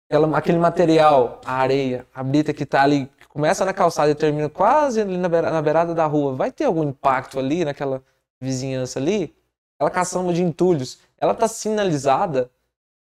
[0.08, 4.14] aquela- aquele material, a areia, a brita que tá ali, que começa na calçada e
[4.14, 8.00] termina quase ali na, na beirada da rua, vai ter algum impacto ali naquela
[8.40, 9.39] vizinhança ali?
[9.80, 12.50] Aquela caçamba de entulhos, ela tá sinalizada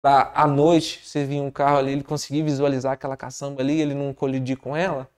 [0.02, 3.94] para à noite, você vir um carro ali, ele conseguir visualizar aquela caçamba ali, ele
[3.94, 5.08] não colidir com ela?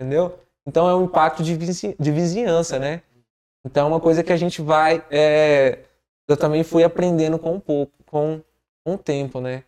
[0.00, 0.38] Entendeu?
[0.66, 3.02] Então é um impacto de, de vizinhança, né?
[3.62, 5.06] Então é uma coisa que a gente vai.
[5.10, 5.84] é,
[6.26, 8.42] eu também fui aprendendo com um pouco, com,
[8.86, 9.64] o tempo, né?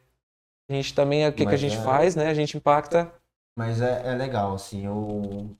[0.70, 2.28] A gente também, o que, que a gente é- faz, né?
[2.28, 3.12] A gente impacta.
[3.54, 5.54] Mas é, é legal, assim, o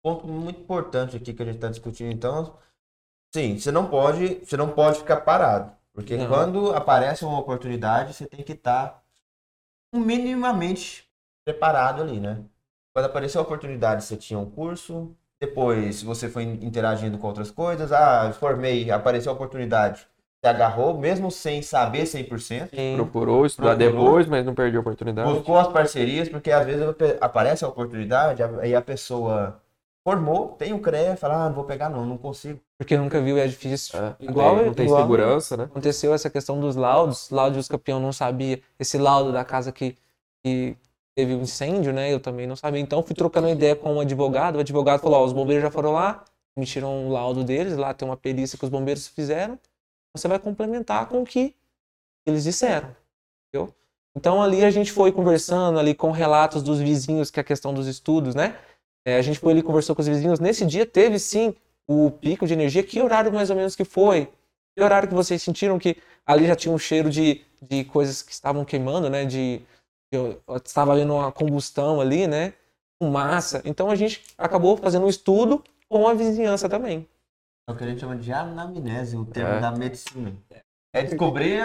[0.00, 2.56] ponto muito importante aqui que a gente está discutindo, então,
[3.32, 6.28] sim, você não pode, você não pode ficar parado, porque Não.
[6.28, 9.02] quando aparece uma oportunidade, você tem que estar
[9.94, 11.08] minimamente
[11.44, 12.38] preparado ali, né?
[12.94, 17.90] Quando apareceu a oportunidade, você tinha um curso, depois você foi interagindo com outras coisas,
[17.90, 20.06] ah, formei, apareceu a oportunidade,
[20.40, 22.96] você agarrou, mesmo sem saber 100%, Sim.
[22.96, 24.04] procurou estudar Procurou.
[24.04, 25.32] depois, mas não perdeu a oportunidade.
[25.32, 26.84] Buscou as parcerias, porque às vezes
[27.20, 29.61] aparece a oportunidade, aí a pessoa
[30.04, 32.60] formou, tem o CREA, fala, ah, não vou pegar não, não consigo.
[32.78, 33.98] Porque nunca viu e é difícil.
[33.98, 35.64] É, Igual- não tem igual- segurança, né?
[35.64, 39.96] Aconteceu essa questão dos laudos, laudo dos campeão não sabia, esse laudo da casa que,
[40.44, 40.76] que
[41.16, 42.12] teve um incêndio, né?
[42.12, 42.80] Eu também não sabia.
[42.80, 45.92] Então fui trocando ideia com um advogado, o advogado falou, ó, os bombeiros já foram
[45.92, 46.24] lá,
[46.56, 49.58] emitiram o laudo deles, lá tem uma perícia que os bombeiros fizeram,
[50.16, 51.54] você vai complementar com o que
[52.26, 52.94] eles disseram,
[53.48, 53.72] entendeu?
[54.16, 57.72] Então ali a gente foi conversando ali com relatos dos vizinhos, que é a questão
[57.72, 58.58] dos estudos, né?
[59.06, 60.38] É, a gente foi ali conversou com os vizinhos.
[60.40, 61.54] Nesse dia teve sim
[61.88, 62.82] o pico de energia.
[62.82, 64.28] Que horário mais ou menos que foi?
[64.76, 68.32] Que horário que vocês sentiram que ali já tinha um cheiro de, de coisas que
[68.32, 69.24] estavam queimando, né?
[69.24, 69.60] De,
[70.12, 72.54] eu, eu estava havendo uma combustão ali, né?
[73.02, 73.60] Fumaça.
[73.64, 77.06] Então a gente acabou fazendo um estudo com a vizinhança também.
[77.68, 79.60] É o que a gente chama de anamnese, o termo É.
[79.60, 80.32] da medicina.
[80.94, 81.62] É descobrir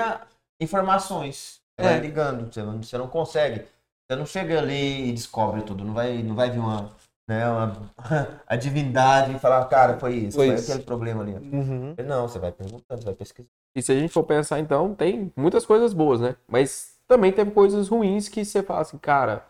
[0.62, 1.62] informações.
[1.80, 1.92] Você É.
[1.92, 3.66] vai ligando, você não, você não consegue.
[4.10, 5.84] Você não chega ali e descobre tudo.
[5.84, 6.96] Não vai, não vai vir uma,
[7.28, 7.92] né, uma
[8.48, 10.72] a divindade e falar, cara, foi isso, Foi foi, isso.
[10.72, 11.34] aquele problema ali.
[12.04, 13.50] Não, você vai perguntando, você vai pesquisando.
[13.76, 16.36] E se a gente for pensar, então, tem muitas coisas boas, né?
[16.48, 19.46] Mas também teve coisas ruins que você fala assim, cara.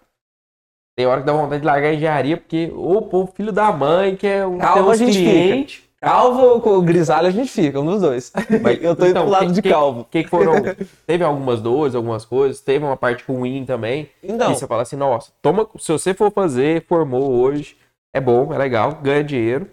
[0.98, 4.16] Tem hora que dá vontade de largar a engenharia, porque o povo filho da mãe,
[4.16, 5.87] que é um Calma, tem fica.
[6.00, 8.32] Calvo ou com grisalho a gente fica, um dos dois.
[8.62, 10.04] Mas, Eu tô indo então, pro lado que- de calvo.
[10.06, 10.54] Que que foram.
[11.08, 14.10] Teve algumas dores, algumas coisas, teve uma parte ruim também.
[14.22, 17.76] Então, E você fala assim, nossa, toma, se você for fazer, formou hoje,
[18.14, 19.70] é bom, é legal, ganha dinheiro.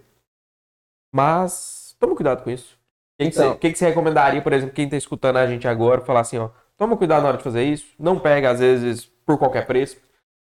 [1.13, 2.73] Mas toma cuidado com isso.
[3.19, 3.55] O que, Então.
[3.57, 6.97] que você recomendaria, por exemplo, quem tá escutando a gente agora, falar assim, ó, toma
[6.97, 9.97] cuidado na hora de fazer isso, não pega, às vezes, por qualquer preço,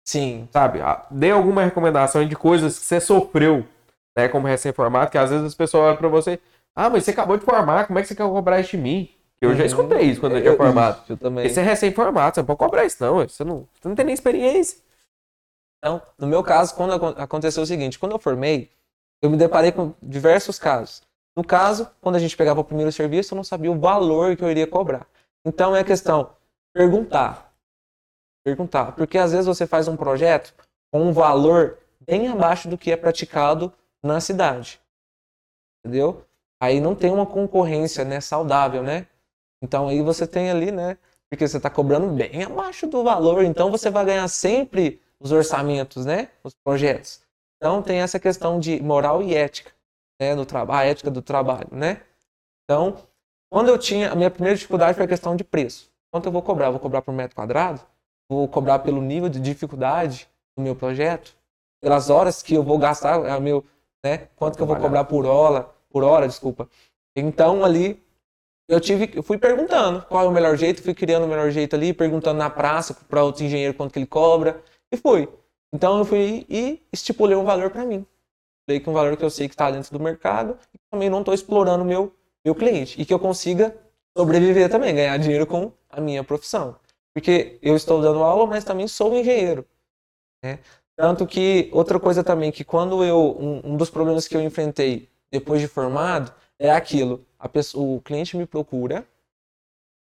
[0.03, 0.47] sim.
[0.51, 0.81] sabe?
[0.81, 3.65] Ah, Dê alguma recomendação de coisas que você sofreu,
[4.15, 6.39] né, como recém-formado, que às vezes as pessoas olham pra você,
[6.75, 9.09] ah, mas você acabou de formar, como é que você quer cobrar isso de mim?
[9.41, 9.65] Eu já Uhum.
[9.67, 11.03] escutei isso quando eu tinha formado.
[11.09, 11.47] Eu também.
[11.49, 14.13] Você é recém-formado, você não pode cobrar isso não, você não, você não tem nem
[14.13, 14.79] experiência.
[15.79, 18.71] Então, no meu caso, quando acon- aconteceu o seguinte, quando eu formei,
[19.21, 21.01] eu me deparei com diversos casos.
[21.37, 24.43] No caso, quando a gente pegava o primeiro serviço, eu não sabia o valor que
[24.43, 25.05] eu iria cobrar.
[25.45, 26.31] Então é a questão,
[26.73, 27.53] perguntar.
[28.43, 28.93] Perguntar.
[28.93, 30.53] Porque às vezes você faz um projeto
[30.91, 33.71] com um valor bem abaixo do que é praticado
[34.05, 34.79] na cidade.
[35.79, 36.25] Entendeu?
[36.59, 39.07] Aí não tem uma concorrência, né, saudável, né?
[39.61, 40.97] Então aí você tem ali, né,
[41.29, 46.05] porque você está cobrando bem abaixo do valor, então você vai ganhar sempre os orçamentos,
[46.05, 46.29] né?
[46.43, 47.21] Os projetos.
[47.57, 49.71] Então tem essa questão de moral e ética,
[50.19, 50.35] né?
[50.35, 52.01] No trabalho, a ética do trabalho, né?
[52.63, 52.97] Então,
[53.49, 55.89] quando eu tinha a minha primeira dificuldade foi a questão de preço.
[56.11, 56.67] Quanto eu vou cobrar?
[56.67, 57.81] Eu Vou cobrar por metro quadrado?
[58.29, 61.35] Vou cobrar pelo nível de dificuldade do meu projeto?
[61.81, 63.65] Pelas horas que eu vou gastar, é meu,
[64.05, 64.29] né?
[64.35, 65.67] Quanto que eu vou cobrar por hora?
[65.89, 66.69] Por hora, desculpa.
[67.15, 67.99] Então ali
[68.69, 71.75] eu tive, eu fui perguntando qual é o melhor jeito, fui criando o melhor jeito
[71.75, 75.27] ali, perguntando na praça para outros engenheiros quanto que ele cobra e fui.
[75.73, 78.05] Então eu fui e estipulei um valor para mim.
[78.67, 81.19] Falei que um valor que eu sei que está dentro do mercado e também não
[81.19, 82.13] estou explorando o meu,
[82.45, 83.75] meu cliente e que eu consiga
[84.15, 86.75] sobreviver também, ganhar dinheiro com a minha profissão.
[87.13, 89.65] Porque eu estou dando aula, mas também sou engenheiro.
[90.43, 90.59] né?
[90.97, 95.09] Tanto que outra coisa também que quando eu um, um dos problemas que eu enfrentei
[95.31, 99.05] depois de formado é aquilo, pessoa, o cliente me procura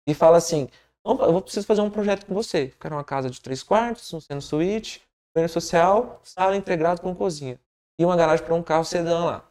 [0.08, 0.68] e fala assim,
[1.04, 2.74] "Vamos- eu preciso fazer um projeto com você.
[2.80, 5.02] Quero uma casa de três quartos, um centro suíte,
[5.34, 7.60] banheiro social, sala integrado com cozinha
[8.00, 9.46] e uma garagem para um carro sedã lá.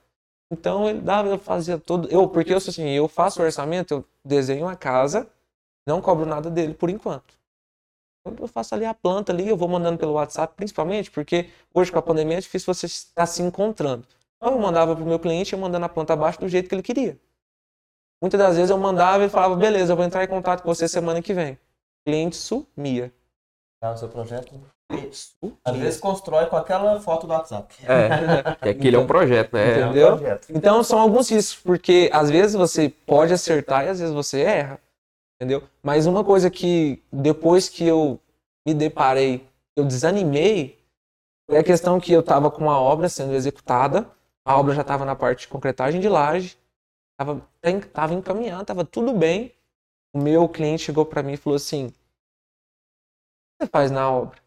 [0.50, 3.92] Então ele dava, eu fazia tudo, eu porque eu sou assim, eu faço o orçamento,
[3.94, 5.28] eu desenho a casa,
[5.86, 7.34] não cobro nada dele por enquanto.
[8.24, 11.98] Eu faço ali a planta ali, eu vou mandando pelo WhatsApp, principalmente porque hoje com
[11.98, 14.06] a pandemia é difícil você estar se encontrando.
[14.36, 16.82] Então eu mandava pro meu cliente, eu mandando a planta abaixo do jeito que ele
[16.82, 17.18] queria.
[18.22, 20.88] Muitas das vezes eu mandava e falava, beleza, eu vou entrar em contato com você
[20.88, 21.52] semana que vem.
[21.52, 21.58] O
[22.06, 23.12] cliente sumia.
[23.78, 24.54] Tá, o seu projeto.
[25.12, 25.56] Sumia.
[25.62, 27.74] Às vezes constrói com aquela foto do WhatsApp.
[27.86, 29.70] É, que aquele é um projeto, né?
[29.70, 29.86] Entendeu?
[29.88, 30.08] Entendeu?
[30.08, 30.46] É um projeto.
[30.48, 34.80] Então são alguns riscos, porque às vezes você pode acertar e às vezes você erra.
[35.36, 35.68] Entendeu?
[35.82, 38.20] Mas uma coisa que depois que eu
[38.66, 40.78] me deparei, eu desanimei,
[41.48, 44.10] foi a questão que eu estava com uma obra sendo executada,
[44.44, 46.56] a obra já estava na parte de concretagem de laje,
[47.12, 47.46] estava
[47.92, 49.54] tava encaminhada, estava tudo bem.
[50.14, 51.96] O meu cliente chegou para mim e falou assim: O que
[53.62, 54.40] você faz na obra?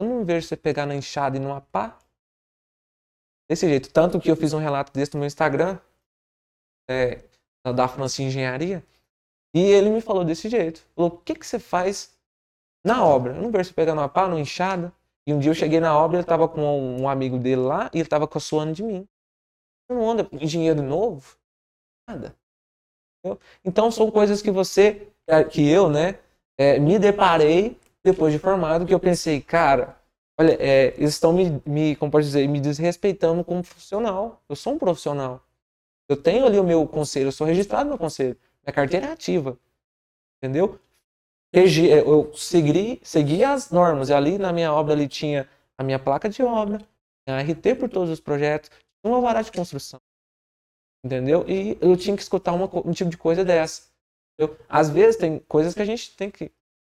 [0.00, 1.98] Eu não vejo você pegar na enxada e numa pá.
[3.50, 3.90] Desse jeito.
[3.90, 5.78] Tanto que eu fiz um relato desse no meu Instagram,
[6.88, 7.24] é,
[7.74, 8.84] da Francia Engenharia,
[9.58, 10.82] e ele me falou desse jeito.
[10.94, 12.16] Falou: O que, que você faz
[12.84, 13.34] na obra?
[13.34, 14.92] Eu não vejo você pegar numa pá, numa enxada.
[15.26, 16.62] E um dia eu cheguei na obra, ele estava com
[17.00, 19.06] um amigo dele lá, e ele estava caçoando de mim.
[19.86, 21.36] Você não anda engenheiro novo?
[22.08, 22.34] Nada.
[23.18, 23.40] Entendeu?
[23.64, 25.08] Então são coisas que você,
[25.50, 26.18] que eu, né,
[26.56, 29.98] é, me deparei depois de formado, que eu pensei, cara,
[30.40, 34.40] Olha, é, eles estão me, me, como pode dizer, me desrespeitando como profissional.
[34.48, 35.42] Eu sou um profissional.
[36.08, 38.36] Eu tenho ali o meu conselho, eu sou registrado no conselho.
[38.68, 39.58] Minha carteira é ativa.
[40.36, 40.78] Entendeu?
[41.54, 44.10] É, Eu segui, segui as normas.
[44.10, 45.48] E ali na minha obra ali tinha
[45.78, 46.78] a minha placa de obra,
[47.26, 48.70] a RT por todos os projetos,
[49.02, 49.98] um alvará de construção.
[51.02, 51.48] Entendeu?
[51.48, 53.88] E eu tinha que escutar uma um tipo de coisa dessa.
[54.38, 54.58] entendeu?
[54.68, 56.52] Às vezes tem coisas que a gente tem que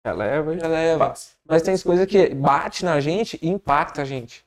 [0.03, 1.09] Releva e releva.
[1.09, 1.35] passa.
[1.45, 4.43] Mas tem coisas que bate na gente e impacta a gente.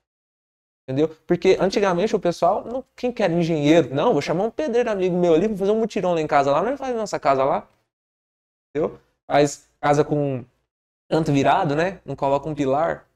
[0.93, 1.09] Entendeu?
[1.27, 3.95] Porque antigamente o pessoal, não, quem quer engenheiro?
[3.95, 6.53] Não, vou chamar um pedreiro amigo meu ali, vou fazer um mutirão lá em casa
[6.53, 7.67] lá, não faz nossa casa lá.
[8.69, 8.99] Entendeu?
[9.27, 10.45] Faz casa com
[11.11, 11.99] canto virado, né?
[12.05, 13.09] Não coloca um pilar.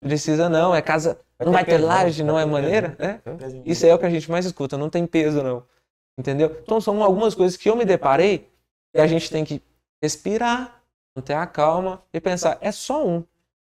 [0.00, 1.18] Precisa não, é casa.
[1.40, 1.84] Não vai ter né?
[1.84, 2.90] laje, não é maneira?
[3.24, 3.56] peso.
[3.56, 3.62] É?
[3.66, 5.64] Isso aí é o que a gente mais escuta, não tem peso não.
[6.16, 6.56] Entendeu?
[6.62, 8.48] Então são algumas coisas que eu me deparei
[8.94, 9.60] e a gente tem que
[10.00, 10.80] respirar,
[11.16, 13.24] manter a calma e pensar, é só um.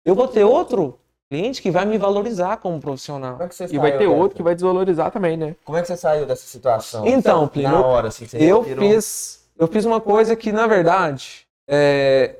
[0.06, 0.98] Eu vou ter outro
[1.30, 3.34] cliente que vai me valorizar como profissional.
[3.34, 4.10] Como é que você E vai saiu ter dessa?
[4.10, 5.56] outro que vai desvalorizar também, né?
[5.64, 7.08] Como é que você saiu dessa situação?
[7.08, 8.90] Então, Plínio, na hora, assim, você Eu respirou?
[8.90, 12.36] fiz, eu fiz uma coisa que, na verdade, é,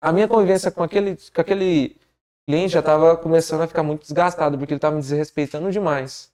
[0.00, 1.96] a minha convivência com aquele, com aquele
[2.46, 6.30] cliente já estava começando a ficar muito desgastado, porque ele estava me desrespeitando demais.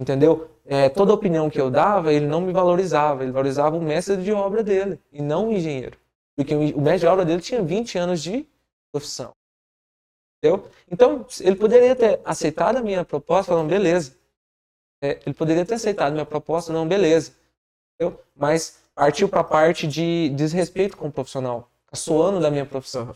[0.00, 0.50] Entendeu?
[0.66, 3.22] É, toda opinião que eu dava, ele não me valorizava.
[3.22, 5.98] Ele valorizava o mestre de obra dele, e não o engenheiro.
[6.36, 8.46] Porque o o mestre de obra dele tinha 20 anos de
[8.92, 9.32] profissão.
[10.38, 10.70] Entendeu?
[10.90, 14.16] Então, ele poderia ter aceitado a minha proposta, falando, beleza.
[15.02, 17.32] É, ele poderia ter aceitado a minha proposta, não, beleza
[17.98, 18.20] entendeu?
[18.34, 23.14] Mas partiu para a parte de desrespeito com o profissional, caçoando da minha profissão,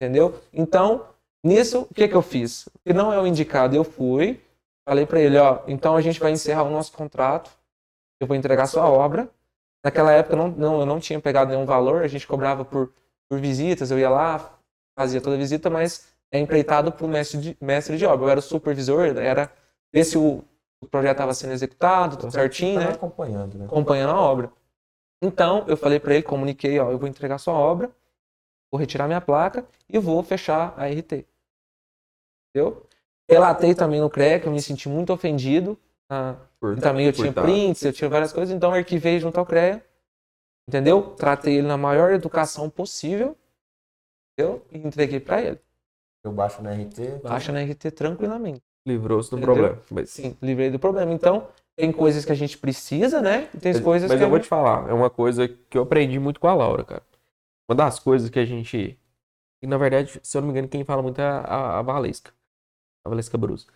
[0.00, 0.40] entendeu?
[0.52, 1.06] Então,
[1.44, 2.68] nisso, o que que eu fiz?
[2.84, 4.40] Que não é o indicado, eu fui,
[4.88, 7.50] falei para ele, ó, então a gente vai encerrar o nosso contrato,
[8.20, 9.28] eu vou entregar sua obra.
[9.82, 12.92] Naquela época não, não, eu não tinha pegado nenhum valor, a gente cobrava por,
[13.28, 14.58] por visitas, eu ia lá,
[14.94, 18.26] fazia toda visita, mas é empreitado para o mestre de, mestre de obra.
[18.26, 19.52] Eu era o supervisor, era
[19.92, 20.44] ver se o,
[20.80, 22.94] o projeto estava sendo executado, tudo certinho, Tava né?
[22.94, 23.64] acompanhando, né?
[23.66, 24.52] acompanhando a obra.
[25.22, 27.90] Então, eu falei para ele, comuniquei, ó, eu vou entregar sua obra,
[28.72, 31.26] vou retirar minha placa e vou fechar a RT.
[32.54, 32.86] Entendeu?
[33.28, 35.78] Relatei também no CREA que eu me senti muito ofendido.
[36.08, 39.20] ah, Por- e também eu tinha tá- prints, eu tinha várias coisas, então eu arquivei
[39.20, 39.84] junto ao CREA.
[40.68, 41.14] Entendeu?
[41.14, 43.36] Tratei ele na maior educação possível.
[44.32, 44.64] Entendeu?
[44.72, 45.60] E entreguei para ele.
[46.24, 47.22] Eu baixo na RT.
[47.22, 48.60] Baixa na RT tranquilamente.
[48.86, 49.54] Livrou-se do Entendeu?
[49.54, 49.82] problema.
[49.90, 51.12] Mas, Sim, livrei do problema.
[51.12, 53.48] Então, tem coisas que a gente precisa, né?
[53.54, 55.76] E tem mas, coisas mas que eu a vou te falar, é uma coisa que
[55.76, 57.02] eu aprendi muito com a Laura, cara.
[57.68, 58.98] Uma das coisas que a gente.
[59.62, 62.32] E na verdade, se eu não me engano, quem fala muito é a, a Valesca.
[63.04, 63.66] A Valesca Bruce.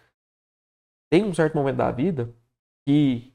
[1.11, 2.29] Tem um certo momento da vida
[2.87, 3.33] que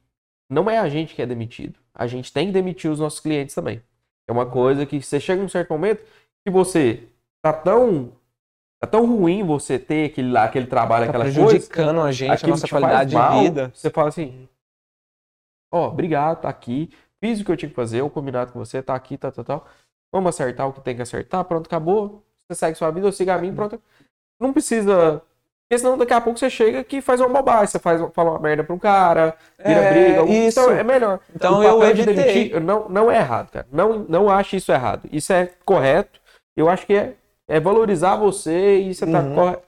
[0.49, 1.79] não é a gente que é demitido.
[1.93, 3.81] A gente tem que demitir os nossos clientes também.
[4.27, 6.03] É uma coisa que você chega num certo momento
[6.45, 7.07] que você
[7.41, 8.11] tá tão.
[8.81, 11.45] Tá tão ruim você ter aquele lá, aquele trabalho, tá aquela coisa.
[11.45, 13.71] prejudicando a gente, a nossa qualidade mal, de vida.
[13.73, 14.47] Você fala assim,
[15.71, 16.89] ó, obrigado, tá aqui,
[17.21, 19.43] fiz o que eu tinha que fazer, o combinado com você, tá aqui, tá, tá,
[19.43, 19.67] tal.
[20.13, 22.23] Vamos acertar o que tem que acertar, pronto, acabou.
[22.47, 23.81] Você segue sua vida, eu sigo a minha, pronto.
[24.39, 25.21] Não precisa...
[25.69, 28.39] Porque senão daqui a pouco você chega que faz uma bobagem, você faz, fala uma
[28.39, 30.31] merda pro cara, vira É, briga.
[30.47, 30.59] isso.
[30.59, 31.19] Então é melhor.
[31.35, 32.23] Então O eu papel de evitei.
[32.25, 33.67] demitir não, não é errado, cara.
[33.71, 35.07] Não, não acho isso errado.
[35.11, 36.19] Isso é correto.
[36.57, 37.13] Eu acho que é,
[37.49, 39.35] é valorizar você e você tá Uhum.
[39.35, 39.63] correto.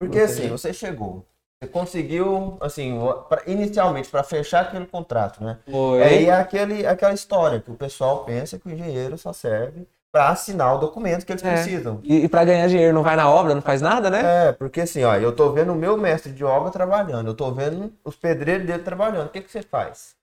[0.00, 1.26] Porque assim, você chegou.
[1.62, 2.98] Você conseguiu, assim,
[3.28, 5.58] pra- inicialmente, para fechar aquele contrato, né?
[5.70, 6.02] Foi.
[6.02, 10.28] Aí é aquele, aquela história que o pessoal pensa que o engenheiro só serve para
[10.28, 11.52] assinar o documento que eles É.
[11.54, 12.00] precisam.
[12.02, 14.48] E, e para ganhar dinheiro não vai na obra, não faz nada, né?
[14.48, 17.50] É, porque assim, ó, eu tô vendo o meu mestre de obra trabalhando, eu tô
[17.52, 19.26] vendo os pedreiros dele trabalhando.
[19.28, 20.14] O que, que você faz?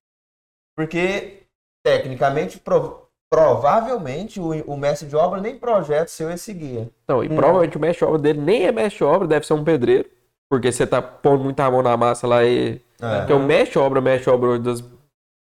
[0.76, 1.44] Porque,
[1.84, 2.60] tecnicamente,
[3.34, 6.88] provavelmente, o, o mestre de obra nem projeto seu é seguir.
[7.04, 7.36] Então, e Hum.
[7.36, 10.06] provavelmente o mestre de obra dele nem é mestre de obra, deve ser um pedreiro.
[10.48, 12.80] Porque você tá pondo muita mão na massa lá e.
[13.02, 13.18] É.
[13.18, 14.84] Porque o mestre de obra, o mestre de obra das.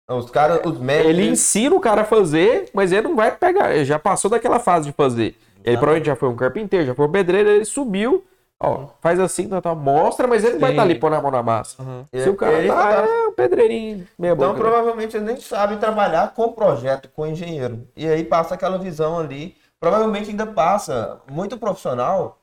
[0.08, 1.10] Os caras, os mestres.
[1.10, 3.74] Ele ensina o cara a fazer, mas ele não vai pegar.
[3.74, 5.34] Ele já passou daquela fase de fazer.
[5.62, 8.24] Ele provavelmente já foi um carpinteiro, já foi um pedreiro, ele subiu.
[8.62, 11.30] Ó, faz assim, tá, tá, mostra, mas ele não vai estar ali pondo a mão
[11.30, 11.82] na massa.
[11.82, 12.04] Uhum.
[12.14, 14.60] Se o cara Ele tá, tá- é um pedreirinho meia Então, boca.
[14.60, 17.86] provavelmente, ele nem sabe trabalhar com projeto, com engenheiro.
[17.96, 19.56] E aí passa aquela visão ali.
[19.80, 21.20] Provavelmente ainda passa.
[21.30, 22.38] Muito profissional,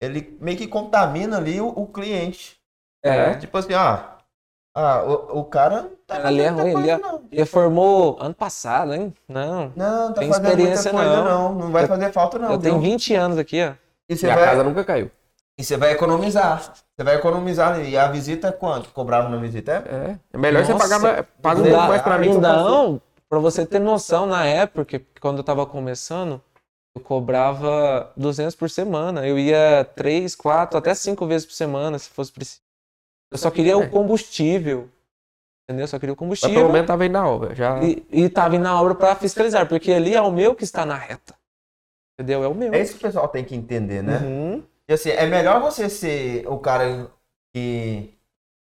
[0.00, 2.56] ele meio que contamina ali o, o cliente.
[3.04, 3.34] É.
[3.34, 4.16] Tipo assim, ah,
[4.74, 7.22] ah o, o cara tá Ali é ruim, muita ele coisa, não.
[7.30, 9.12] Ele formou ano passado, hein?
[9.28, 9.72] Não.
[9.76, 11.24] Não, não tá Tem fazendo muita experiência, coisa, não.
[11.24, 11.54] não.
[11.58, 12.52] Não vai Eu- fazer falta, não.
[12.52, 12.90] eu tenho viu?
[12.92, 13.72] 20 anos aqui, ó.
[14.08, 15.10] E E você a vai, casa nunca caiu.
[15.60, 16.72] E você vai economizar.
[16.96, 17.74] Você vai economizar.
[17.74, 17.90] ali.
[17.90, 18.90] E a visita é quanto?
[18.90, 19.72] Cobrava na visita?
[19.72, 19.94] É?
[20.12, 20.18] É.
[20.32, 22.28] É melhor você Nossa, pagar mais, paga um ainda- pouco mais pra mim.
[22.30, 26.40] Ainda não, pra você ter noção, na época, quando eu tava começando,
[26.96, 29.26] eu cobrava 200 por semana.
[29.26, 32.60] Eu ia três, quatro, até cinco vezes por semana, se fosse preciso.
[33.32, 34.88] Eu só queria o combustível.
[35.68, 35.84] Entendeu?
[35.84, 36.56] Eu só queria o Mas combustível.
[36.62, 37.54] pelo menos tava indo na obra.
[37.54, 37.80] Já...
[37.80, 40.84] E, e tava indo na obra para fiscalizar, porque ali é o meu que está
[40.84, 41.34] na reta.
[42.18, 42.42] Entendeu?
[42.42, 42.74] É o meu.
[42.74, 44.18] É isso que o pessoal tem que entender, né?
[44.18, 44.62] Uhum.
[44.90, 47.08] E assim, é melhor você ser o cara
[47.54, 48.12] que,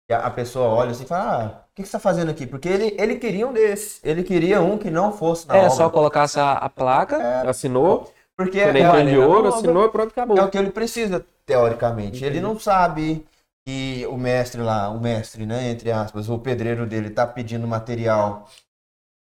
[0.09, 2.47] que a pessoa olha assim e fala, ah, o que, que você tá fazendo aqui?
[2.47, 4.01] Porque ele, ele queria um desses.
[4.05, 5.71] Ele queria um que não fosse na É, obra.
[5.71, 7.51] só colocasse a, a placa.
[7.51, 10.39] Assinou, Porque é, é, de ouro, assinou e pronto, acabou.
[10.39, 12.25] é o que ele precisa, teoricamente.
[12.25, 13.27] Ele não sabe
[13.67, 18.49] que o mestre lá, o mestre, né, entre aspas, o pedreiro dele tá pedindo material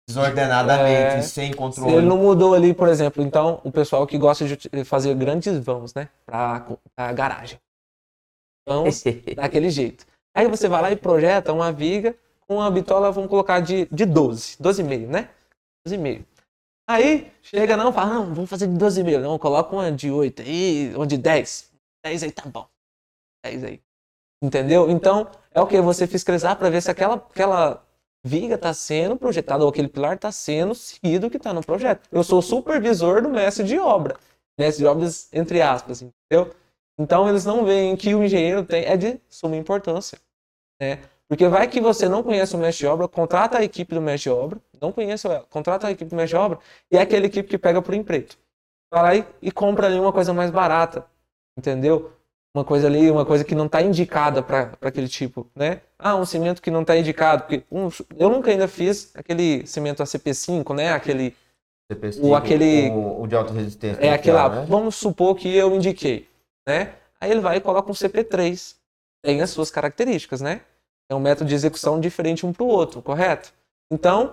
[0.09, 1.23] desordenadamente, É.
[1.23, 1.95] sem Se controle.
[1.95, 5.95] ele não mudou ali, por exemplo, então o pessoal que gosta de fazer grandes vãos,
[5.95, 6.09] né?
[6.27, 7.59] Pra, pra garagem.
[8.69, 9.03] Vãos
[9.37, 10.07] daquele jeito.
[10.37, 12.17] Aí você vai lá e projeta uma viga
[12.47, 15.31] com uma bitola, vamos colocar de, de 12, 12,5, né?
[15.87, 16.25] 12,5.
[16.89, 19.21] Aí chega não, fala, não, vamos fazer de 12,5.
[19.21, 21.71] Não, coloca uma de 8 aí, uma de 10.
[22.05, 22.67] 10 aí tá bom.
[23.45, 23.81] 10 aí.
[24.43, 24.91] Entendeu?
[24.91, 25.81] Então, é o que?
[25.81, 27.83] Você fiscalizar para ver se aquela, aquela
[28.25, 32.09] viga está sendo projetada ou aquele pilar está sendo seguido que está no projeto.
[32.11, 34.17] Eu sou supervisor do mestre de obra.
[34.59, 36.55] Mestre de obras, entre aspas, entendeu?
[36.99, 40.19] Então, eles não veem que o engenheiro tem, é de suma importância.
[40.81, 41.01] Né?
[41.29, 44.31] Porque vai que você não conhece o mestre de obra, contrata a equipe do mestre
[44.31, 46.59] de obra, não conhece ela, contrata a equipe do mestre de obra
[46.91, 48.39] e é aquela equipe que pega por empreito.
[48.93, 51.07] Vai lá e, e compra ali uma coisa mais barata,
[51.59, 52.13] entendeu?
[52.55, 55.81] Uma coisa ali, uma coisa que não está indicada para aquele tipo, né?
[55.99, 57.43] Ah, um cimento que não está indicado.
[57.43, 60.93] Porque um- eu nunca ainda fiz aquele cimento ACP5, né?
[60.93, 61.35] Aquele,
[61.91, 64.01] CP5, o aquele- o, o de alta resistência.
[64.01, 64.67] é aquele lá, né?
[64.69, 66.29] vamos supor que eu indiquei,
[66.67, 66.93] né?
[67.21, 68.77] Aí ele vai e coloca um CP3.
[69.21, 70.61] Tem as suas características, né?
[71.11, 73.53] É um método de execução diferente um para o outro, correto?
[73.91, 74.33] Então,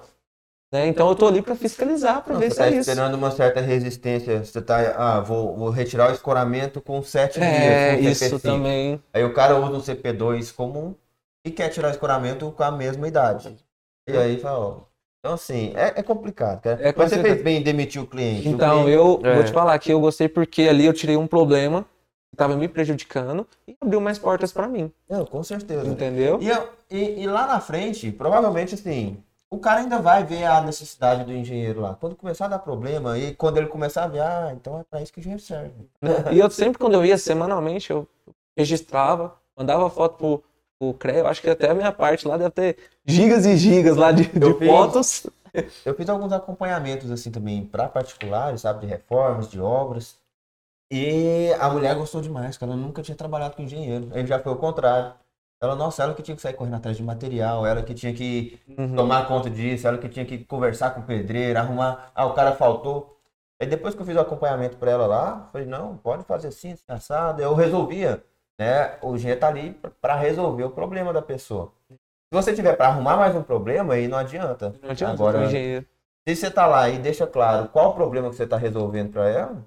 [0.71, 0.87] né?
[0.87, 2.79] Então eu tô ali para fiscalizar, para Não, ver você se tá é isso.
[2.89, 4.43] esperando uma certa resistência.
[4.43, 8.01] Você tá, ah, vou, vou retirar o escoramento com 7 É, dias.
[8.03, 8.41] com isso CP5.
[8.41, 9.03] também.
[9.13, 10.95] Aí o cara usa um CP2 comum
[11.45, 13.57] e quer tirar o escoramento com a mesma idade.
[14.07, 14.81] E aí fala, ó.
[15.19, 16.79] Então, assim, é, é complicado, cara.
[16.81, 18.47] É, com Mas você fez bem em demitir o cliente.
[18.47, 19.35] O Então, cliente- eu É.
[19.35, 21.83] vou te falar que eu gostei porque ali eu tirei um problema
[22.29, 25.87] que estava me prejudicando e abriu mais portas para mim, Não, com certeza.
[25.87, 26.39] entendeu?
[26.41, 29.21] E, eu- e- e lá na frente, provavelmente assim,
[29.51, 31.93] o cara ainda vai ver a necessidade do engenheiro lá.
[31.95, 35.01] Quando começar a dar problema, e quando ele começar a ver, ah, então é pra
[35.01, 35.89] isso que o engenheiro serve.
[36.31, 38.07] E eu sempre, quando eu ia semanalmente, eu
[38.57, 40.43] registrava, mandava foto pro,
[40.79, 41.19] pro CREA.
[41.19, 44.25] Eu acho que até a minha parte lá deve ter gigas e gigas lá de,
[44.25, 44.67] de Eu fiz.
[44.69, 45.27] fotos.
[45.85, 50.17] Eu fiz alguns acompanhamentos assim também para particulares, sabe, de reformas, de obras.
[50.89, 54.09] E a mulher gostou demais, que ela nunca tinha trabalhado com engenheiro.
[54.13, 55.13] Aí já foi o contrário.
[55.61, 58.59] Ela, nossa, ela que tinha que sair correndo atrás de material, ela que tinha que
[58.77, 58.95] Uhum.
[58.95, 62.11] tomar conta disso, ela que tinha que conversar com o pedreiro, arrumar.
[62.15, 63.15] Ah, o cara faltou.
[63.61, 66.71] Aí depois que eu fiz o acompanhamento para ela lá, falei, não, pode fazer assim,
[66.71, 67.41] assim, assado.
[67.43, 68.23] Eu resolvia,
[68.59, 68.95] né?
[69.03, 71.71] O engenheiro tá ali para resolver o problema da pessoa.
[71.91, 74.73] Se você tiver para arrumar mais um problema, aí não adianta.
[74.81, 75.85] Não adianta Agora, o engenheiro.
[76.27, 79.29] se você tá lá e deixa claro qual o problema que você tá resolvendo para
[79.29, 79.57] ela,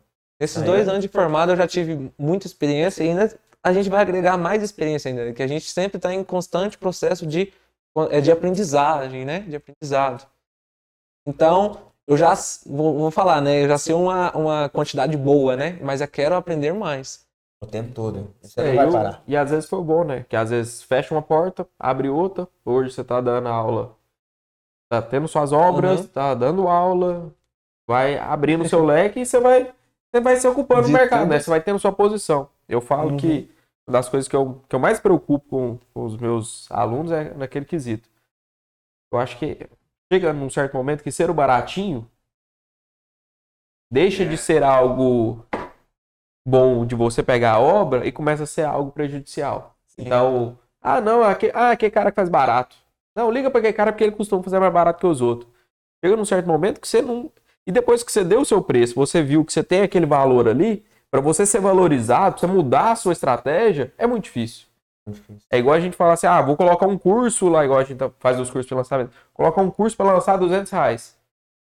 [0.40, 0.90] Esses Aí dois é.
[0.90, 3.32] anos de formado eu já tive muita experiência e ainda
[3.64, 7.26] a gente vai agregar mais experiência ainda, que a gente sempre está em constante processo
[7.26, 7.52] de,
[8.10, 9.40] é, de aprendizagem, né?
[9.40, 10.26] De aprendizado.
[11.26, 12.34] Então, eu já
[12.66, 13.64] vou, vou falar, né?
[13.64, 15.78] Eu já sei uma, uma quantidade boa, né?
[15.82, 17.24] Mas eu quero aprender mais.
[17.62, 18.30] o tempo todo.
[18.42, 19.22] Você É, não vai eu- parar.
[19.26, 20.26] E às vezes foi bom, né?
[20.28, 22.46] Que às vezes fecha uma porta, abre outra.
[22.64, 23.96] Hoje você tá dando aula,
[24.90, 26.06] tá tendo suas obras, Uhum.
[26.08, 27.32] tá dando aula,
[27.88, 29.72] vai abrindo seu leque e você vai,
[30.12, 31.30] você vai se ocupando De no mercado, tudo.
[31.30, 31.40] né?
[31.40, 32.50] Você vai tendo sua posição.
[32.68, 33.16] Eu falo Uhum.
[33.16, 33.50] que
[33.88, 37.64] das coisas que eu, que eu mais preocupo com, com os meus alunos é naquele
[37.64, 38.08] quesito.
[39.12, 39.68] Eu acho que
[40.12, 42.08] chega num certo momento que ser o baratinho
[43.90, 45.46] deixa de ser algo
[46.46, 49.76] bom de você pegar a obra e começa a ser algo prejudicial.
[49.96, 52.76] Então, ah, não, aquele, ah, aquele cara que faz barato.
[53.14, 55.50] Não, liga para aquele cara porque ele costuma fazer mais barato que os outros.
[56.04, 57.30] Chega num certo momento que você não.
[57.66, 60.48] E depois que você deu o seu preço, você viu que você tem aquele valor
[60.48, 60.84] ali,
[61.14, 64.66] para você ser valorizado, pra você mudar a sua estratégia, é muito difícil.
[65.48, 67.98] É igual a gente falar assim, ah, vou colocar um curso lá, igual a gente
[67.98, 69.12] tá- faz os cursos de lançamento.
[69.32, 71.16] Colocar um curso para lançar 200 reais.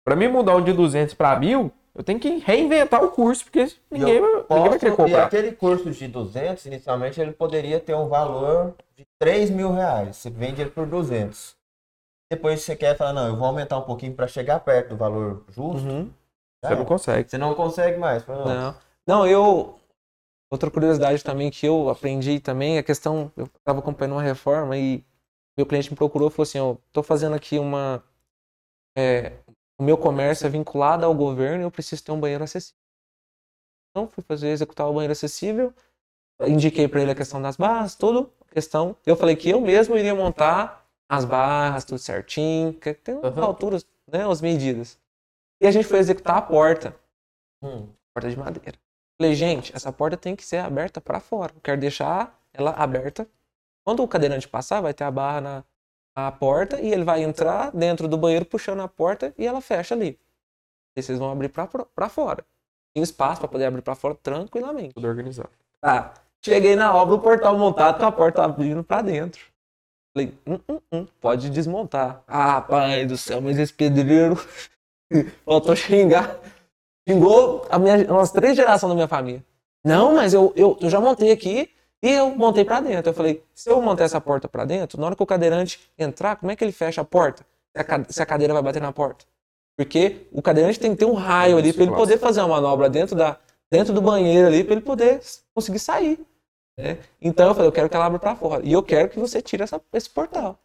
[0.05, 3.71] Para mim mudar um de 200 para mil, eu tenho que reinventar o curso, porque
[3.89, 5.23] ninguém, vai- ninguém vai querer Posso- e comprar.
[5.25, 10.15] aquele curso de 200, inicialmente, ele poderia ter um valor de 3 mil reais.
[10.17, 11.55] Você vende ele por 200.
[12.31, 15.43] Depois você quer falar, não, eu vou aumentar um pouquinho para chegar perto do valor
[15.49, 15.87] justo.
[15.89, 16.07] Uhum.
[16.63, 17.29] já Você não consegue.
[17.31, 18.27] Você não consegue mais.
[18.27, 18.45] Não.
[18.45, 18.75] Não.
[19.09, 19.79] Não, eu.
[20.51, 23.31] Outra curiosidade também que eu aprendi também é a questão.
[23.35, 25.03] Eu estava acompanhando uma reforma e
[25.57, 28.03] meu cliente me procurou e falou assim: ó, tô fazendo aqui uma.
[28.95, 29.39] é,
[29.79, 32.77] o meu comércio é vinculado ao governo e eu preciso ter um banheiro acessível.
[33.89, 35.73] Então, fui fazer, executar o banheiro acessível,
[36.47, 38.95] indiquei para ele a questão das barras, tudo, questão.
[39.07, 43.41] Eu falei que eu mesmo iria montar as barras, tudo certinho, que tem Aham.
[43.41, 44.99] alturas, né, as medidas.
[45.59, 46.95] E a gente foi executar a porta,
[47.63, 47.89] Hum.
[48.13, 48.77] porta de madeira.
[49.19, 51.51] Falei, gente, essa porta tem que ser aberta para fora.
[51.53, 53.27] Eu quero deixar ela aberta.
[53.85, 55.63] Quando o cadeirante passar, vai ter a barra na,
[56.15, 59.93] na porta e ele vai entrar dentro do banheiro puxando a porta e ela fecha
[59.93, 60.17] ali.
[60.95, 62.45] E vocês vão abrir para fora.
[62.93, 64.93] Tem espaço para poder abrir para fora tranquilamente.
[64.93, 65.51] Tudo organizado.
[65.81, 66.13] Tá.
[66.41, 69.45] Cheguei na obra, o portal montado com a porta abrindo pra dentro.
[70.15, 72.23] Falei, hum, hum, hum, pode desmontar.
[72.25, 74.35] Ah, pai do céu, mas esse pedreiro
[75.43, 76.39] faltou xingar.
[77.13, 79.43] Xingou a minha, umas três gerações da minha família.
[79.83, 81.69] Não, mas eu, eu, eu já montei aqui
[82.03, 83.09] e eu montei pra dentro.
[83.09, 86.35] Eu falei, se eu montar essa porta pra dentro, na hora que o cadeirante entrar,
[86.35, 87.43] como é que ele fecha a porta?
[88.09, 89.25] Se a, cadeira vai bater na porta?
[89.75, 92.89] Porque o cadeirante tem que ter um raio ali pra ele poder fazer uma manobra
[92.89, 93.37] dentro, da,
[93.71, 95.21] dentro do banheiro ali, pra ele poder
[95.55, 96.19] conseguir sair.
[96.77, 96.99] né?
[97.21, 98.63] Então eu falei, eu quero que ela abra pra fora.
[98.65, 100.59] E eu quero que você tire essa- esse portal.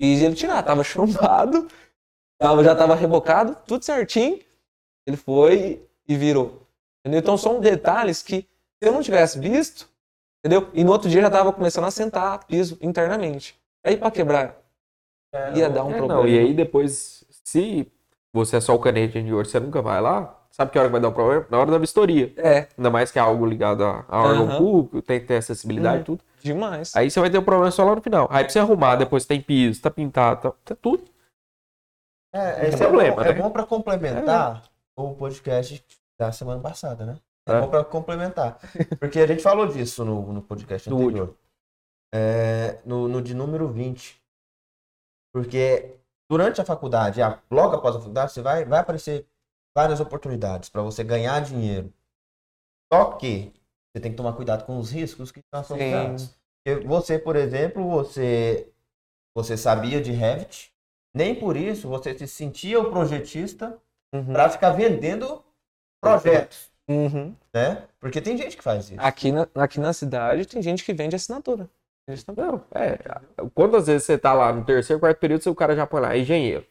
[0.00, 1.68] E ele tirar, tava chumbado,
[2.40, 4.40] tava, já tava rebocado, tudo certinho.
[5.08, 6.66] Ele foi e virou.
[7.00, 7.20] Entendeu?
[7.20, 8.46] Então são detalhes que, se
[8.88, 9.88] eu não tivesse visto,
[10.44, 10.68] entendeu?
[10.74, 13.58] E no outro dia já tava começando a sentar piso internamente.
[13.82, 14.58] Aí pra quebrar,
[15.54, 16.20] ia dar um É, problema.
[16.20, 17.90] não, e aí depois, se
[18.34, 20.92] você é só o canete de ouro, você nunca vai lá, sabe que hora que
[20.92, 21.46] vai dar um problema?
[21.48, 22.30] Na hora da vistoria.
[22.36, 24.58] É, Ainda mais que é algo ligado a, a órgão Aham.
[24.58, 26.04] público, tem que ter acessibilidade e Uhum.
[26.04, 26.24] tudo.
[26.42, 26.94] demais.
[26.94, 28.28] Aí você vai ter um problema só lá no final.
[28.30, 31.02] Aí pra você arrumar, depois tem piso, tá pintado, tá, tá tudo.
[32.30, 33.40] É, esse problema, é, bom, é né?
[33.42, 34.62] bom pra complementar
[35.04, 35.84] o podcast
[36.18, 37.20] da semana passada, né?
[37.46, 37.60] É, É.
[37.60, 38.58] bom pra complementar.
[39.00, 41.36] Porque a gente falou disso no, no podcast No anterior.
[42.14, 44.20] É, no, no de número 20.
[45.32, 45.98] Porque
[46.30, 47.20] durante a faculdade,
[47.50, 49.26] logo após a faculdade, você vai, vai aparecer
[49.76, 51.92] várias oportunidades para você ganhar dinheiro.
[52.92, 53.52] Só que
[53.92, 56.34] você tem que tomar cuidado com os riscos que estão associados.
[56.86, 58.70] Você, por exemplo, você,
[59.34, 60.72] você sabia de Revit,
[61.14, 63.80] nem por isso você se sentia o projetista
[64.14, 64.32] Uhum.
[64.32, 65.42] para ficar vendendo
[66.00, 67.34] projetos, Uhum.
[67.52, 67.82] né?
[68.00, 68.94] Porque tem gente que faz isso.
[69.00, 71.68] Aqui, na, aqui na cidade tem gente que vende assinatura.
[72.34, 72.98] Não, é.
[73.54, 76.64] Quantas vezes você tá lá no terceiro, quarto período, o cara já põe lá, engenheiro,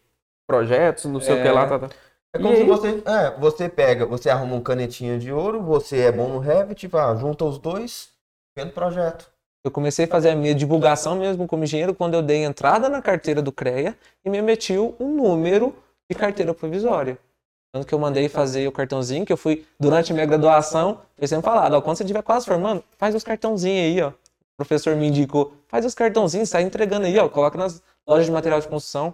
[0.47, 1.51] projetos, não sei o que É.
[1.51, 1.89] lá, tá, tá.
[2.33, 2.67] É como E se aí?
[2.67, 6.87] você, é, você pega, você arruma um canetinha de ouro, você é bom no Revit,
[6.87, 8.09] vá, junta os dois,
[8.57, 9.29] vendo projeto.
[9.63, 13.01] Eu comecei a fazer a minha divulgação mesmo como engenheiro quando eu dei entrada na
[13.01, 13.95] carteira do CREA
[14.25, 15.75] e me emitiu um número
[16.09, 17.17] de carteira provisória.
[17.77, 21.27] Tanto que eu mandei fazer o cartãozinho, que eu fui, durante a minha graduação, eu
[21.27, 24.09] sempre falado, ó, quando você estiver quase formando, faz os cartãozinhos aí, ó.
[24.09, 28.31] O professor me indicou, faz os cartãozinhos, sai entregando aí, ó, coloca nas lojas de
[28.31, 29.13] material de construção.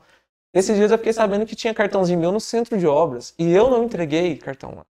[0.53, 3.69] Esses dias eu fiquei sabendo que tinha cartãozinho meu no centro de obras, e eu
[3.69, 4.85] não entreguei cartão lá.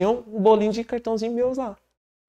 [0.00, 1.76] Tinha um bolinho de cartãozinho meus lá.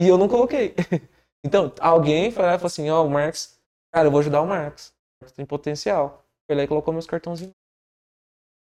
[0.02, 0.76] E eu não coloquei.
[1.46, 3.60] Então, alguém foi lá e falou assim, ó, o Marcos,
[3.92, 4.88] cara, eu vou ajudar o Marcos.
[4.88, 6.24] O Marcos tem potencial.
[6.48, 7.54] Foi lá e colocou meus cartãozinhos.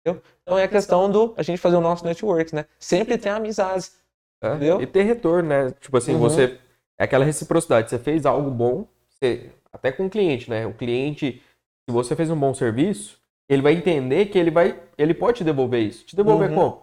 [0.07, 0.23] Entendeu?
[0.43, 2.67] Então é a questão do a gente fazer o nosso network, né?
[2.79, 3.99] Sempre tem amizades.
[4.41, 4.81] É, Entendeu?
[4.81, 5.73] E ter retorno, né?
[5.81, 6.21] Tipo assim, Uhum.
[6.21, 6.59] você.
[6.99, 7.91] É aquela reciprocidade.
[7.91, 10.67] Você fez algo bom, você- até com o cliente, né?
[10.67, 11.43] O cliente,
[11.89, 13.19] se você fez um bom serviço,
[13.49, 14.81] ele vai entender que ele vai.
[14.97, 16.07] Ele pode te devolver isso.
[16.07, 16.55] Te devolver Uhum.
[16.55, 16.83] como?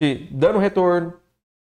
[0.00, 1.12] Te dando retorno,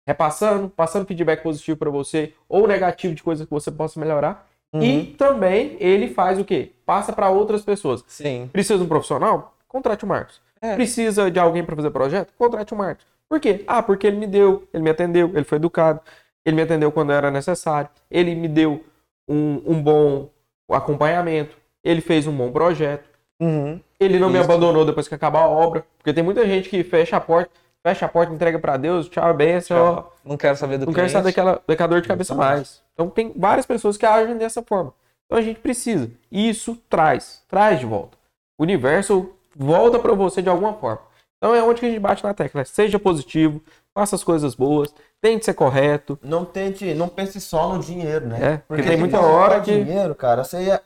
[0.08, 4.48] repassando, passando feedback positivo pra você, ou negativo de coisa que você possa melhorar.
[4.74, 4.82] Uhum.
[4.82, 6.72] E também ele faz o quê?
[6.86, 8.04] Passa pra outras pessoas.
[8.08, 8.50] Sim.
[8.52, 9.56] Precisa de um profissional?
[9.68, 10.42] Contrate o Marcos.
[10.72, 10.76] É.
[10.76, 12.34] Precisa de alguém para fazer projeto?
[12.38, 13.06] Contrate o Marcos.
[13.30, 13.64] Por quê?
[13.68, 16.00] Ah, porque ele me deu, ele me atendeu, ele foi educado,
[16.46, 18.84] ele me atendeu quando era necessário, ele me deu
[19.28, 20.30] um, um bom
[20.70, 23.04] acompanhamento, ele fez um bom projeto,
[23.40, 23.80] Uhum.
[24.00, 24.46] ele não me Isso.
[24.50, 27.52] abandonou depois que acabar a obra, porque tem muita gente que fecha a porta,
[27.84, 31.12] fecha a porta, entrega para Deus, tchau, benção, Não quero saber do não quero cliente.
[31.12, 32.82] saber daquela, daquela dor de cabeça mais.
[32.94, 34.94] Então tem várias pessoas que agem dessa forma.
[35.26, 36.10] Então a gente precisa.
[36.32, 38.18] Isso traz, traz de volta.
[38.58, 41.02] O universo volta para você de alguma forma.
[41.38, 42.66] Então é onde que a gente bate na tecla.
[42.66, 43.62] Seja positivo,
[43.94, 46.18] faça as coisas boas, tente ser correto.
[46.24, 48.54] Não tente, não pense só no dinheiro, né?
[48.54, 50.82] É, porque tem se muita hora que- dinheiro, cara, você ia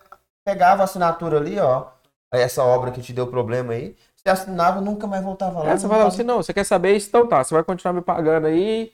[0.45, 1.85] pegava a assinatura ali, ó,
[2.31, 5.69] essa obra que te deu problema aí, você assinava, nunca mais voltava lá.
[5.71, 7.07] É, você não fala tava- assim, não, você quer saber isso?
[7.09, 8.91] Então tá, você vai continuar me pagando aí.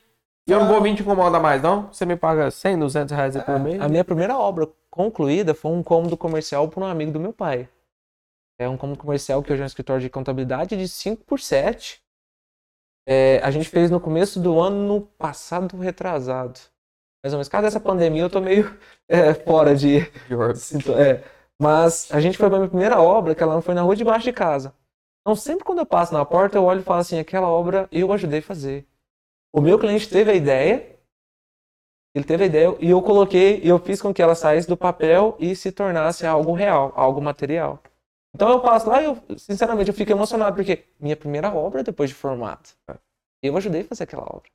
[0.47, 1.87] E eu não vou vir te incomodar mais, não?
[1.91, 3.81] Você me paga 100, 200 reais por mês?
[3.81, 7.67] A minha primeira obra concluída foi um cômodo comercial para um amigo do meu pai.
[8.59, 12.01] É um cômodo comercial que hoje é um escritório de contabilidade de 5 por 7.
[13.07, 16.59] É, a gente fez no começo do ano passado retrasado.
[17.23, 17.49] Mais ou menos.
[17.49, 18.77] Caso dessa pandemia, eu tô meio
[19.09, 21.23] é, fora de, De É.
[21.61, 24.33] Mas a gente foi pra minha primeira obra, que ela foi na rua debaixo de
[24.33, 24.73] casa.
[25.21, 28.11] Então, sempre quando eu passo na porta, eu olho e falo assim: aquela obra eu
[28.13, 28.87] ajudei a fazer.
[29.53, 30.99] O meu cliente teve a ideia,
[32.15, 34.77] Ele teve a ideia e eu coloquei, e eu fiz com que ela saísse do
[34.77, 37.81] papel e se tornasse algo real, algo material.
[38.35, 42.09] Então eu passo lá e eu, sinceramente, eu fico emocionado, porque minha primeira obra depois
[42.09, 42.75] de formato.
[43.41, 44.49] Eu ajudei a fazer aquela obra.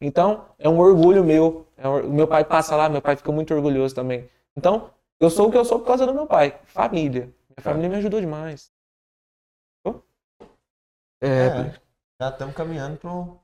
[0.00, 1.68] Então, é um orgulho meu.
[1.76, 4.28] É um- meu pai passa lá, meu pai fica muito orgulhoso também.
[4.56, 6.58] Então, eu sou o que eu sou por causa do meu pai.
[6.64, 7.32] Família.
[7.48, 8.72] Minha família me ajudou demais.
[11.22, 11.74] É, É,
[12.20, 13.38] já estamos caminhando pro.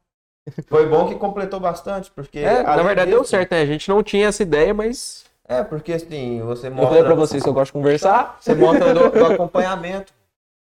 [0.66, 2.40] Foi bom que completou bastante, porque.
[2.40, 3.60] é, na verdade deu certo, né?
[3.62, 7.04] A gente não tinha essa ideia, mas É, porque assim, você Eu falei mostra.
[7.04, 8.36] pra vocês que eu gosto de conversar.
[8.40, 10.12] Você mostra do, do acompanhamento.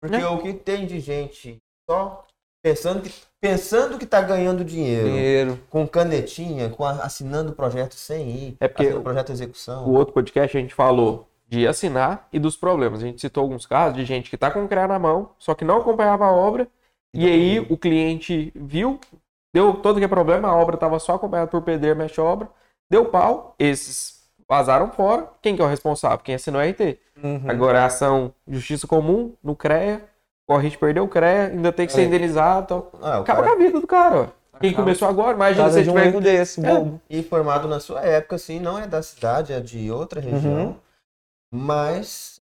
[0.01, 0.27] Porque Né?
[0.27, 1.57] o que tem de gente
[1.89, 2.25] só
[2.63, 3.11] pensando que,
[3.41, 5.59] pensando que tá ganhando dinheiro, Dinheiro.
[5.69, 9.85] com canetinha, com a- assinando o projeto sem ir, É porque o projeto de execução.
[9.87, 13.01] o outro podcast a gente falou de assinar e dos problemas.
[13.01, 15.55] A gente citou alguns casos de gente que tá com o CREA na mão, só
[15.55, 16.67] que não acompanhava a obra,
[17.13, 18.99] e aí o cliente viu,
[19.55, 22.49] deu todo que é problema, a obra estava só acompanhada por PD, mexe obra,
[22.91, 24.16] deu pau, esses
[24.49, 25.27] vazaram fora.
[25.41, 26.19] Quem que é o responsável?
[26.19, 26.97] Quem assinou é a RT.
[27.23, 27.43] Uhum.
[27.49, 30.03] Agora a ação Justiça Comum, no CREA,
[30.47, 32.05] corre de perder o CREA, ainda tem que ser É.
[32.05, 32.63] indenizado.
[32.63, 34.15] Então, Ah, acaba cara com a vida do cara.
[34.21, 34.59] ó.
[34.59, 34.83] Quem Acaba.
[34.85, 36.73] começou agora, imagina se de um tiver erro desse, É.
[36.73, 36.99] bobo.
[37.09, 40.75] e formado na sua época, assim, não é da cidade, é de outra região, Uhum.
[41.53, 42.39] mas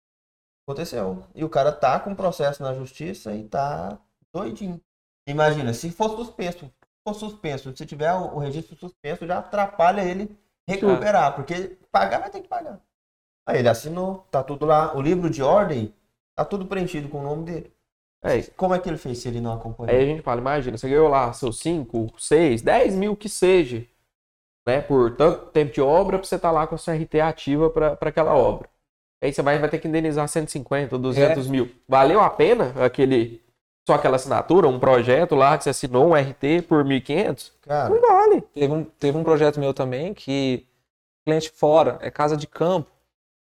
[0.66, 1.22] aconteceu.
[1.34, 3.98] E o cara tá com processo na justiça e tá
[4.34, 4.80] doidinho.
[5.26, 6.70] Imagina, se for suspenso, se
[7.06, 10.36] for suspenso, se tiver o registro suspenso, já atrapalha ele
[10.68, 12.80] recuperar, porque pagar vai ter que pagar.
[13.46, 15.94] Aí ele assinou, tá tudo lá, o livro de ordem,
[16.34, 17.72] tá tudo preenchido com o nome dele.
[18.24, 19.92] É, Como é que ele fez se ele não acompanhou?
[19.92, 23.84] Aí a gente fala, imagina, você ganhou lá seus 5, 6, 10 mil que seja,
[24.66, 24.80] né?
[24.80, 27.96] Por tanto tempo de obra pra você estar lá com a sua RT ativa pra
[27.96, 28.68] pra aquela obra.
[29.20, 31.70] Aí você vai, vai ter que indenizar 150, 200 mil.
[31.88, 33.40] Valeu a pena aquele,
[33.86, 37.52] só aquela assinatura, um projeto lá que você assinou, um RT por 1.500?
[37.62, 38.40] Cara, Não vale.
[38.54, 40.66] Teve um, teve um projeto meu também que
[41.26, 42.90] cliente fora, é casa de campo.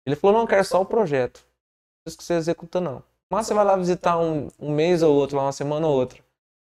[0.06, 1.46] Ele falou, não, eu quero só o projeto.
[2.06, 3.02] Não que você executa, não.
[3.30, 6.22] Mas você vai lá visitar um, um mês ou outro, lá uma semana ou outra.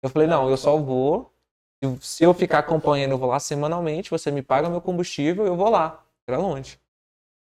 [0.02, 1.32] Eu falei, não, eu só vou.
[1.82, 5.56] se- Se eu ficar acompanhando, eu vou lá semanalmente, você me paga meu combustível, eu
[5.56, 6.04] vou lá.
[6.28, 6.78] Era longe.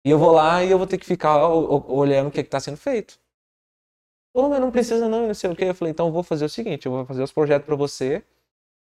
[0.05, 2.77] E eu vou lá e eu vou ter que ficar olhando o que está sendo
[2.77, 3.19] feito.
[4.33, 5.63] Falou, mas não precisa não, não sei o que.
[5.63, 8.23] Eu falei, então eu vou fazer o seguinte, eu vou fazer os projetos para você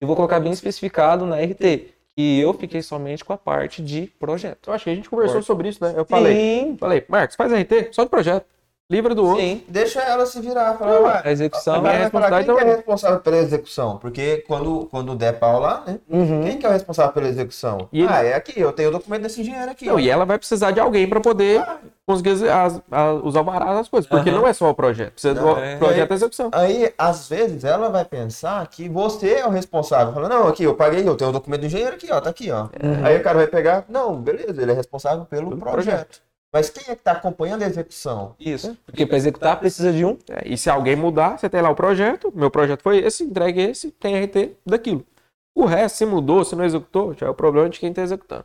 [0.01, 1.93] e vou colocar bem especificado na RT.
[2.17, 4.69] E eu fiquei somente com a parte de projeto.
[4.69, 5.47] Eu acho que a gente conversou Forte.
[5.47, 5.95] sobre isso, né?
[5.97, 8.47] Eu falei, Sim, falei, Marcos, faz RT, só de projeto.
[8.93, 9.41] Livra do outro.
[9.43, 9.65] sim.
[9.67, 11.87] deixa ela se virar, falar, "Ué, A execução.
[11.87, 13.97] É falar quem que é responsável pela execução?
[13.97, 15.99] Porque quando, quando der pau lá, né?
[16.11, 16.43] Uhum.
[16.43, 17.89] Quem que é o responsável pela execução?
[17.91, 19.87] E ele- Ah, é aqui, eu tenho o documento desse engenheiro aqui.
[19.87, 19.99] Não, ó.
[19.99, 21.65] e ela vai precisar de alguém para poder
[22.07, 24.07] conseguir as, as, as- os alvarás das coisas.
[24.09, 24.41] Porque Aham.
[24.41, 25.77] não é só o projeto, precisa do Não, é.
[25.77, 26.51] projeto e execução.
[26.53, 30.13] Aí, às vezes, ela vai pensar que você é o responsável.
[30.13, 32.51] Fala, não, aqui, eu paguei, eu tenho o documento do engenheiro aqui, ó, tá aqui,
[32.51, 32.65] ó.
[32.83, 33.05] Uhum.
[33.05, 36.21] Aí o cara vai pegar, não, beleza, ele é responsável pelo, Pelo projeto.
[36.53, 38.37] Mas quem é que tá acompanhando a execução?
[38.39, 38.77] Isso.
[38.85, 40.19] Porque para executar precisa de um.
[40.29, 43.61] É, e se alguém mudar, você tem lá o projeto, meu projeto foi esse, entregue
[43.63, 45.07] esse, tem RT daquilo.
[45.55, 48.45] O resto, se mudou, se não executou, já é o problema de quem está executando.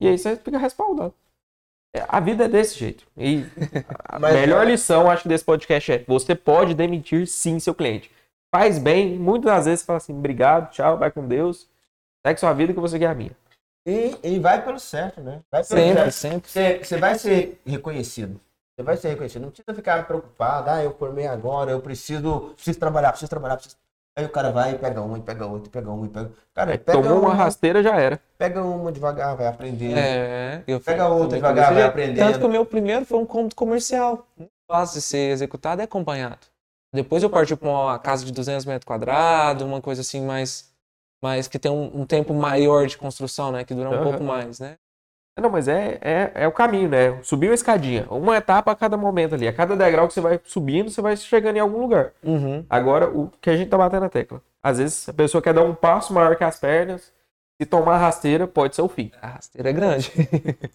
[0.00, 1.12] E aí você fica respaldado.
[1.94, 3.06] É, A vida é desse jeito.
[3.16, 3.44] E
[4.04, 8.10] a melhor é- lição, acho, desse podcast é: você pode demitir sim seu cliente.
[8.54, 11.68] Faz bem, muitas das vezes você fala assim, obrigado, tchau, vai com Deus.
[12.26, 13.36] Segue sua vida que vou seguir a minha.
[13.86, 15.40] E, e vai pelo certo, né?
[15.50, 16.12] Vai pelo Sempre, certo.
[16.12, 16.50] sempre.
[16.50, 18.40] Você, você vai ser reconhecido.
[18.76, 19.42] Você vai ser reconhecido.
[19.42, 20.70] Não precisa ficar preocupado.
[20.70, 23.76] Ah, eu formei agora, eu preciso, preciso trabalhar, preciso trabalhar, preciso.
[24.16, 26.32] Aí o cara vai e pega uma, e pega outra, e pega uma, e pega.
[26.52, 28.20] Cara, pega Tomou uma uma, rasteira, já era.
[28.36, 29.96] pega uma devagar, vai aprendendo.
[29.96, 32.26] É, eu Pega fui- outra devagar, vai aprendendo.
[32.26, 34.26] Tanto que o meu primeiro foi um cômodo comercial.
[34.70, 36.46] Fácil de ser executado e acompanhado.
[36.92, 40.68] Depois eu parti para uma casa de 200 metros quadrados, uma coisa assim mais,
[41.22, 43.64] mais que tem um, um tempo maior de construção, né?
[43.64, 44.02] Que dura um Aham.
[44.04, 44.76] pouco mais, né?
[45.40, 47.16] Não, mas é, é, é o caminho, né?
[47.22, 48.06] Subir uma escadinha.
[48.10, 49.46] Uma etapa a cada momento ali.
[49.46, 52.12] A cada degrau que você vai subindo, você vai chegando em algum lugar.
[52.24, 52.64] Uhum.
[52.68, 54.42] Agora, o que a gente tá batendo na tecla.
[54.60, 57.12] Às vezes a pessoa quer dar um passo maior que as pernas.
[57.60, 59.12] Se tomar rasteira, pode ser o fim.
[59.22, 60.12] A rasteira é grande.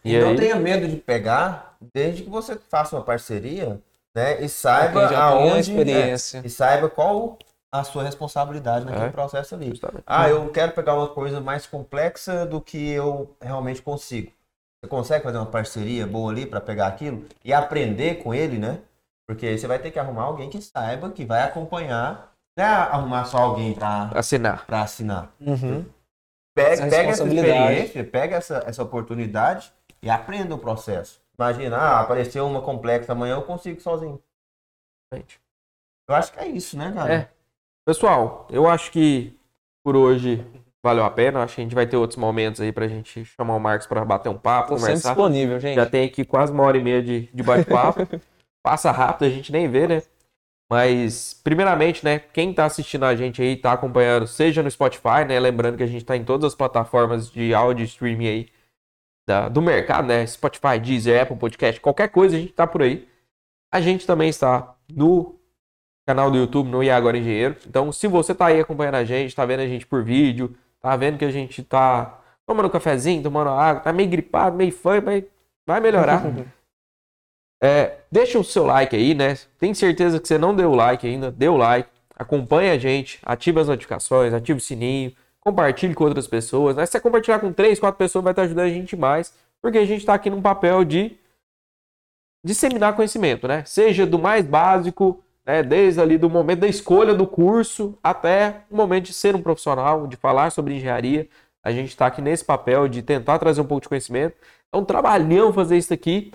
[0.04, 3.82] E E não aí, tenha medo de pegar, desde que você faça uma parceria,
[4.16, 4.42] né?
[4.42, 5.72] E saiba aonde.
[5.72, 6.38] experiência.
[6.40, 7.38] é, e saiba qual
[7.74, 9.10] a sua responsabilidade naquele É.
[9.10, 9.70] processo ali.
[9.70, 10.04] Justamente.
[10.06, 14.32] Ah, eu quero pegar uma coisa mais complexa do que eu realmente consigo.
[14.80, 18.80] Você consegue fazer uma parceria boa ali para pegar aquilo e aprender com ele, né?
[19.28, 22.32] Porque aí você vai ter que arrumar alguém que saiba, que vai acompanhar.
[22.56, 24.66] Não é arrumar só alguém para assinar.
[24.68, 25.32] assinar.
[25.42, 25.84] Uhum.
[26.56, 29.74] Pega, Essa pega essa experiência, pega essa, essa oportunidade
[30.04, 31.20] e aprenda o processo.
[31.40, 34.22] Imagina, ah, apareceu uma complexa amanhã, eu consigo sozinho.
[35.12, 35.42] Gente.
[36.08, 37.14] Eu acho que é isso, né, cara?
[37.14, 37.30] É.
[37.86, 39.38] Pessoal, eu acho que
[39.84, 40.46] por hoje
[40.84, 41.44] valeu a pena.
[41.44, 44.06] Acho que a gente vai ter outros momentos aí pra gente chamar o Marcos pra
[44.06, 45.10] bater um papo, Tô sempre conversar.
[45.10, 45.76] disponível, gente.
[45.76, 48.02] Já tem aqui quase uma hora e meia de, de bate-papo.
[48.64, 50.02] Passa rápido, a gente nem vê, né?
[50.72, 52.20] Mas, primeiramente, né?
[52.20, 55.38] Quem tá assistindo a gente aí, tá acompanhando, seja no Spotify, né?
[55.40, 58.50] Lembrando que a gente tá em todas as plataformas de áudio e streaming aí
[59.28, 60.26] da- do mercado, né?
[60.26, 63.08] Spotify, Deezer, Apple Podcast, qualquer coisa a gente tá por aí.
[63.74, 65.36] A gente também está no
[66.06, 67.56] canal do YouTube, no IA Agora Engenheiro.
[67.68, 70.96] Então, se você tá aí acompanhando a gente, tá vendo a gente por vídeo, tá
[70.96, 75.02] vendo que a gente tá tomando um cafezinho, tomando água, tá meio gripado, meio fã,
[75.02, 75.24] mas
[75.66, 76.24] vai melhorar.
[77.66, 79.38] É, deixa o seu like aí, né?
[79.58, 83.20] Tenho certeza que você não deu o like ainda, dê o like, acompanhe a gente,
[83.24, 86.76] ative as notificações, ative o sininho, compartilhe com outras pessoas.
[86.76, 86.86] Né?
[86.86, 89.86] Se você compartilhar com três, quatro pessoas, vai estar ajudando a gente mais, porque a
[89.86, 91.18] gente está aqui num papel de
[92.46, 93.64] disseminar conhecimento, né?
[93.64, 95.64] Seja do mais básico, né?
[95.64, 100.08] desde ali do momento da escolha do curso até o momento de ser um profissional,
[100.08, 101.28] de falar sobre engenharia.
[101.64, 104.36] A gente está aqui nesse papel de tentar trazer um pouco de conhecimento.
[104.74, 106.32] É um trabalhão fazer isso aqui.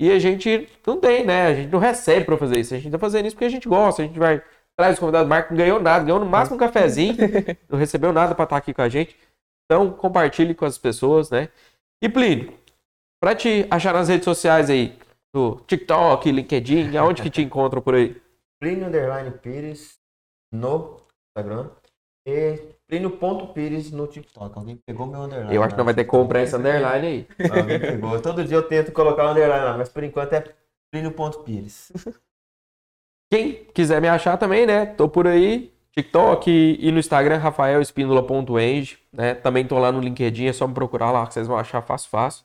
[0.00, 1.46] E a gente não tem, né?
[1.46, 2.74] A gente não recebe para fazer isso.
[2.74, 4.02] A gente tá fazendo isso porque a gente gosta.
[4.02, 4.42] A gente vai
[4.76, 7.16] traz o convidado Marco, não ganhou nada, ganhou no máximo um cafezinho,
[7.68, 9.16] não recebeu nada para estar aqui com a gente.
[9.64, 11.48] Então, compartilhe com as pessoas, né?
[12.02, 12.52] E Plínio,
[13.20, 14.98] para te achar nas redes sociais aí,
[15.34, 18.20] no TikTok, LinkedIn, aonde que te encontram por aí?
[18.62, 19.98] Plínio Underline Pires
[20.54, 21.00] no
[21.36, 21.70] Instagram
[22.24, 24.56] e Plínio.pires no TikTok.
[24.56, 25.52] Alguém pegou meu underline.
[25.52, 27.28] Eu acho que não vai ter que comprar esse underline aí.
[27.50, 28.22] Alguém pegou.
[28.22, 30.44] Todo dia eu tento colocar o underline lá, mas por enquanto é
[30.92, 31.90] Plínio.pires.
[33.32, 34.86] Quem quiser me achar também, né?
[34.86, 39.34] Tô por aí, TikTok e no Instagram, rafaelespíndola.eng, né?
[39.34, 42.08] Também tô lá no LinkedIn, é só me procurar lá que vocês vão achar fácil,
[42.08, 42.44] fácil.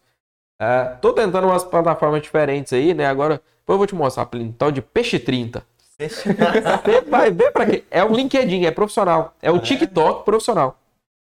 [0.60, 3.06] É, tô tentando umas plataformas diferentes aí, né?
[3.06, 5.64] Agora, depois eu vou te mostrar, Plínio, tal de Peixe 30.
[6.00, 7.84] Você vai ver quê?
[7.90, 9.34] É um LinkedIn, é profissional.
[9.42, 10.78] É o TikTok profissional.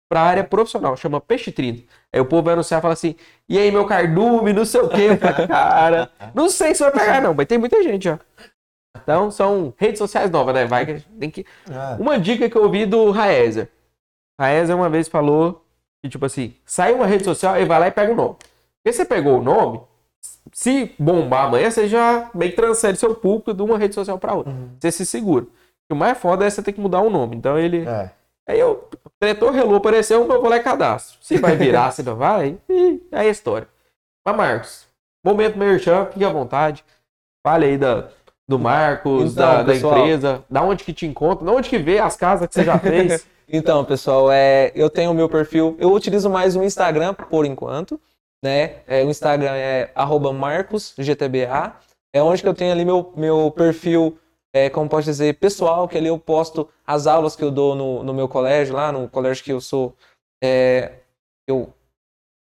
[0.08, 1.82] Pra área profissional, chama Peixe 30.
[2.12, 3.16] Aí o povo vai anunciar e fala assim:
[3.48, 5.16] e aí, meu cardume, não sei o quê.
[5.48, 8.20] Cara, não sei se vai pegar, não, mas tem muita gente já.
[9.02, 10.64] Então, são redes sociais novas, né?
[10.66, 11.44] Vai que tem que.
[11.70, 13.68] Ah, Uma dica que eu ouvi do Raezer.
[14.40, 15.64] Raezer uma vez falou
[16.02, 18.36] que, tipo assim, sai uma rede social e vai lá e pega o nome.
[18.36, 19.80] Porque você pegou o nome,
[20.52, 24.34] se bombar amanhã, você já meio que transfere seu público de uma rede social para
[24.34, 24.52] outra.
[24.80, 25.46] Você se segura.
[25.90, 27.36] O mais foda é você ter que mudar o nome.
[27.36, 27.86] Então ele.
[27.86, 28.10] é.
[28.48, 28.88] Aí eu.
[29.18, 31.18] Tretou, relou, apareceu, eu vou lá e cadastro.
[31.22, 33.66] Se vai virar, se não vai, e aí é a história.
[34.26, 34.86] Mas, Marcos,
[35.24, 36.84] momento merchan, fique à vontade.
[37.44, 38.08] Fale aí da,
[38.48, 39.98] do Marcos, Então, da, da pessoal.
[39.98, 42.78] empresa, da onde que te encontra, da onde que vê as casas que você já
[42.78, 43.26] fez.
[43.48, 45.76] Então, pessoal, é, eu tenho o meu perfil.
[45.78, 48.00] Eu utilizo mais o Instagram por enquanto,
[48.46, 48.82] né?
[48.86, 49.92] É, o Instagram é
[50.34, 51.76] marcosgtba.
[52.14, 54.18] É onde que eu tenho ali meu, meu perfil,
[54.54, 58.02] é, como pode dizer, pessoal, que ali eu posto as aulas que eu dou no,
[58.02, 59.94] no meu colégio, lá no colégio que eu sou,
[60.42, 61.00] é,
[61.46, 61.72] eu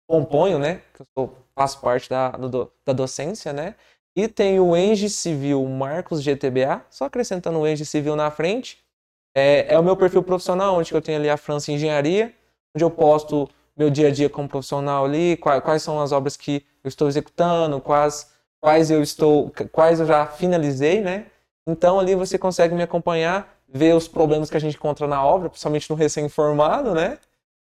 [0.09, 0.83] componho, né?
[0.95, 3.75] Que eu faço parte da, do- da docência, né?
[4.17, 8.79] E tem o Eng Civil Marcos GTBA, só acrescentando o Eng Civil na frente.
[9.37, 12.33] É, é o meu perfil profissional, onde eu tenho ali a França Engenharia,
[12.77, 16.37] onde eu posto meu dia a dia como profissional ali, quais, quais são as obras
[16.37, 18.31] que eu estou executando, quais,
[18.61, 21.27] quais eu estou, quais eu já finalizei, né?
[21.67, 25.49] Então ali você consegue me acompanhar, ver os problemas que a gente encontra na obra,
[25.49, 27.19] principalmente no recém-formado, né?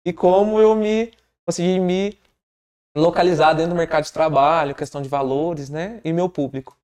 [0.04, 1.12] E como eu me
[1.46, 2.18] consegui me
[2.96, 6.00] localizar dentro do mercado de trabalho, questão de valores, né?
[6.04, 6.76] E meu público.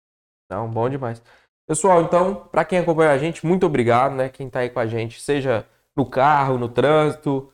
[0.48, 1.20] Não, bom demais.
[1.66, 4.28] Pessoal, então, para quem acompanha a gente, muito obrigado, né?
[4.28, 5.66] Quem tá aí com a gente, seja
[5.96, 7.50] no carro, no trânsito,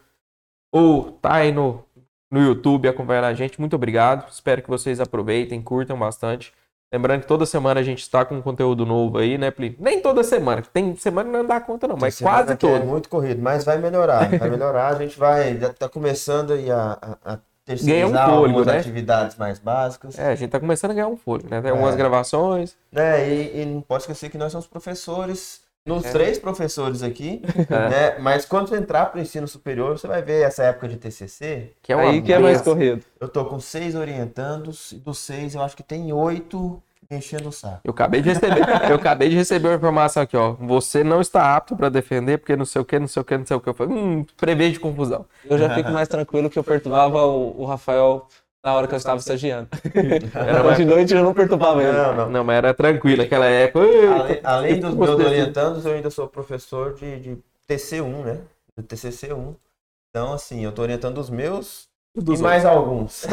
[0.73, 1.85] ou tá aí no,
[2.31, 4.29] no YouTube acompanhando a gente, muito obrigado.
[4.31, 6.53] Espero que vocês aproveitem, curtam bastante.
[6.93, 9.75] Lembrando que toda semana a gente está com conteúdo novo aí, né, Pli?
[9.81, 12.81] Nem toda semana, tem semana que não dá conta não, mas quase É toda.
[12.85, 14.29] muito corrido, mas vai melhorar.
[14.39, 14.89] Vai melhorar.
[14.89, 15.57] A gente vai.
[15.59, 18.79] Já tá começando aí a, a, a terceirizar Ganhar um fôlego, algumas né?
[18.81, 20.19] atividades mais básicas.
[20.19, 21.63] É, a gente tá começando a ganhar um fôlego, né?
[21.63, 21.97] Tem algumas É.
[21.97, 22.77] gravações.
[22.93, 23.27] né?
[23.27, 26.11] E, e não pode esquecer que nós somos professores, nos É.
[26.13, 27.89] três professores aqui, É.
[27.89, 28.19] né?
[28.21, 31.73] Mas quando você entrar para o ensino superior, você vai ver essa época de TCC.
[31.83, 33.05] Que é uma Aí que é mais corrido.
[33.21, 36.81] Eu tô com seis orientandos, e dos seis eu acho que tem oito
[37.11, 37.81] enchendo o saco.
[37.85, 40.53] Eu acabei de receber, eu acabei de receber uma informação aqui, ó.
[40.53, 43.37] Você não está apto para defender porque não sei o que, não sei o que,
[43.37, 43.69] não sei o que.
[43.69, 45.27] Eu falei, hum, prevejo confusão.
[45.45, 48.27] Eu já fico mais tranquilo que eu perturbava o, o Rafael
[48.65, 49.69] na hora que eu estava estagiando.
[50.35, 51.93] Era Mas de noite eu não perturbava ele.
[51.93, 52.31] Não, não.
[52.31, 53.85] Não, mas era tranquilo naquela época.
[53.85, 58.41] Além, além dos meus orientandos, eu ainda sou professor de, de TC1, né?
[58.77, 59.57] Do TCC1.
[60.11, 63.27] Então, assim, eu tô orientando os meus Dos e mais alguns.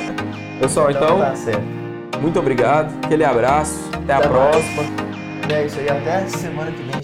[0.60, 1.62] Pessoal, então, tá certo.
[2.20, 2.94] muito obrigado.
[3.04, 3.88] Aquele abraço.
[3.94, 4.50] Até a Até mais.
[4.50, 4.82] próxima.
[5.52, 7.00] É isso aí, até semana que vem.